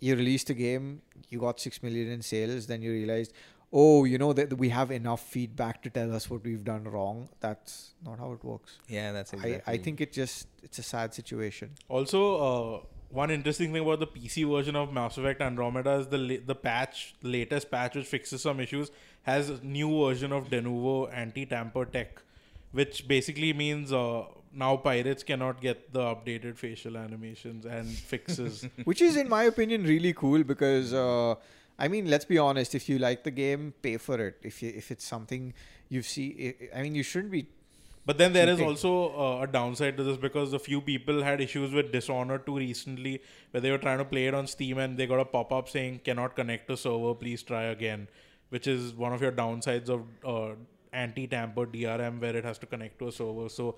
you 0.00 0.16
released 0.16 0.48
a 0.48 0.54
game, 0.54 1.02
you 1.28 1.38
got 1.40 1.60
six 1.60 1.82
million 1.82 2.08
in 2.10 2.22
sales, 2.22 2.66
then 2.66 2.80
you 2.80 2.90
realized, 2.92 3.34
oh, 3.70 4.04
you 4.04 4.16
know 4.16 4.32
that 4.32 4.54
we 4.56 4.70
have 4.70 4.90
enough 4.90 5.20
feedback 5.20 5.82
to 5.82 5.90
tell 5.90 6.14
us 6.14 6.30
what 6.30 6.42
we've 6.42 6.64
done 6.64 6.84
wrong. 6.84 7.28
That's 7.40 7.92
not 8.02 8.18
how 8.18 8.32
it 8.32 8.42
works. 8.44 8.78
yeah 8.88 9.12
that's 9.12 9.32
exactly 9.34 9.60
I, 9.66 9.72
I 9.72 9.76
think 9.76 10.00
it 10.00 10.12
just 10.12 10.48
it's 10.62 10.78
a 10.78 10.82
sad 10.94 11.12
situation. 11.12 11.72
Also, 11.88 12.20
uh, 12.48 12.80
one 13.10 13.30
interesting 13.30 13.72
thing 13.72 13.82
about 13.82 14.00
the 14.00 14.06
PC 14.06 14.48
version 14.50 14.76
of 14.76 14.92
Mass 14.92 15.16
Effect 15.16 15.40
Andromeda 15.40 15.94
is 15.94 16.08
the 16.08 16.38
the 16.38 16.54
patch, 16.54 17.14
latest 17.22 17.70
patch 17.70 17.94
which 17.94 18.06
fixes 18.06 18.42
some 18.42 18.60
issues, 18.60 18.90
has 19.22 19.50
a 19.50 19.64
new 19.64 20.04
version 20.04 20.32
of 20.32 20.48
Denuvo 20.48 21.12
anti-tamper 21.12 21.84
tech, 21.84 22.20
which 22.72 23.06
basically 23.08 23.52
means 23.52 23.92
uh, 23.92 24.24
now 24.52 24.76
pirates 24.76 25.22
cannot 25.22 25.60
get 25.60 25.92
the 25.92 26.00
updated 26.00 26.56
facial 26.56 26.96
animations 26.96 27.66
and 27.66 27.88
fixes. 27.88 28.66
which 28.84 29.02
is 29.02 29.16
in 29.16 29.28
my 29.28 29.44
opinion 29.44 29.84
really 29.84 30.12
cool 30.12 30.42
because 30.42 30.92
uh, 30.92 31.34
I 31.78 31.88
mean 31.88 32.10
let's 32.10 32.24
be 32.24 32.38
honest 32.38 32.74
if 32.74 32.88
you 32.88 32.98
like 32.98 33.22
the 33.24 33.30
game 33.30 33.74
pay 33.82 33.98
for 33.98 34.18
it 34.20 34.38
if 34.42 34.62
you 34.62 34.72
if 34.74 34.90
it's 34.90 35.04
something 35.04 35.52
you 35.88 36.02
see 36.02 36.54
I 36.74 36.82
mean 36.82 36.94
you 36.94 37.02
shouldn't 37.02 37.32
be 37.32 37.46
But 38.06 38.18
then 38.18 38.32
there 38.32 38.48
is 38.48 38.60
also 38.60 38.90
uh, 39.18 39.42
a 39.42 39.46
downside 39.48 39.96
to 39.96 40.04
this 40.04 40.16
because 40.16 40.52
a 40.52 40.60
few 40.60 40.80
people 40.80 41.24
had 41.24 41.40
issues 41.40 41.72
with 41.72 41.90
Dishonored 41.90 42.46
2 42.46 42.56
recently 42.56 43.20
where 43.50 43.60
they 43.60 43.72
were 43.72 43.78
trying 43.78 43.98
to 43.98 44.04
play 44.04 44.28
it 44.28 44.34
on 44.34 44.46
Steam 44.46 44.78
and 44.78 44.96
they 44.96 45.08
got 45.08 45.18
a 45.18 45.24
pop 45.24 45.52
up 45.52 45.68
saying 45.68 46.00
cannot 46.04 46.36
connect 46.36 46.68
to 46.68 46.76
server, 46.76 47.14
please 47.14 47.42
try 47.42 47.64
again, 47.64 48.06
which 48.50 48.68
is 48.68 48.94
one 48.94 49.12
of 49.12 49.20
your 49.20 49.32
downsides 49.32 49.88
of 49.88 50.04
uh, 50.24 50.54
anti 50.92 51.26
tamper 51.26 51.66
DRM 51.66 52.20
where 52.20 52.36
it 52.36 52.44
has 52.44 52.58
to 52.58 52.66
connect 52.66 53.00
to 53.00 53.08
a 53.08 53.12
server. 53.12 53.48
So 53.48 53.74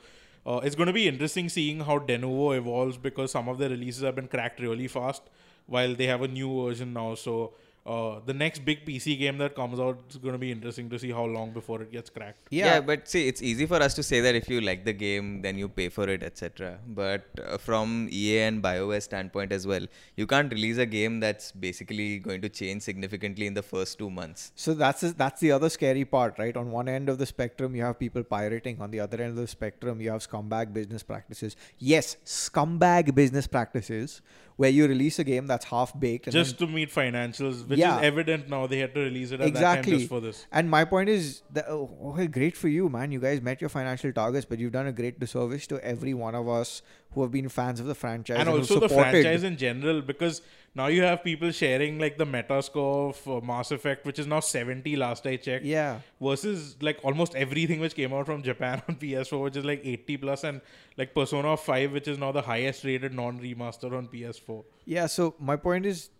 uh, 0.46 0.60
it's 0.62 0.76
going 0.76 0.88
to 0.88 0.92
be 0.92 1.08
interesting 1.08 1.48
seeing 1.48 1.80
how 1.80 1.98
Denuvo 1.98 2.56
evolves 2.58 2.98
because 2.98 3.30
some 3.30 3.48
of 3.48 3.56
the 3.56 3.70
releases 3.70 4.02
have 4.02 4.14
been 4.14 4.28
cracked 4.28 4.60
really 4.60 4.88
fast 4.88 5.22
while 5.66 5.94
they 5.94 6.06
have 6.06 6.20
a 6.20 6.28
new 6.28 6.64
version 6.64 6.92
now. 6.92 7.14
So 7.14 7.54
uh, 7.94 8.20
the 8.30 8.34
next 8.34 8.64
big 8.68 8.84
PC 8.86 9.18
game 9.18 9.38
that 9.38 9.54
comes 9.60 9.80
out 9.80 9.98
is 10.10 10.16
going 10.24 10.34
to 10.34 10.42
be 10.46 10.50
interesting 10.56 10.90
to 10.90 10.98
see 11.04 11.10
how 11.18 11.24
long 11.36 11.50
before 11.58 11.78
it 11.84 11.90
gets 11.96 12.10
cracked. 12.10 12.48
yeah. 12.50 12.80
but 12.90 13.08
see 13.12 13.22
it's 13.30 13.42
easy 13.50 13.66
for 13.72 13.80
us 13.86 13.94
to 13.98 14.02
say 14.10 14.20
that 14.26 14.34
if 14.40 14.48
you 14.52 14.60
like 14.60 14.84
the 14.90 14.92
game 15.04 15.28
then 15.46 15.56
you 15.62 15.68
pay 15.80 15.88
for 15.88 16.06
it 16.14 16.22
etc 16.22 16.78
but 17.00 17.24
uh, 17.44 17.56
from 17.66 18.08
ea 18.20 18.38
and 18.48 18.62
bioware 18.66 19.02
standpoint 19.08 19.52
as 19.58 19.66
well 19.72 19.86
you 20.16 20.26
can't 20.34 20.52
release 20.52 20.78
a 20.86 20.86
game 20.98 21.18
that's 21.24 21.50
basically 21.66 22.08
going 22.28 22.40
to 22.46 22.50
change 22.60 22.82
significantly 22.82 23.46
in 23.52 23.54
the 23.54 23.62
first 23.72 23.98
two 24.02 24.10
months 24.20 24.52
So 24.64 24.74
that's 24.74 25.02
that's 25.22 25.40
the 25.44 25.50
other 25.56 25.68
scary 25.74 26.04
part, 26.14 26.38
right? 26.42 26.56
On 26.62 26.70
one 26.70 26.88
end 26.94 27.08
of 27.12 27.16
the 27.22 27.26
spectrum, 27.32 27.74
you 27.78 27.82
have 27.88 27.98
people 27.98 28.22
pirating. 28.34 28.80
On 28.86 28.90
the 28.94 29.00
other 29.04 29.18
end 29.22 29.30
of 29.30 29.36
the 29.36 29.46
spectrum, 29.52 30.00
you 30.04 30.10
have 30.14 30.22
scumbag 30.26 30.72
business 30.78 31.02
practices. 31.12 31.56
Yes, 31.78 32.16
scumbag 32.24 33.14
business 33.20 33.46
practices, 33.56 34.20
where 34.58 34.70
you 34.70 34.86
release 34.88 35.18
a 35.20 35.24
game 35.24 35.46
that's 35.46 35.64
half 35.66 35.98
baked. 35.98 36.28
just 36.30 36.58
to 36.58 36.66
meet 36.66 36.90
financials, 36.90 37.66
which 37.68 37.78
Yeah. 37.78 37.98
is 37.98 38.04
evident 38.04 38.48
now. 38.50 38.66
They 38.66 38.80
had 38.80 38.92
to 38.94 39.00
release 39.00 39.30
it 39.30 39.34
at 39.34 39.38
that 39.40 39.48
exactly. 39.48 39.92
time 39.92 39.98
just 40.00 40.08
for 40.10 40.20
this. 40.20 40.46
And 40.50 40.68
my 40.68 40.84
point 40.84 41.08
is, 41.08 41.42
that, 41.52 41.66
oh, 41.68 41.88
okay, 42.12 42.26
great 42.26 42.56
for 42.56 42.66
you, 42.66 42.88
man. 42.88 43.12
You 43.12 43.20
guys 43.20 43.40
met 43.40 43.60
your 43.60 43.70
financial 43.70 44.12
targets, 44.12 44.44
but 44.44 44.58
you've 44.58 44.72
done 44.72 44.88
a 44.88 44.92
great 44.92 45.20
disservice 45.20 45.68
to 45.68 45.78
every 45.84 46.12
one 46.12 46.34
of 46.34 46.48
us 46.48 46.82
who 47.18 47.22
have 47.26 47.32
been 47.32 47.48
fans 47.48 47.80
of 47.80 47.86
the 47.86 47.94
franchise 47.94 48.38
And 48.38 48.48
who 48.48 48.56
also 48.58 48.78
the 48.80 48.88
franchise 48.88 49.42
in 49.42 49.56
general, 49.56 50.00
because 50.02 50.40
now 50.74 50.86
you 50.86 51.02
have 51.02 51.24
people 51.24 51.50
sharing 51.50 51.98
like 51.98 52.16
the 52.16 52.24
Metascore 52.24 53.08
of 53.10 53.28
uh, 53.28 53.44
Mass 53.44 53.70
Effect, 53.72 54.06
which 54.06 54.18
is 54.18 54.26
now 54.26 54.38
70 54.40 54.94
last 54.96 55.26
I 55.26 55.36
checked, 55.36 55.64
Yeah. 55.64 56.00
versus 56.20 56.76
like 56.80 56.98
almost 57.02 57.34
everything 57.34 57.80
which 57.80 57.96
came 57.96 58.12
out 58.12 58.26
from 58.26 58.42
Japan 58.42 58.82
on 58.88 58.96
PS4, 58.96 59.42
which 59.42 59.56
is 59.56 59.64
like 59.64 59.80
80 59.84 60.16
plus, 60.18 60.44
and 60.44 60.60
like 60.96 61.12
Persona 61.14 61.56
5, 61.56 61.92
which 61.92 62.06
is 62.06 62.18
now 62.18 62.30
the 62.30 62.42
highest 62.42 62.84
rated 62.84 63.12
non 63.12 63.40
remaster 63.40 63.92
on 63.92 64.06
PS4. 64.08 64.64
Yeah, 64.84 65.06
so 65.06 65.34
my 65.40 65.56
point 65.56 65.86
is 65.86 66.10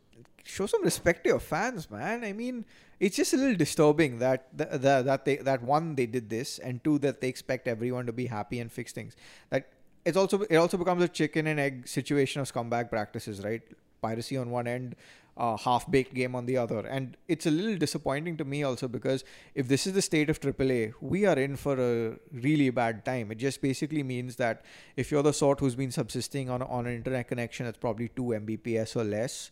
show 0.44 0.66
some 0.66 0.82
respect 0.82 1.24
to 1.24 1.30
your 1.30 1.38
fans, 1.40 1.90
man. 1.90 2.24
I 2.24 2.32
mean, 2.32 2.64
it's 2.99 3.16
just 3.16 3.34
a 3.34 3.36
little 3.36 3.55
disturbing 3.55 4.18
that 4.18 4.46
th- 4.59 4.70
th- 4.70 5.05
that 5.05 5.24
they 5.24 5.36
that 5.36 5.62
one 5.62 5.94
they 5.94 6.07
did 6.07 6.30
this 6.30 6.59
and 6.59 6.82
two 6.82 6.99
that 7.01 7.20
they 7.20 7.28
expect 7.28 7.68
everyone 7.68 8.07
to 8.07 8.12
be 8.12 8.26
happy 8.26 8.59
and 8.59 8.72
fix 8.72 8.92
things. 8.92 9.14
That 9.51 9.68
it's 10.05 10.16
also 10.16 10.42
it 10.42 10.57
also 10.57 10.76
becomes 10.76 11.03
a 11.03 11.09
chicken 11.09 11.46
and 11.46 11.61
egg 11.61 11.88
situation 11.88 12.40
of 12.40 12.53
scumbag 12.53 12.90
practices, 12.90 13.44
right? 13.44 13.62
piracy 14.01 14.36
on 14.36 14.51
one 14.51 14.66
end, 14.66 14.96
uh, 15.36 15.57
half 15.57 15.90
baked 15.90 16.14
game 16.14 16.34
on 16.34 16.46
the 16.46 16.57
other. 16.57 16.80
And 16.80 17.16
it's 17.28 17.46
a 17.46 17.51
little 17.51 17.76
disappointing 17.76 18.36
to 18.38 18.44
me 18.44 18.62
also 18.62 18.88
because 18.88 19.24
if 19.55 19.68
this 19.68 19.86
is 19.86 19.92
the 19.92 20.03
state 20.03 20.30
of 20.30 20.40
AAA, 20.40 20.94
we 21.01 21.26
are 21.26 21.38
in 21.38 21.57
for 21.57 21.78
a 21.78 22.18
really 22.32 22.70
bad 22.70 23.05
time. 23.05 23.30
It 23.30 23.38
just 23.38 23.61
basically 23.61 24.03
means 24.03 24.36
that 24.36 24.64
if 24.96 25.11
you're 25.11 25.22
the 25.22 25.32
sort 25.32 25.61
who's 25.61 25.76
been 25.76 25.92
subsisting 25.92 26.51
on, 26.51 26.62
on 26.62 26.86
an 26.86 26.94
internet 26.94 27.28
connection 27.28 27.66
that's 27.66 27.78
probably 27.78 28.09
2 28.09 28.22
Mbps 28.22 28.96
or 28.96 29.05
less, 29.05 29.51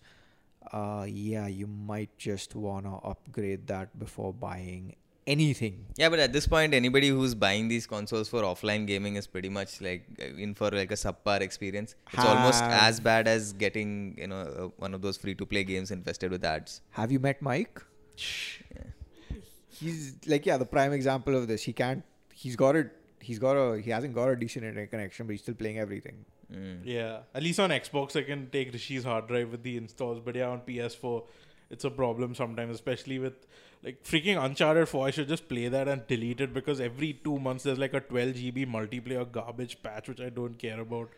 uh, 0.72 1.06
yeah, 1.08 1.46
you 1.46 1.66
might 1.68 2.16
just 2.18 2.56
want 2.56 2.84
to 2.86 2.90
upgrade 3.08 3.68
that 3.68 3.96
before 3.98 4.32
buying 4.32 4.96
anything. 5.26 5.86
Yeah, 5.96 6.08
but 6.08 6.18
at 6.18 6.32
this 6.32 6.46
point, 6.46 6.74
anybody 6.74 7.08
who's 7.08 7.34
buying 7.34 7.68
these 7.68 7.86
consoles 7.86 8.28
for 8.28 8.42
offline 8.42 8.86
gaming 8.86 9.16
is 9.16 9.26
pretty 9.26 9.48
much 9.48 9.80
like 9.80 10.06
uh, 10.20 10.24
in 10.36 10.54
for 10.54 10.70
like 10.70 10.90
a 10.90 10.94
subpar 10.94 11.40
experience. 11.40 11.94
It's 12.12 12.24
almost 12.24 12.62
as 12.62 13.00
bad 13.00 13.28
as 13.28 13.52
getting 13.52 14.16
you 14.18 14.28
know 14.28 14.40
uh, 14.40 14.68
one 14.78 14.94
of 14.94 15.02
those 15.02 15.16
free 15.16 15.34
to 15.34 15.46
play 15.46 15.64
games 15.64 15.90
infested 15.90 16.30
with 16.30 16.44
ads. 16.44 16.80
Have 16.90 17.10
you 17.10 17.18
met 17.18 17.42
Mike? 17.42 17.82
He's 19.68 20.16
like, 20.26 20.46
yeah, 20.46 20.56
the 20.56 20.64
prime 20.64 20.92
example 20.92 21.36
of 21.36 21.48
this. 21.48 21.62
He 21.62 21.72
can't, 21.74 22.02
he's 22.32 22.56
got 22.56 22.76
it, 22.76 22.92
he's 23.20 23.38
got 23.38 23.56
a, 23.56 23.78
he 23.78 23.90
hasn't 23.90 24.14
got 24.14 24.28
a 24.28 24.36
decent 24.36 24.64
internet 24.64 24.90
connection, 24.90 25.26
but 25.26 25.32
he's 25.32 25.42
still 25.42 25.54
playing 25.54 25.78
everything. 25.78 26.24
Mm. 26.50 26.80
Yeah, 26.84 27.18
at 27.34 27.42
least 27.42 27.60
on 27.60 27.70
Xbox 27.70 28.16
I 28.16 28.22
can 28.22 28.48
take 28.50 28.72
Rishi's 28.72 29.04
hard 29.04 29.26
drive 29.26 29.50
with 29.50 29.62
the 29.62 29.76
installs, 29.76 30.20
but 30.20 30.34
yeah, 30.34 30.48
on 30.48 30.60
PS4 30.60 31.24
it's 31.70 31.84
a 31.84 31.90
problem 31.90 32.34
sometimes, 32.34 32.74
especially 32.74 33.18
with 33.18 33.46
like 33.86 34.02
freaking 34.02 34.42
Uncharted 34.44 34.88
4. 34.88 35.06
I 35.06 35.10
should 35.12 35.28
just 35.28 35.48
play 35.48 35.68
that 35.68 35.88
and 35.88 36.06
delete 36.06 36.40
it 36.40 36.52
because 36.52 36.80
every 36.80 37.12
two 37.24 37.38
months 37.38 37.64
there's 37.64 37.78
like 37.78 37.94
a 37.94 38.00
12 38.00 38.34
GB 38.34 38.66
multiplayer 38.66 39.30
garbage 39.30 39.82
patch 39.82 40.08
which 40.08 40.20
I 40.20 40.28
don't 40.28 40.58
care 40.58 40.80
about. 40.80 41.08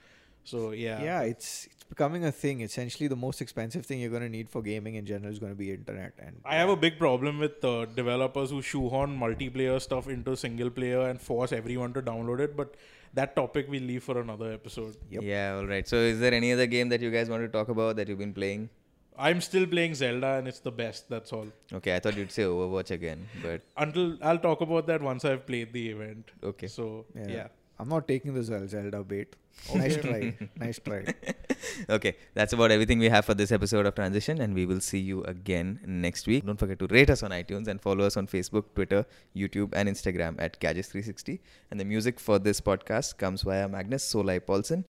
So 0.45 0.71
yeah, 0.71 1.03
Yeah, 1.03 1.23
it's 1.23 1.67
it's 1.71 1.85
becoming 1.85 2.25
a 2.25 2.33
thing. 2.33 2.61
Essentially, 2.63 3.09
the 3.09 3.17
most 3.17 3.43
expensive 3.43 3.85
thing 3.85 4.01
you're 4.01 4.11
going 4.11 4.23
to 4.23 4.29
need 4.29 4.49
for 4.49 4.63
gaming 4.63 4.95
in 4.95 5.05
general 5.05 5.33
is 5.33 5.39
going 5.39 5.53
to 5.53 5.59
be 5.59 5.73
internet. 5.73 6.13
And 6.19 6.41
I 6.45 6.57
have 6.57 6.71
a 6.71 6.77
big 6.77 6.99
problem 6.99 7.39
with 7.39 7.65
uh, 7.65 7.85
developers 7.87 8.51
who 8.51 8.63
shoehorn 8.63 9.19
multiplayer 9.19 9.81
stuff 9.81 10.09
into 10.09 10.37
single 10.37 10.71
player 10.71 11.03
and 11.09 11.21
force 11.21 11.53
everyone 11.53 11.93
to 11.95 12.03
download 12.03 12.41
it. 12.41 12.57
But 12.57 12.77
that 13.15 13.37
topic 13.37 13.67
we'll 13.69 13.83
leave 13.83 14.05
for 14.05 14.21
another 14.21 14.53
episode. 14.53 14.97
Yep. 15.11 15.23
Yeah, 15.23 15.55
all 15.57 15.67
right. 15.67 15.87
So, 15.87 15.97
is 15.97 16.21
there 16.21 16.33
any 16.33 16.53
other 16.53 16.67
game 16.67 16.89
that 16.91 17.01
you 17.03 17.11
guys 17.11 17.29
want 17.29 17.43
to 17.43 17.49
talk 17.49 17.69
about 17.69 17.97
that 17.97 18.09
you've 18.09 18.19
been 18.19 18.35
playing? 18.35 18.71
I'm 19.19 19.41
still 19.41 19.67
playing 19.67 19.95
Zelda 19.95 20.35
and 20.39 20.47
it's 20.49 20.61
the 20.61 20.71
best. 20.71 21.09
That's 21.09 21.33
all. 21.33 21.47
Okay, 21.73 21.95
I 21.97 21.99
thought 21.99 22.17
you'd 22.17 22.31
say 22.33 22.45
Overwatch 22.45 22.91
again, 22.91 23.29
but 23.43 23.63
Until 23.77 24.17
I'll 24.23 24.39
talk 24.39 24.61
about 24.61 24.87
that 24.87 25.03
once 25.03 25.25
I've 25.25 25.47
played 25.47 25.73
the 25.73 25.89
event. 25.91 26.31
okay. 26.43 26.69
So 26.69 27.07
yeah. 27.15 27.29
yeah. 27.29 27.47
I'm 27.81 27.89
not 27.89 28.09
taking 28.09 28.35
the 28.35 28.43
Zel- 28.43 28.67
Zelda 28.67 29.05
bait. 29.05 29.37
Nice 29.75 29.97
try. 29.97 30.37
Nice 30.57 30.81
try. 30.81 31.05
okay, 31.89 32.17
that's 32.35 32.53
about 32.53 32.73
everything 32.73 32.99
we 32.99 33.09
have 33.09 33.25
for 33.25 33.35
this 33.35 33.53
episode 33.53 33.87
of 33.87 33.95
Transition, 33.95 34.41
and 34.41 34.53
we 34.53 34.67
will 34.67 34.81
see 34.81 34.99
you 34.99 35.23
again 35.25 35.79
next 35.87 36.27
week. 36.27 36.45
Don't 36.45 36.59
forget 36.59 36.79
to 36.81 36.89
rate 36.89 37.11
us 37.11 37.23
on 37.23 37.31
iTunes 37.31 37.69
and 37.69 37.81
follow 37.81 38.05
us 38.05 38.17
on 38.17 38.27
Facebook, 38.27 38.65
Twitter, 38.75 39.07
YouTube, 39.37 39.73
and 39.75 39.89
Instagram 39.89 40.35
at 40.41 40.59
Gadgets360. 40.61 41.39
And 41.71 41.79
the 41.79 41.85
music 41.85 42.19
for 42.19 42.41
this 42.41 42.61
podcast 42.61 43.17
comes 43.17 43.43
via 43.43 43.69
Magnus 43.69 44.13
Solai 44.13 44.45
Paulson. 44.45 44.85